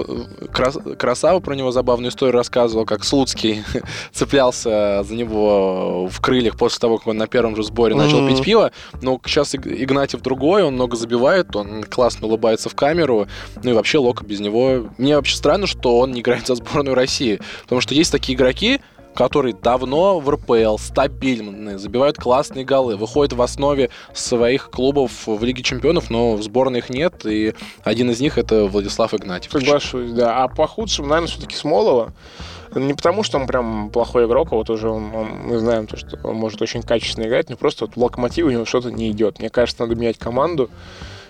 крас- 0.53 0.77
красава 0.99 1.39
про 1.39 1.55
него 1.55 1.71
забавную 1.71 2.11
историю 2.11 2.35
рассказывал, 2.35 2.85
как 2.85 3.05
Слуцкий 3.05 3.63
цеплялся 4.13 5.05
за 5.05 5.15
него 5.15 6.09
в 6.11 6.21
крыльях 6.21 6.57
после 6.57 6.81
того, 6.81 6.99
как 6.99 7.07
он 7.07 7.17
на 7.17 7.29
первом 7.29 7.55
же 7.55 7.63
сборе 7.63 7.95
начал 7.95 8.21
Мгм. 8.23 8.35
пить 8.35 8.45
пиво, 8.45 8.73
но 9.03 9.21
сейчас 9.25 9.55
Иг- 9.55 9.69
Игнатьев 9.69 10.21
другой, 10.21 10.65
он 10.65 10.75
много 10.75 10.97
забивает, 10.97 11.55
он 11.55 11.85
классно 11.85 12.27
улыбается 12.27 12.69
в 12.69 12.75
камеру, 12.75 13.29
ну 13.63 13.71
и 13.71 13.73
вообще 13.73 13.99
Лока 13.99 14.25
без 14.25 14.41
него... 14.41 14.89
Мне 14.99 15.15
вообще 15.15 15.37
странно, 15.37 15.69
что 15.69 15.99
он 16.01 16.11
не 16.11 16.23
играет 16.23 16.45
за 16.49 16.57
сборную 16.57 16.97
России, 16.97 17.39
потому 17.69 17.83
что 17.83 17.95
есть 17.95 18.11
такие 18.11 18.35
игроки, 18.37 18.81
который 19.15 19.53
давно 19.53 20.21
в 20.21 20.31
РПЛ, 20.31 20.79
стабильный, 20.79 21.77
забивают 21.77 22.17
классные 22.17 22.65
голы, 22.65 22.97
выходит 22.97 23.33
в 23.33 23.43
основе 23.43 23.91
своих 24.15 24.71
клубов 24.71 25.27
в 25.27 25.43
Лиге 25.43 25.63
Чемпионов, 25.63 26.09
но 26.09 26.37
в 26.37 26.43
сборной 26.43 26.79
их 26.79 26.89
нет, 26.89 27.27
и 27.27 27.55
один 27.83 28.11
из 28.11 28.21
них 28.21 28.39
это 28.39 28.67
Владислав 28.67 29.15
Игнатьев. 29.15 29.51
Соглашусь, 29.51 30.13
да. 30.13 30.45
А 30.45 30.49
по 30.49 30.67
худшим, 30.69 31.09
наверное, 31.09 31.29
все-таки 31.29 31.57
Смолова. 31.57 32.13
Не 32.75 32.95
потому, 32.95 33.25
что 33.25 33.39
он 33.39 33.47
прям 33.47 33.91
плохой 33.91 34.27
игрок, 34.27 34.53
а 34.53 34.55
вот 34.55 34.71
уже 34.71 34.89
он, 34.89 35.13
он, 35.15 35.29
мы 35.47 35.59
знаем, 35.59 35.87
то, 35.87 35.97
что 35.97 36.19
он 36.23 36.37
может 36.37 36.63
очень 36.63 36.83
качественно 36.83 37.27
играть, 37.27 37.51
но 37.51 37.57
просто 37.57 37.87
вот 37.87 37.97
в 37.97 38.01
локомотив 38.01 38.47
у 38.47 38.51
него 38.51 38.65
что-то 38.67 38.93
не 38.93 39.11
идет. 39.11 39.41
Мне 39.41 39.51
кажется, 39.51 39.83
надо 39.83 39.95
менять 39.97 40.19
команду 40.19 40.71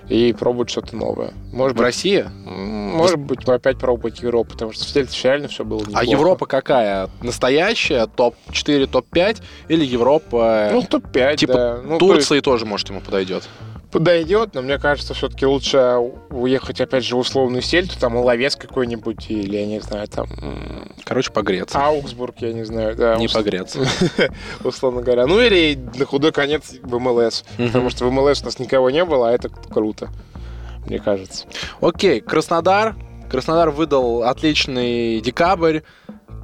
и 0.08 0.32
пробовать 0.32 0.70
что-то 0.70 0.96
новое. 0.96 1.32
Может 1.52 1.74
в 1.74 1.78
быть, 1.78 1.84
России? 1.84 2.26
Может 2.44 3.18
быть, 3.18 3.46
опять 3.46 3.78
пробовать 3.78 4.20
Европу, 4.20 4.52
потому 4.52 4.72
что 4.72 4.84
в 4.84 4.88
Сельце 4.88 5.28
реально 5.28 5.48
все 5.48 5.64
было 5.64 5.80
неплохо. 5.80 6.00
А 6.00 6.04
Европа 6.04 6.46
какая? 6.46 7.10
Настоящая? 7.22 8.06
Топ-4, 8.06 8.86
топ-5? 8.86 9.42
Или 9.68 9.84
Европа? 9.84 10.70
Ну, 10.72 10.82
топ-5, 10.82 11.36
Типа 11.36 11.52
да. 11.52 11.80
Ну, 11.84 11.98
Турции 11.98 12.28
то 12.28 12.34
есть... 12.34 12.44
тоже, 12.44 12.66
может, 12.66 12.88
ему 12.88 13.00
подойдет 13.00 13.48
подойдет, 13.90 14.54
но 14.54 14.62
мне 14.62 14.78
кажется, 14.78 15.14
все-таки 15.14 15.46
лучше 15.46 15.96
уехать, 16.30 16.80
опять 16.80 17.04
же, 17.04 17.16
в 17.16 17.18
условную 17.18 17.62
сельту, 17.62 17.98
там, 17.98 18.16
Ловец 18.16 18.56
какой-нибудь, 18.56 19.30
или, 19.30 19.56
я 19.56 19.66
не 19.66 19.80
знаю, 19.80 20.08
там... 20.08 20.28
Короче, 21.04 21.30
погреться. 21.32 21.78
Аугсбург, 21.78 22.36
я 22.40 22.52
не 22.52 22.64
знаю, 22.64 22.94
да. 22.96 23.16
Не 23.16 23.28
погреться. 23.28 23.80
Условно 24.64 25.02
говоря. 25.02 25.26
Ну, 25.26 25.40
или 25.40 25.78
на 25.96 26.04
худой 26.04 26.32
конец 26.32 26.74
в 26.82 26.98
МЛС, 26.98 27.44
потому 27.56 27.90
что 27.90 28.04
в 28.04 28.12
МЛС 28.12 28.42
у 28.42 28.44
нас 28.46 28.58
никого 28.58 28.90
не 28.90 29.04
было, 29.04 29.30
а 29.30 29.32
это 29.32 29.48
круто, 29.48 30.08
мне 30.86 30.98
кажется. 30.98 31.46
Окей, 31.80 32.20
Краснодар. 32.20 32.94
Краснодар 33.30 33.70
выдал 33.70 34.22
отличный 34.22 35.20
декабрь. 35.20 35.80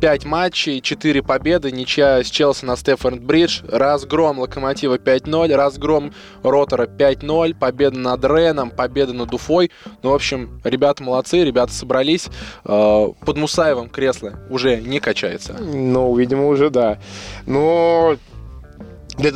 5 0.01 0.25
матчей, 0.25 0.81
4 0.81 1.23
победы, 1.23 1.71
ничья 1.73 2.23
с 2.23 2.27
Челси 2.27 2.65
на 2.65 2.77
Стефорд 2.77 3.21
Бридж, 3.21 3.63
разгром 3.69 4.39
Локомотива 4.39 4.99
5-0, 4.99 5.55
разгром 5.55 6.13
Ротора 6.43 6.87
5-0, 6.87 7.55
победа 7.55 7.99
над 7.99 8.25
Реном, 8.25 8.71
победа 8.71 9.13
над 9.13 9.33
Уфой. 9.33 9.71
Ну, 10.03 10.11
в 10.11 10.15
общем, 10.15 10.61
ребята 10.65 11.03
молодцы, 11.03 11.45
ребята 11.45 11.73
собрались. 11.73 12.29
Э, 12.65 13.09
под 13.25 13.37
Мусаевым 13.37 13.89
кресло 13.89 14.35
уже 14.51 14.81
не 14.81 15.01
качается. 15.01 15.55
Ну, 15.55 16.15
видимо, 16.17 16.49
уже 16.49 16.71
да. 16.71 16.99
Но 17.47 18.17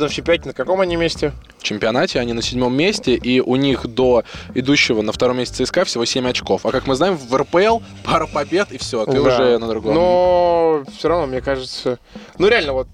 в 0.07 0.13
чемпионате 0.13 0.47
на 0.47 0.53
каком 0.53 0.81
они 0.81 0.95
месте? 0.95 1.31
В 1.57 1.63
чемпионате 1.63 2.19
они 2.19 2.33
на 2.33 2.41
седьмом 2.41 2.75
месте, 2.75 3.15
и 3.15 3.39
у 3.39 3.55
них 3.55 3.87
до 3.87 4.23
идущего 4.53 5.01
на 5.01 5.11
втором 5.11 5.37
месте 5.37 5.63
ЦСКА 5.63 5.85
всего 5.85 6.05
7 6.05 6.27
очков. 6.27 6.65
А 6.65 6.71
как 6.71 6.87
мы 6.87 6.95
знаем, 6.95 7.17
в 7.17 7.35
РПЛ 7.35 7.79
пара 8.03 8.27
побед, 8.27 8.71
и 8.71 8.77
все, 8.77 9.05
ты 9.05 9.13
да. 9.13 9.21
уже 9.21 9.57
на 9.57 9.67
другом. 9.67 9.93
Но 9.93 10.83
все 10.97 11.09
равно, 11.09 11.27
мне 11.27 11.41
кажется... 11.41 11.99
Ну, 12.37 12.47
реально, 12.47 12.73
вот 12.73 12.87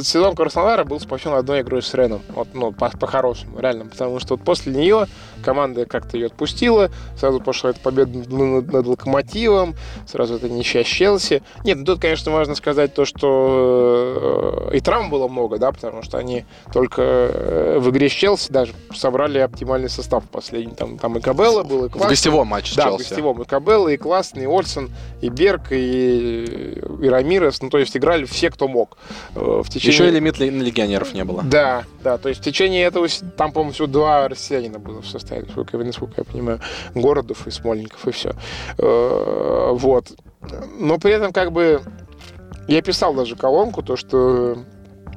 сезон 0.00 0.34
Краснодара 0.34 0.84
был 0.84 1.00
спасен 1.00 1.32
одной 1.32 1.62
игрой 1.62 1.82
с 1.82 1.92
Реном. 1.94 2.22
Вот, 2.28 2.48
ну, 2.54 2.72
по-хорошему, 2.72 3.56
по 3.56 3.60
реально. 3.60 3.86
Потому 3.86 4.20
что 4.20 4.36
вот 4.36 4.44
после 4.44 4.72
нее 4.72 5.06
команда 5.44 5.86
как-то 5.86 6.16
ее 6.16 6.26
отпустила, 6.26 6.90
сразу 7.16 7.40
пошла 7.40 7.70
эта 7.70 7.80
победа 7.80 8.18
над, 8.18 8.72
над 8.72 8.86
Локомотивом, 8.86 9.74
сразу 10.06 10.36
это 10.36 10.48
ничья 10.48 10.84
Челси. 10.84 11.42
Нет, 11.64 11.78
ну 11.78 11.84
тут, 11.84 12.00
конечно, 12.00 12.30
важно 12.30 12.54
сказать 12.54 12.94
то, 12.94 13.04
что 13.04 14.68
э, 14.70 14.76
и 14.76 14.80
травм 14.80 15.10
было 15.10 15.28
много, 15.28 15.58
да, 15.58 15.72
потому 15.72 16.02
что 16.02 16.18
они 16.18 16.44
только 16.72 17.02
э, 17.02 17.78
в 17.78 17.90
игре 17.90 18.08
с 18.08 18.12
Челси 18.12 18.52
даже 18.52 18.72
собрали 18.94 19.38
оптимальный 19.38 19.88
состав 19.88 20.24
последний. 20.24 20.74
Там, 20.74 20.98
там 20.98 21.16
и 21.16 21.20
Кабелла 21.20 21.62
был, 21.62 21.86
и 21.86 21.88
классный. 21.88 22.08
В 22.08 22.10
гостевом 22.10 22.46
матче 22.48 22.72
с 22.72 22.76
да, 22.76 22.84
Челси. 22.84 23.04
в 23.04 23.08
гостевом. 23.08 23.42
И 23.42 23.44
Кабелла, 23.44 23.88
и 23.88 23.96
Классный, 23.96 24.44
и 24.44 24.46
Ольсон, 24.46 24.90
и 25.20 25.28
Берг, 25.28 25.72
и, 25.72 26.80
и 27.02 27.08
Рамирес. 27.08 27.62
Ну, 27.62 27.70
то 27.70 27.78
есть 27.78 27.96
играли 27.96 28.24
все, 28.24 28.50
кто 28.50 28.68
мог. 28.68 28.96
В 29.40 29.68
течение... 29.68 29.92
Еще 29.92 30.08
и 30.08 30.10
лимит 30.10 30.38
на 30.38 30.44
легионеров 30.44 31.14
не 31.14 31.24
было. 31.24 31.42
Да, 31.42 31.84
да. 32.02 32.18
То 32.18 32.28
есть 32.28 32.40
в 32.40 32.44
течение 32.44 32.84
этого, 32.84 33.08
там, 33.36 33.52
по-моему, 33.52 33.72
всего 33.72 33.86
два 33.86 34.28
россиянина 34.28 34.78
было 34.78 35.02
в 35.02 35.06
составе 35.06 35.42
насколько, 35.42 35.78
насколько 35.78 36.14
я 36.18 36.24
понимаю, 36.24 36.60
городов 36.94 37.46
и 37.46 37.50
Смольников, 37.50 38.06
и 38.06 38.10
все. 38.12 38.34
Э, 38.78 39.70
вот. 39.72 40.12
Но 40.78 40.98
при 40.98 41.12
этом, 41.12 41.32
как 41.32 41.52
бы, 41.52 41.80
я 42.68 42.82
писал 42.82 43.14
даже 43.14 43.36
колонку, 43.36 43.82
то, 43.82 43.96
что 43.96 44.58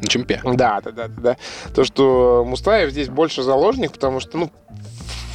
на 0.02 0.08
чемпе. 0.08 0.42
Да, 0.44 0.82
да, 0.82 0.92
да, 0.92 1.08
да. 1.08 1.38
То, 1.74 1.84
что 1.84 2.44
Мустаев 2.46 2.92
здесь 2.92 3.10
больше 3.10 3.44
заложник, 3.44 3.92
потому 3.94 4.20
что, 4.20 4.38
ну, 4.38 4.52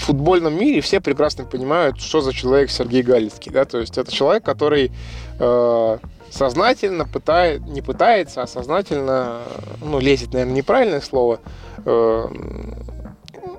футбольном 0.09 0.59
мире 0.59 0.81
все 0.81 1.03
прекрасно 1.03 1.45
понимают, 1.45 2.01
что 2.01 2.23
за 2.23 2.33
человек 2.33 2.71
Сергей 2.71 3.03
Галицкий, 3.03 3.53
да, 3.53 3.67
то 3.67 3.79
есть 3.79 3.99
это 3.99 4.11
человек, 4.11 4.43
который 4.43 4.91
э, 5.39 5.99
сознательно 6.31 7.05
пытает, 7.05 7.61
не 7.67 7.83
пытается, 7.83 8.41
а 8.41 8.47
сознательно, 8.47 9.43
ну, 9.83 10.01
лезет, 10.01 10.33
наверное, 10.33 10.55
неправильное 10.55 11.03
слово, 11.03 11.41
э, 11.85 12.27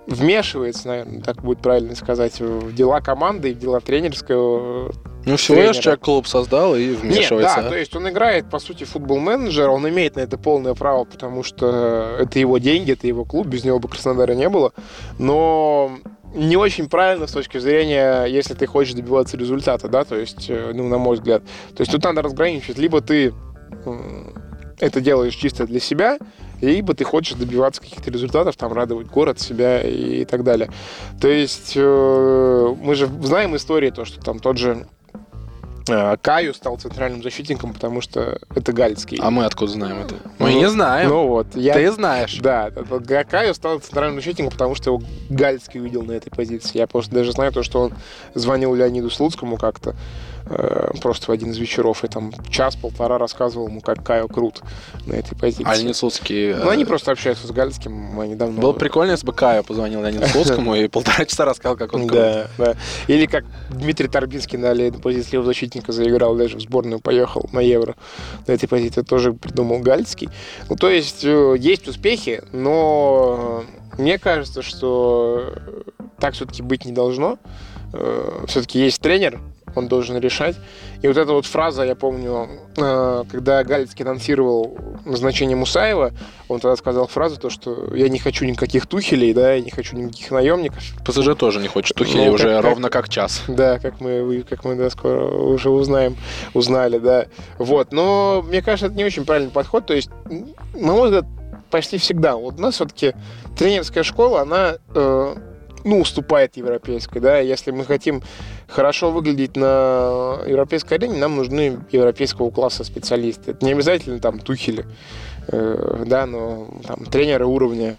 вмешивается, 0.07 0.87
наверное, 0.87 1.21
так 1.21 1.43
будет 1.43 1.59
правильно 1.59 1.95
сказать, 1.95 2.39
в 2.39 2.73
дела 2.73 2.99
команды 2.99 3.51
и 3.51 3.53
в 3.53 3.59
дела 3.59 3.79
тренерского 3.79 4.91
ну, 5.25 5.37
всего 5.37 5.61
лишь 5.61 5.77
человек 5.77 6.01
клуб 6.01 6.27
создал 6.27 6.75
и 6.75 6.89
вмешивается. 6.95 7.57
Нет, 7.57 7.65
да, 7.65 7.69
то 7.69 7.77
есть 7.77 7.95
он 7.95 8.09
играет, 8.09 8.49
по 8.49 8.57
сути, 8.57 8.85
футбол-менеджер, 8.85 9.69
он 9.69 9.87
имеет 9.87 10.15
на 10.15 10.21
это 10.21 10.37
полное 10.37 10.73
право, 10.73 11.03
потому 11.03 11.43
что 11.43 12.17
это 12.19 12.39
его 12.39 12.57
деньги, 12.57 12.93
это 12.93 13.05
его 13.05 13.25
клуб, 13.25 13.45
без 13.45 13.63
него 13.63 13.79
бы 13.79 13.87
Краснодара 13.87 14.33
не 14.33 14.49
было. 14.49 14.73
Но 15.19 15.91
не 16.33 16.57
очень 16.57 16.89
правильно 16.89 17.27
с 17.27 17.31
точки 17.31 17.57
зрения, 17.57 18.25
если 18.25 18.53
ты 18.53 18.65
хочешь 18.65 18.93
добиваться 18.93 19.37
результата, 19.37 19.87
да, 19.87 20.03
то 20.03 20.15
есть, 20.15 20.49
э, 20.49 20.71
ну, 20.73 20.87
на 20.87 20.97
мой 20.97 21.15
взгляд. 21.15 21.43
То 21.75 21.81
есть 21.81 21.91
тут 21.91 22.03
надо 22.03 22.21
разграничивать, 22.21 22.77
либо 22.77 23.01
ты 23.01 23.33
это 24.79 25.01
делаешь 25.01 25.35
чисто 25.35 25.65
для 25.65 25.79
себя, 25.79 26.17
либо 26.61 26.93
ты 26.93 27.03
хочешь 27.03 27.37
добиваться 27.37 27.81
каких-то 27.81 28.11
результатов, 28.11 28.55
там, 28.57 28.73
радовать 28.73 29.07
город, 29.07 29.39
себя 29.39 29.81
и 29.81 30.25
так 30.25 30.43
далее. 30.43 30.69
То 31.21 31.27
есть 31.27 31.73
э, 31.75 32.75
мы 32.81 32.95
же 32.95 33.07
знаем 33.21 33.55
истории, 33.55 33.89
то, 33.89 34.05
что 34.05 34.21
там 34.21 34.39
тот 34.39 34.57
же 34.57 34.87
Каю 36.21 36.53
стал 36.53 36.77
центральным 36.77 37.23
защитником, 37.23 37.73
потому 37.73 38.01
что 38.01 38.39
это 38.55 38.73
Галицкий. 38.73 39.19
А 39.21 39.29
мы 39.29 39.45
откуда 39.45 39.71
знаем 39.71 39.99
это? 39.99 40.15
Мы 40.37 40.51
ну, 40.51 40.59
не 40.59 40.69
знаем. 40.69 41.09
Ну 41.09 41.27
вот. 41.27 41.55
Я, 41.55 41.73
Ты 41.73 41.91
знаешь. 41.91 42.37
Да. 42.39 42.71
Каю 43.29 43.53
стал 43.53 43.79
центральным 43.79 44.17
защитником, 44.17 44.51
потому 44.51 44.75
что 44.75 44.91
его 44.91 45.03
Галицкий 45.29 45.79
увидел 45.79 46.03
на 46.03 46.13
этой 46.13 46.29
позиции. 46.29 46.77
Я 46.77 46.87
просто 46.87 47.13
даже 47.13 47.31
знаю 47.31 47.51
то, 47.51 47.63
что 47.63 47.81
он 47.81 47.93
звонил 48.33 48.73
Леониду 48.73 49.09
Слуцкому 49.09 49.57
как-то 49.57 49.95
Э, 50.51 50.91
просто 51.01 51.27
в 51.27 51.29
один 51.29 51.51
из 51.51 51.57
вечеров 51.57 52.03
и 52.03 52.07
там 52.07 52.33
час-полтора 52.49 53.19
рассказывал 53.19 53.67
ему, 53.67 53.81
как 53.81 54.03
Кайл 54.03 54.27
крут 54.27 54.61
на 55.05 55.13
этой 55.13 55.37
позиции. 55.37 55.63
А 55.65 55.75
Леонид 55.75 55.95
Слуцкий... 55.95 56.55
Ну, 56.55 56.69
они 56.69 56.85
просто 56.85 57.11
общаются 57.11 57.45
с 57.45 57.51
Гальским, 57.51 57.93
мы 57.93 58.27
недавно... 58.27 58.59
Было 58.59 58.73
прикольно, 58.73 59.11
если 59.11 59.27
бы 59.27 59.33
Кайл 59.33 59.63
позвонил 59.63 60.01
Леониду 60.01 60.27
Слуцкому 60.27 60.75
и 60.75 60.87
полтора 60.87 61.25
часа 61.25 61.45
рассказал, 61.45 61.77
как 61.77 61.93
он 61.93 62.07
крут. 62.07 62.19
Да, 62.19 62.47
да. 62.57 62.75
Или 63.07 63.27
как 63.27 63.45
Дмитрий 63.69 64.07
Торбинский 64.07 64.57
на 64.57 64.91
позиции 64.99 65.33
левого 65.33 65.47
защитника 65.47 65.91
заиграл, 65.91 66.35
даже 66.35 66.57
в 66.57 66.61
сборную 66.61 66.99
поехал 66.99 67.47
на 67.51 67.59
Евро. 67.59 67.95
На 68.47 68.53
этой 68.53 68.67
позиции 68.67 69.03
тоже 69.03 69.33
придумал 69.33 69.79
Гальский. 69.79 70.29
Ну, 70.67 70.75
то 70.75 70.89
есть, 70.89 71.23
э, 71.23 71.55
есть 71.59 71.87
успехи, 71.87 72.41
но 72.51 73.63
мне 73.99 74.17
кажется, 74.17 74.63
что 74.63 75.53
так 76.19 76.33
все-таки 76.33 76.63
быть 76.63 76.85
не 76.85 76.91
должно. 76.91 77.37
Э, 77.93 78.45
все-таки 78.47 78.79
есть 78.79 78.99
тренер, 79.01 79.39
он 79.75 79.87
должен 79.87 80.17
решать. 80.17 80.55
И 81.01 81.07
вот 81.07 81.17
эта 81.17 81.33
вот 81.33 81.45
фраза, 81.45 81.83
я 81.83 81.95
помню, 81.95 82.49
э, 82.77 83.23
когда 83.31 83.63
Галицкий 83.63 84.03
анонсировал 84.03 84.77
назначение 85.05 85.55
Мусаева, 85.55 86.11
он 86.47 86.59
тогда 86.59 86.75
сказал 86.75 87.07
фразу, 87.07 87.39
то, 87.39 87.49
что 87.49 87.93
я 87.95 88.09
не 88.09 88.19
хочу 88.19 88.45
никаких 88.45 88.87
тухелей, 88.87 89.33
да, 89.33 89.53
я 89.53 89.61
не 89.61 89.71
хочу 89.71 89.95
никаких 89.95 90.31
наемников. 90.31 90.83
ПСЖ 91.05 91.35
тоже 91.37 91.59
не 91.59 91.67
хочет 91.67 91.95
тухелей 91.95 92.27
ну, 92.27 92.33
уже 92.33 92.55
как, 92.55 92.63
ровно 92.63 92.89
как 92.89 93.09
час. 93.09 93.43
Да, 93.47 93.79
как 93.79 93.99
мы, 94.01 94.43
как 94.49 94.65
мы 94.65 94.75
да, 94.75 94.89
скоро 94.89 95.25
уже 95.25 95.69
узнаем, 95.69 96.17
узнали, 96.53 96.97
да. 96.97 97.25
Вот, 97.57 97.91
но 97.91 98.43
мне 98.47 98.61
кажется, 98.61 98.87
это 98.87 98.95
не 98.95 99.05
очень 99.05 99.25
правильный 99.25 99.51
подход, 99.51 99.85
то 99.85 99.93
есть, 99.93 100.09
на 100.73 100.93
мой 100.93 101.05
взгляд, 101.05 101.25
почти 101.69 101.97
всегда. 101.97 102.35
Вот 102.35 102.55
у 102.57 102.61
нас 102.61 102.75
все-таки 102.75 103.13
тренерская 103.57 104.03
школа, 104.03 104.41
она 104.41 104.75
э, 104.93 105.35
ну, 105.89 105.99
уступает 106.01 106.55
европейской, 106.57 107.19
да, 107.19 107.39
если 107.39 107.71
мы 107.71 107.85
хотим 107.85 108.21
хорошо 108.67 109.11
выглядеть 109.11 109.55
на 109.55 110.39
европейской 110.45 110.95
арене, 110.95 111.17
нам 111.17 111.35
нужны 111.35 111.79
европейского 111.91 112.51
класса 112.51 112.83
специалисты. 112.83 113.51
Это 113.51 113.65
не 113.65 113.73
обязательно 113.73 114.19
там 114.19 114.39
тухели, 114.39 114.85
э, 115.47 116.03
да, 116.05 116.25
но 116.25 116.67
там 116.85 117.05
тренеры 117.05 117.45
уровня 117.45 117.97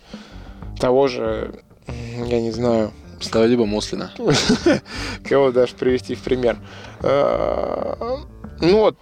того 0.78 1.08
же, 1.08 1.52
я 2.26 2.40
не 2.40 2.52
знаю, 2.52 2.92
либо 3.34 3.66
Муслина. 3.66 4.12
Кого 5.28 5.50
даже 5.50 5.74
привести 5.74 6.14
в 6.14 6.22
пример. 6.22 6.58
Э, 7.02 8.16
ну 8.60 8.78
вот, 8.78 8.96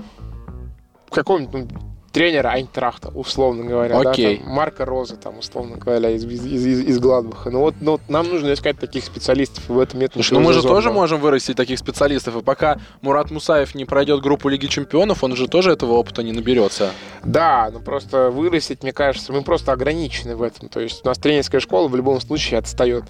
ну, 1.52 1.68
тренера 2.12 2.48
Айнтрахта, 2.48 3.08
условно 3.08 3.64
говоря. 3.64 3.98
Окей. 3.98 4.38
Да, 4.38 4.44
там, 4.44 4.54
Марка 4.54 4.84
Роза, 4.84 5.16
там, 5.16 5.38
условно 5.38 5.76
говоря, 5.76 6.10
из, 6.10 6.24
из, 6.24 6.44
из, 6.44 6.80
из 6.80 6.98
Гладбаха. 6.98 7.50
Ну 7.50 7.60
вот, 7.60 7.74
ну, 7.80 7.92
вот 7.92 8.00
нам 8.08 8.28
нужно 8.28 8.52
искать 8.52 8.78
таких 8.78 9.04
специалистов, 9.04 9.68
и 9.68 9.72
в 9.72 9.78
этом 9.78 10.00
нет 10.00 10.12
Слушай, 10.14 10.34
ну 10.34 10.40
мы 10.40 10.52
же 10.52 10.62
тоже 10.62 10.90
можем 10.90 11.20
вырастить 11.20 11.56
таких 11.56 11.78
специалистов, 11.78 12.36
и 12.36 12.42
пока 12.42 12.78
Мурат 13.02 13.30
Мусаев 13.30 13.74
не 13.74 13.84
пройдет 13.84 14.20
группу 14.20 14.48
Лиги 14.48 14.66
Чемпионов, 14.66 15.22
он 15.22 15.36
же 15.36 15.48
тоже 15.48 15.72
этого 15.72 15.92
опыта 15.92 16.22
не 16.22 16.32
наберется. 16.32 16.90
Да, 17.24 17.70
ну 17.72 17.80
просто 17.80 18.30
вырастить, 18.30 18.82
мне 18.82 18.92
кажется, 18.92 19.32
мы 19.32 19.42
просто 19.42 19.72
ограничены 19.72 20.36
в 20.36 20.42
этом. 20.42 20.68
То 20.68 20.80
есть 20.80 21.04
у 21.04 21.08
нас 21.08 21.18
тренерская 21.18 21.60
школа 21.60 21.88
в 21.88 21.96
любом 21.96 22.20
случае 22.20 22.58
отстает 22.58 23.04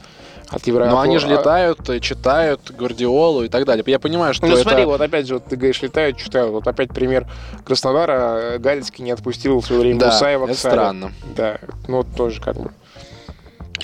от 0.51 0.66
Евро. 0.66 0.86
Но 0.86 1.01
они 1.01 1.18
же 1.18 1.28
летают, 1.28 1.80
читают 2.01 2.70
Гвардиолу 2.70 3.44
и 3.44 3.49
так 3.49 3.64
далее. 3.64 3.84
Я 3.86 3.99
понимаю, 3.99 4.34
что 4.34 4.46
Ну 4.46 4.55
это... 4.55 4.62
смотри, 4.62 4.84
вот 4.84 5.01
опять 5.01 5.26
же, 5.26 5.34
вот 5.34 5.44
ты 5.44 5.57
говоришь, 5.57 5.82
летают, 5.82 6.16
читают. 6.16 6.51
Вот 6.53 6.66
опять 6.66 6.90
пример 6.90 7.26
Краснодара. 7.64 8.59
Галицкий 8.59 9.05
не 9.05 9.11
отпустил 9.11 9.61
в 9.61 9.66
свое 9.66 9.82
время 9.82 10.01
Да, 10.01 10.07
Мусаева 10.07 10.46
к 10.46 10.51
это 10.51 10.59
странно. 10.59 11.12
Да, 11.36 11.59
ну 11.86 11.99
вот 11.99 12.07
тоже 12.16 12.40
как 12.40 12.57
бы. 12.57 12.70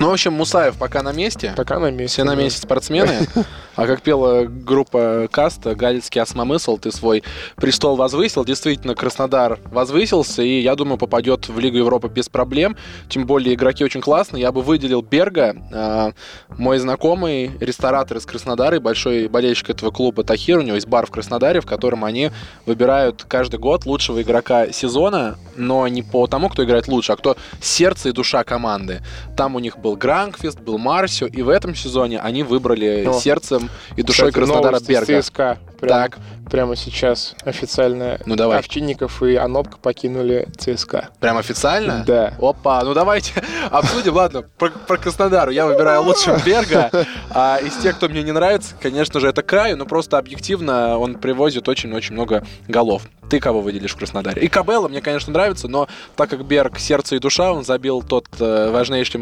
Ну, 0.00 0.08
в 0.08 0.12
общем, 0.12 0.32
Мусаев 0.32 0.76
пока 0.76 1.02
на 1.02 1.12
месте. 1.12 1.54
Пока 1.56 1.78
на 1.78 1.90
месте. 1.90 2.14
Все 2.14 2.24
на 2.24 2.34
месте 2.34 2.60
спортсмены. 2.60 3.26
А 3.76 3.86
как 3.86 4.02
пела 4.02 4.44
группа 4.44 5.28
Каста, 5.30 5.74
Галицкий 5.74 6.20
осмомысл, 6.20 6.78
ты 6.78 6.92
свой 6.92 7.24
престол 7.56 7.96
возвысил. 7.96 8.44
Действительно, 8.44 8.94
Краснодар 8.94 9.58
возвысился, 9.64 10.42
и, 10.42 10.60
я 10.60 10.76
думаю, 10.76 10.96
попадет 10.96 11.48
в 11.48 11.58
Лигу 11.58 11.78
Европы 11.78 12.08
без 12.08 12.28
проблем. 12.28 12.76
Тем 13.08 13.26
более, 13.26 13.54
игроки 13.54 13.82
очень 13.82 14.00
классные. 14.00 14.42
Я 14.42 14.52
бы 14.52 14.62
выделил 14.62 15.02
Берга. 15.02 15.56
А, 15.72 16.12
Мой 16.56 16.78
знакомый, 16.78 17.50
ресторатор 17.58 18.18
из 18.18 18.26
Краснодара 18.26 18.76
и 18.76 18.78
большой 18.78 19.26
болельщик 19.26 19.70
этого 19.70 19.90
клуба 19.90 20.22
Тахир. 20.22 20.58
У 20.58 20.62
него 20.62 20.76
есть 20.76 20.86
бар 20.86 21.06
в 21.06 21.10
Краснодаре, 21.10 21.60
в 21.60 21.66
котором 21.66 22.04
они 22.04 22.30
выбирают 22.66 23.24
каждый 23.26 23.58
год 23.58 23.86
лучшего 23.86 24.22
игрока 24.22 24.70
сезона, 24.70 25.36
но 25.56 25.88
не 25.88 26.02
по 26.02 26.28
тому, 26.28 26.48
кто 26.48 26.62
играет 26.62 26.86
лучше, 26.86 27.12
а 27.12 27.16
кто 27.16 27.36
сердце 27.60 28.10
и 28.10 28.12
душа 28.12 28.44
команды. 28.44 29.02
Там 29.36 29.56
у 29.56 29.58
них 29.58 29.78
был 29.84 29.96
Гранквист, 29.96 30.58
был 30.58 30.78
Марсио, 30.78 31.26
и 31.26 31.42
в 31.42 31.50
этом 31.50 31.74
сезоне 31.74 32.18
они 32.18 32.42
выбрали 32.42 33.04
О. 33.06 33.12
сердцем 33.12 33.68
и 33.96 34.02
душой 34.02 34.30
Кстати, 34.30 34.46
Краснодара 34.46 34.80
Берга. 34.80 35.20
ЦСКА. 35.20 35.58
Прям- 35.80 36.10
Так, 36.10 36.18
Прямо 36.50 36.76
сейчас 36.76 37.34
официально 37.44 38.18
ну 38.26 38.36
давай. 38.36 38.58
Овчинников 38.58 39.22
и 39.22 39.34
Анопка 39.34 39.78
покинули 39.78 40.46
ЦСКА. 40.58 41.08
Прям 41.18 41.38
официально? 41.38 42.04
Да. 42.06 42.34
Опа, 42.38 42.82
ну 42.84 42.92
давайте 42.94 43.32
обсудим. 43.70 44.14
Ладно, 44.14 44.42
про, 44.58 44.70
про 44.70 44.96
Краснодар. 44.98 45.48
Я 45.48 45.66
выбираю 45.66 46.02
лучшего 46.02 46.38
Берга. 46.46 46.90
А 47.30 47.58
из 47.58 47.74
тех, 47.76 47.96
кто 47.96 48.08
мне 48.08 48.22
не 48.22 48.32
нравится, 48.32 48.74
конечно 48.80 49.20
же, 49.20 49.28
это 49.28 49.42
Краю, 49.42 49.76
но 49.76 49.86
просто 49.86 50.18
объективно 50.18 50.98
он 50.98 51.16
привозит 51.16 51.68
очень-очень 51.68 52.12
много 52.12 52.44
голов. 52.68 53.02
Ты 53.30 53.40
кого 53.40 53.62
выделишь 53.62 53.92
в 53.92 53.96
Краснодаре? 53.96 54.42
И 54.42 54.48
Кабелла 54.48 54.88
мне, 54.88 55.00
конечно, 55.00 55.32
нравится, 55.32 55.66
но 55.66 55.88
так 56.14 56.28
как 56.28 56.44
Берг 56.44 56.78
сердце 56.78 57.16
и 57.16 57.18
душа, 57.18 57.52
он 57.52 57.64
забил 57.64 58.02
тот 58.02 58.26
э, 58.38 58.70
важнейший 58.70 59.20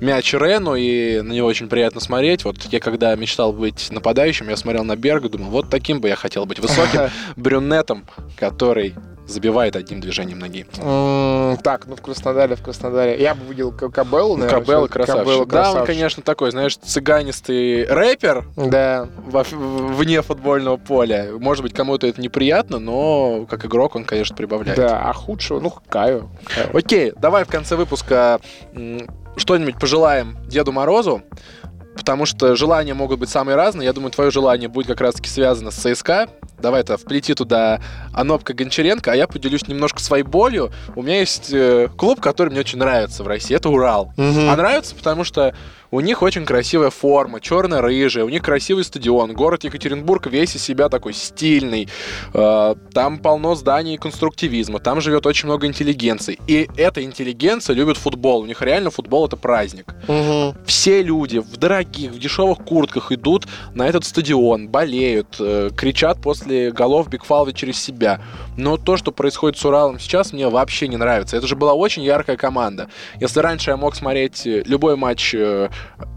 мяч 0.00 0.32
Рену, 0.32 0.76
и 0.76 1.20
на 1.22 1.32
него 1.32 1.48
очень 1.48 1.68
приятно 1.68 2.00
смотреть. 2.00 2.44
Вот 2.44 2.56
я 2.70 2.78
когда 2.78 3.14
мечтал 3.16 3.52
быть 3.52 3.88
нападающим, 3.90 4.48
я 4.48 4.56
смотрел 4.56 4.84
на 4.84 4.94
Берга, 4.96 5.28
думал, 5.28 5.50
вот 5.50 5.65
таким 5.70 6.00
бы 6.00 6.08
я 6.08 6.16
хотел 6.16 6.46
быть 6.46 6.58
высоким 6.58 7.10
брюнетом, 7.36 8.04
который 8.38 8.94
забивает 9.26 9.74
одним 9.74 10.00
движением 10.00 10.38
ноги. 10.38 10.64
Так, 11.64 11.86
ну 11.86 11.96
в 11.96 12.00
Краснодаре, 12.00 12.54
в 12.54 12.62
Краснодаре. 12.62 13.20
Я 13.20 13.34
бы 13.34 13.44
выделил 13.44 13.72
К- 13.72 13.88
Кабеллу, 13.88 14.36
наверное. 14.36 14.60
Кабелла 14.60 14.86
красавчик. 14.86 15.24
Кабелла 15.24 15.46
Да, 15.46 15.72
он, 15.72 15.84
конечно, 15.84 16.22
такой, 16.22 16.52
знаешь, 16.52 16.76
цыганистый 16.76 17.86
рэпер 17.86 18.44
Да. 18.56 19.08
во- 19.26 19.42
вне 19.42 20.22
футбольного 20.22 20.76
поля. 20.76 21.30
Может 21.40 21.64
быть, 21.64 21.72
кому-то 21.74 22.06
это 22.06 22.20
неприятно, 22.20 22.78
но 22.78 23.46
как 23.50 23.64
игрок 23.66 23.96
он, 23.96 24.04
конечно, 24.04 24.36
прибавляет. 24.36 24.78
Да, 24.78 25.00
а 25.08 25.12
худшего, 25.12 25.58
ну, 25.58 25.72
Каю. 25.88 26.30
Окей, 26.72 27.12
давай 27.16 27.44
в 27.44 27.48
конце 27.48 27.74
выпуска 27.74 28.38
что-нибудь 29.36 29.78
пожелаем 29.80 30.36
Деду 30.46 30.70
Морозу, 30.70 31.22
потому 31.96 32.26
что 32.26 32.54
желания 32.56 32.94
могут 32.94 33.18
быть 33.18 33.28
самые 33.28 33.56
разные. 33.56 33.86
Я 33.86 33.92
думаю, 33.92 34.10
твое 34.10 34.30
желание 34.30 34.68
будет 34.68 34.86
как 34.86 35.00
раз-таки 35.00 35.28
связано 35.28 35.70
с 35.70 35.74
ЦСКА. 35.74 36.28
Давай 36.60 36.80
это 36.80 36.96
вплети 36.96 37.34
туда 37.34 37.80
Анопка 38.14 38.54
Гончаренко, 38.54 39.12
а 39.12 39.16
я 39.16 39.26
поделюсь 39.26 39.68
немножко 39.68 40.00
своей 40.00 40.22
болью. 40.22 40.70
У 40.94 41.02
меня 41.02 41.20
есть 41.20 41.50
э, 41.52 41.88
клуб, 41.96 42.20
который 42.20 42.50
мне 42.50 42.60
очень 42.60 42.78
нравится 42.78 43.22
в 43.22 43.26
России. 43.26 43.54
Это 43.54 43.68
Урал. 43.68 44.12
Мгм. 44.16 44.48
А 44.48 44.56
нравится, 44.56 44.94
потому 44.94 45.24
что 45.24 45.54
у 45.96 46.00
них 46.00 46.20
очень 46.20 46.44
красивая 46.44 46.90
форма, 46.90 47.40
черно-рыжая, 47.40 48.24
у 48.24 48.28
них 48.28 48.42
красивый 48.42 48.84
стадион. 48.84 49.32
Город 49.32 49.64
Екатеринбург 49.64 50.26
весь 50.26 50.54
из 50.54 50.62
себя 50.62 50.90
такой 50.90 51.14
стильный. 51.14 51.88
Э, 52.34 52.74
Там 52.92 53.18
полно 53.18 53.54
зданий 53.54 53.96
конструктивизма, 53.96 54.78
там 54.78 55.00
живет 55.00 55.24
очень 55.24 55.46
много 55.46 55.66
интеллигенции. 55.66 56.38
И 56.46 56.68
эта 56.76 57.02
интеллигенция 57.02 57.74
любит 57.74 57.96
футбол. 57.96 58.42
У 58.42 58.46
них 58.46 58.60
реально 58.60 58.90
футбол 58.90 59.26
это 59.26 59.36
праздник. 59.38 59.94
Мгм. 60.06 60.54
Все 60.66 61.02
люди 61.02 61.38
в 61.38 61.56
дорогих, 61.56 62.10
в 62.12 62.18
дешевых 62.18 62.58
куртках 62.58 63.10
идут 63.12 63.46
на 63.74 63.88
этот 63.88 64.04
стадион, 64.04 64.68
болеют, 64.68 65.36
э, 65.40 65.70
кричат 65.74 66.20
после 66.20 66.72
голов 66.72 67.08
Бигфалви 67.08 67.52
через 67.52 67.80
себя. 67.80 68.20
Но 68.56 68.76
то, 68.76 68.96
что 68.96 69.12
происходит 69.12 69.58
с 69.58 69.64
Уралом 69.64 69.98
сейчас, 69.98 70.32
мне 70.32 70.48
вообще 70.48 70.88
не 70.88 70.96
нравится. 70.96 71.36
Это 71.36 71.46
же 71.46 71.56
была 71.56 71.74
очень 71.74 72.02
яркая 72.02 72.36
команда. 72.36 72.88
Если 73.20 73.40
раньше 73.40 73.70
я 73.70 73.76
мог 73.76 73.94
смотреть 73.96 74.46
э, 74.46 74.62
любой 74.66 74.96
матч 74.96 75.34
э, 75.34 75.68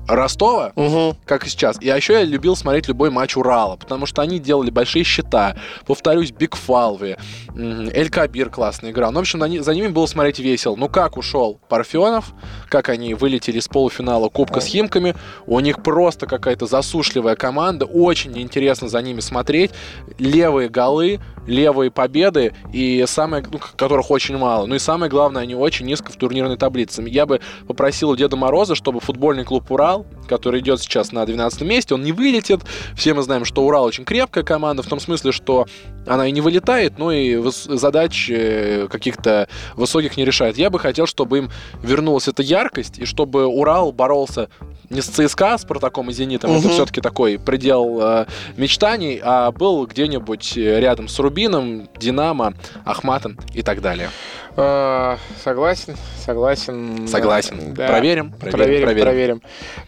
Ростова, 0.08 0.72
Мгм. 0.76 1.16
как 1.26 1.46
и 1.46 1.50
сейчас. 1.50 1.78
И 1.82 1.88
еще 1.88 2.14
я 2.14 2.24
любил 2.24 2.56
смотреть 2.56 2.88
любой 2.88 3.10
матч 3.12 3.38
Урала, 3.38 3.76
потому 3.76 4.06
что 4.06 4.22
они 4.22 4.40
делали 4.40 4.70
большие 4.72 5.04
счета. 5.04 5.56
Повторюсь, 5.86 6.32
Биг 6.32 6.56
Фалви, 6.56 7.18
Эль 7.56 8.10
Кабир 8.10 8.50
классно 8.50 8.90
играл. 8.90 9.12
Ну, 9.12 9.20
в 9.20 9.22
общем, 9.22 9.40
за 9.64 9.74
ними 9.74 9.88
было 9.88 10.06
смотреть 10.06 10.40
весело. 10.40 10.76
Ну, 10.76 10.88
как 10.90 11.18
ушел 11.18 11.60
Парфенов, 11.70 12.34
как 12.70 12.90
они 12.90 13.14
вылетели 13.14 13.60
из 13.60 13.68
полуфинала 13.68 14.30
Кубка 14.30 14.62
с 14.62 14.66
Химками. 14.66 15.16
У 15.46 15.60
них 15.60 15.84
просто 15.84 16.26
какая-то 16.26 16.66
засушливая 16.66 17.36
команда. 17.36 17.86
Очень 17.86 18.38
интересно 18.40 18.88
за 18.88 19.02
ними 19.02 19.20
смотреть. 19.20 19.72
Левые 20.18 20.70
голы, 20.70 21.20
левые 21.46 21.92
победы, 21.92 22.28
и 22.71 23.03
самое, 23.07 23.43
ну, 23.51 23.59
которых 23.75 24.11
очень 24.11 24.38
мало. 24.38 24.65
Ну 24.65 24.75
и 24.75 24.80
самое 24.80 25.09
главное, 25.09 25.43
они 25.43 25.55
очень 25.55 25.86
низко 25.86 26.11
в 26.11 26.15
турнирной 26.15 26.57
таблице. 26.57 27.03
Я 27.07 27.25
бы 27.25 27.39
попросил 27.67 28.09
у 28.09 28.15
Деда 28.15 28.36
Мороза, 28.36 28.75
чтобы 28.75 28.99
футбольный 28.99 29.43
клуб 29.43 29.69
«Урал», 29.71 30.05
который 30.27 30.61
идет 30.61 30.82
сейчас 30.82 31.11
на 31.11 31.25
12 31.25 31.61
месте, 31.61 31.95
он 31.95 32.03
не 32.03 32.11
вылетит. 32.11 32.61
Все 32.95 33.13
мы 33.13 33.21
знаем, 33.21 33.45
что 33.45 33.65
«Урал» 33.65 33.86
очень 33.86 34.05
крепкая 34.05 34.43
команда, 34.43 34.84
в 34.84 34.88
том 34.88 34.99
смысле, 34.99 35.32
что 35.32 35.65
она 36.05 36.27
и 36.27 36.32
не 36.32 36.41
вылетает, 36.41 36.97
но 36.97 37.11
и 37.11 37.41
задач 37.51 38.30
э, 38.30 38.88
каких-то 38.89 39.47
высоких 39.75 40.17
не 40.17 40.25
решает. 40.25 40.57
Я 40.57 40.69
бы 40.69 40.80
хотел, 40.80 41.05
чтобы 41.05 41.39
им 41.39 41.51
вернулась 41.82 42.27
эта 42.27 42.41
яркость, 42.41 42.99
и 42.99 43.05
чтобы 43.05 43.45
«Урал» 43.45 43.91
боролся 43.91 44.49
не 44.90 45.02
с 45.02 45.08
ЦСКА, 45.08 45.58
с 45.58 45.62
Спартаком 45.62 46.10
и 46.10 46.14
Зенитом, 46.14 46.52
это 46.52 46.62
Мгм. 46.68 46.70
все-таки 46.74 47.02
такой 47.02 47.38
предел 47.40 48.00
э, 48.02 48.26
мечтаний, 48.58 49.20
а 49.24 49.52
был 49.52 49.86
где-нибудь 49.86 50.58
э, 50.58 50.80
рядом 50.80 51.08
с 51.08 51.20
Рубином, 51.20 51.88
Динамо, 51.98 52.54
Ахматом 52.86 53.38
и 53.54 53.62
так 53.62 53.82
далее. 53.82 54.10
А, 54.58 55.18
Согласен, 55.44 55.96
согласен. 56.26 57.08
Согласен. 57.08 57.74
Да. 57.74 57.88
Проверим, 57.88 58.32
проверим, 58.32 58.52
Проверим, 58.58 58.84
проверим. 58.84 59.04
проверим. 59.06 59.42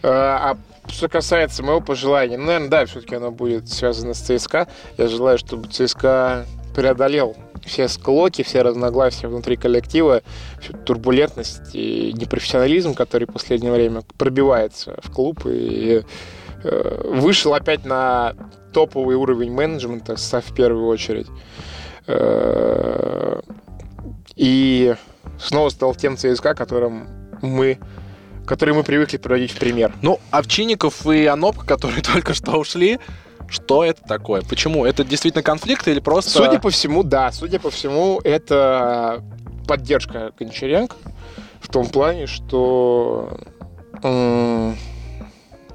А 0.03 0.51
а 0.51 0.91
что 0.91 1.07
касается 1.07 1.61
моего 1.63 1.79
пожелания, 1.79 2.37
ну, 2.37 2.45
наверное, 2.45 2.69
да, 2.69 2.85
все-таки 2.85 3.15
оно 3.15 3.31
будет 3.31 3.69
связано 3.69 4.13
с 4.13 4.19
ЦСКА. 4.19 4.67
Я 4.97 5.07
желаю, 5.07 5.37
чтобы 5.37 5.67
ЦСКА 5.67 6.45
преодолел 6.75 7.35
все 7.65 7.87
склоки, 7.87 8.41
все 8.43 8.61
разногласия 8.61 9.27
внутри 9.27 9.55
коллектива, 9.55 10.21
всю 10.59 10.73
турбулентность 10.73 11.73
и 11.73 12.13
непрофессионализм, 12.13 12.93
который 12.93 13.27
в 13.27 13.33
последнее 13.33 13.71
время 13.71 14.01
пробивается 14.17 14.97
в 15.03 15.11
клуб 15.11 15.45
и 15.45 16.03
э, 16.63 17.01
вышел 17.05 17.53
опять 17.53 17.85
на 17.85 18.33
топовый 18.73 19.15
уровень 19.15 19.51
менеджмента 19.51 20.15
в 20.15 20.55
первую 20.55 20.87
очередь. 20.87 21.27
Э, 22.07 23.39
И 24.35 24.95
снова 25.39 25.69
стал 25.69 25.95
тем 25.95 26.17
ЦСКА, 26.17 26.53
которым 26.55 27.07
мы 27.41 27.77
который 28.45 28.73
мы 28.73 28.83
привыкли 28.83 29.17
приводить 29.17 29.51
в 29.51 29.59
пример. 29.59 29.93
Ну, 30.01 30.19
Овчинников 30.31 31.05
и 31.07 31.25
Анопка, 31.25 31.65
которые 31.65 32.01
только 32.13 32.33
что 32.33 32.57
ушли, 32.57 32.99
что 33.51 33.83
это 33.83 34.01
такое? 34.03 34.41
Почему? 34.41 34.85
Это 34.85 35.03
действительно 35.03 35.43
конфликт 35.43 35.87
или 35.87 35.99
просто... 35.99 36.31
Судя 36.31 36.59
по 36.59 36.69
всему, 36.69 37.03
да, 37.03 37.31
судя 37.31 37.59
по 37.59 37.69
всему, 37.69 38.19
это 38.23 39.23
поддержка 39.67 40.31
Гончаренко 40.39 40.95
в 41.59 41.67
том 41.67 41.87
плане, 41.87 42.25
что 42.25 43.37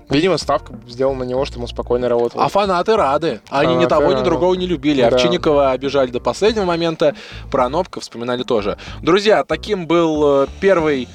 видимо, 0.08 0.38
ставка 0.38 0.74
сделана 0.88 1.20
на 1.20 1.28
него, 1.28 1.44
чтобы 1.44 1.64
он 1.64 1.68
спокойно 1.68 2.08
работал. 2.08 2.40
А 2.40 2.48
фанаты 2.48 2.96
рады. 2.96 3.40
Они 3.50 3.74
ни 3.74 3.84
Фанаты 3.84 3.88
того, 3.88 4.12
ни 4.12 4.24
другого 4.24 4.54
не 4.54 4.66
любили. 4.66 5.02
Да. 5.02 5.08
Овчинникова 5.08 5.72
обижали 5.72 6.10
до 6.10 6.20
последнего 6.20 6.64
момента. 6.64 7.14
Про 7.50 7.66
Анопка 7.66 8.00
вспоминали 8.00 8.42
тоже. 8.42 8.78
Друзья, 9.02 9.44
таким 9.44 9.86
был 9.86 10.44
э, 10.44 10.46
первый 10.60 11.08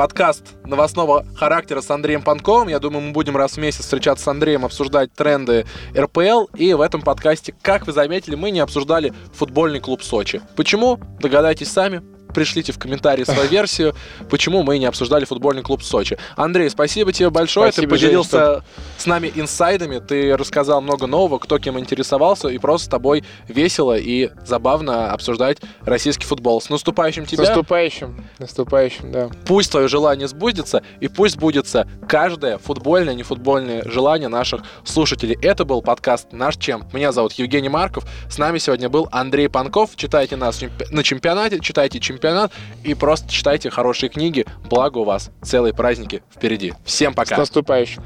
подкаст 0.00 0.54
новостного 0.64 1.26
характера 1.36 1.82
с 1.82 1.90
Андреем 1.90 2.22
Панковым. 2.22 2.68
Я 2.68 2.78
думаю, 2.78 3.02
мы 3.02 3.12
будем 3.12 3.36
раз 3.36 3.52
в 3.52 3.56
месяц 3.58 3.80
встречаться 3.80 4.24
с 4.24 4.28
Андреем, 4.28 4.64
обсуждать 4.64 5.12
тренды 5.12 5.66
РПЛ. 5.94 6.46
И 6.54 6.72
в 6.72 6.80
этом 6.80 7.02
подкасте, 7.02 7.54
как 7.60 7.86
вы 7.86 7.92
заметили, 7.92 8.34
мы 8.34 8.50
не 8.50 8.60
обсуждали 8.60 9.12
футбольный 9.34 9.78
клуб 9.78 10.02
Сочи. 10.02 10.40
Почему? 10.56 10.98
Догадайтесь 11.20 11.70
сами 11.70 12.02
пришлите 12.30 12.72
в 12.72 12.78
комментарии 12.78 13.24
свою 13.24 13.48
версию, 13.50 13.94
почему 14.28 14.62
мы 14.62 14.78
не 14.78 14.86
обсуждали 14.86 15.24
футбольный 15.24 15.62
клуб 15.62 15.82
Сочи. 15.82 16.18
Андрей, 16.36 16.70
спасибо 16.70 17.12
тебе 17.12 17.30
большое. 17.30 17.72
Спасибо, 17.72 17.96
ты 17.96 17.96
поделился 17.96 18.30
Жень, 18.30 18.46
что... 18.46 18.64
с 18.98 19.06
нами 19.06 19.32
инсайдами, 19.34 19.98
ты 19.98 20.36
рассказал 20.36 20.80
много 20.80 21.06
нового, 21.06 21.38
кто 21.38 21.58
кем 21.58 21.78
интересовался, 21.78 22.48
и 22.48 22.58
просто 22.58 22.86
с 22.86 22.88
тобой 22.88 23.24
весело 23.48 23.96
и 23.98 24.30
забавно 24.46 25.12
обсуждать 25.12 25.58
российский 25.82 26.24
футбол. 26.24 26.60
С 26.60 26.70
наступающим 26.70 27.26
тебя. 27.26 27.44
С 27.44 27.48
наступающим. 27.48 28.24
Наступающим, 28.38 29.12
да. 29.12 29.30
Пусть 29.46 29.70
твое 29.70 29.88
желание 29.88 30.28
сбудется, 30.28 30.82
и 31.00 31.08
пусть 31.08 31.34
сбудется 31.34 31.88
каждое 32.08 32.58
футбольное, 32.58 33.14
нефутбольное 33.14 33.82
желание 33.84 34.28
наших 34.28 34.62
слушателей. 34.84 35.36
Это 35.42 35.64
был 35.64 35.82
подкаст 35.82 36.32
«Наш 36.32 36.56
чем». 36.56 36.88
Меня 36.92 37.12
зовут 37.12 37.32
Евгений 37.34 37.68
Марков. 37.68 38.04
С 38.28 38.38
нами 38.38 38.58
сегодня 38.58 38.88
был 38.88 39.08
Андрей 39.10 39.48
Панков. 39.48 39.90
Читайте 39.96 40.36
нас 40.36 40.60
на 40.90 41.02
чемпионате, 41.02 41.60
читайте 41.60 42.00
чемпионат 42.00 42.19
чемпионат 42.20 42.52
и 42.84 42.94
просто 42.94 43.30
читайте 43.30 43.70
хорошие 43.70 44.10
книги. 44.10 44.46
Благо 44.68 44.98
у 44.98 45.04
вас 45.04 45.30
целые 45.42 45.74
праздники 45.74 46.22
впереди. 46.34 46.74
Всем 46.84 47.14
пока. 47.14 47.36
С 47.36 47.38
наступающим. 47.38 48.02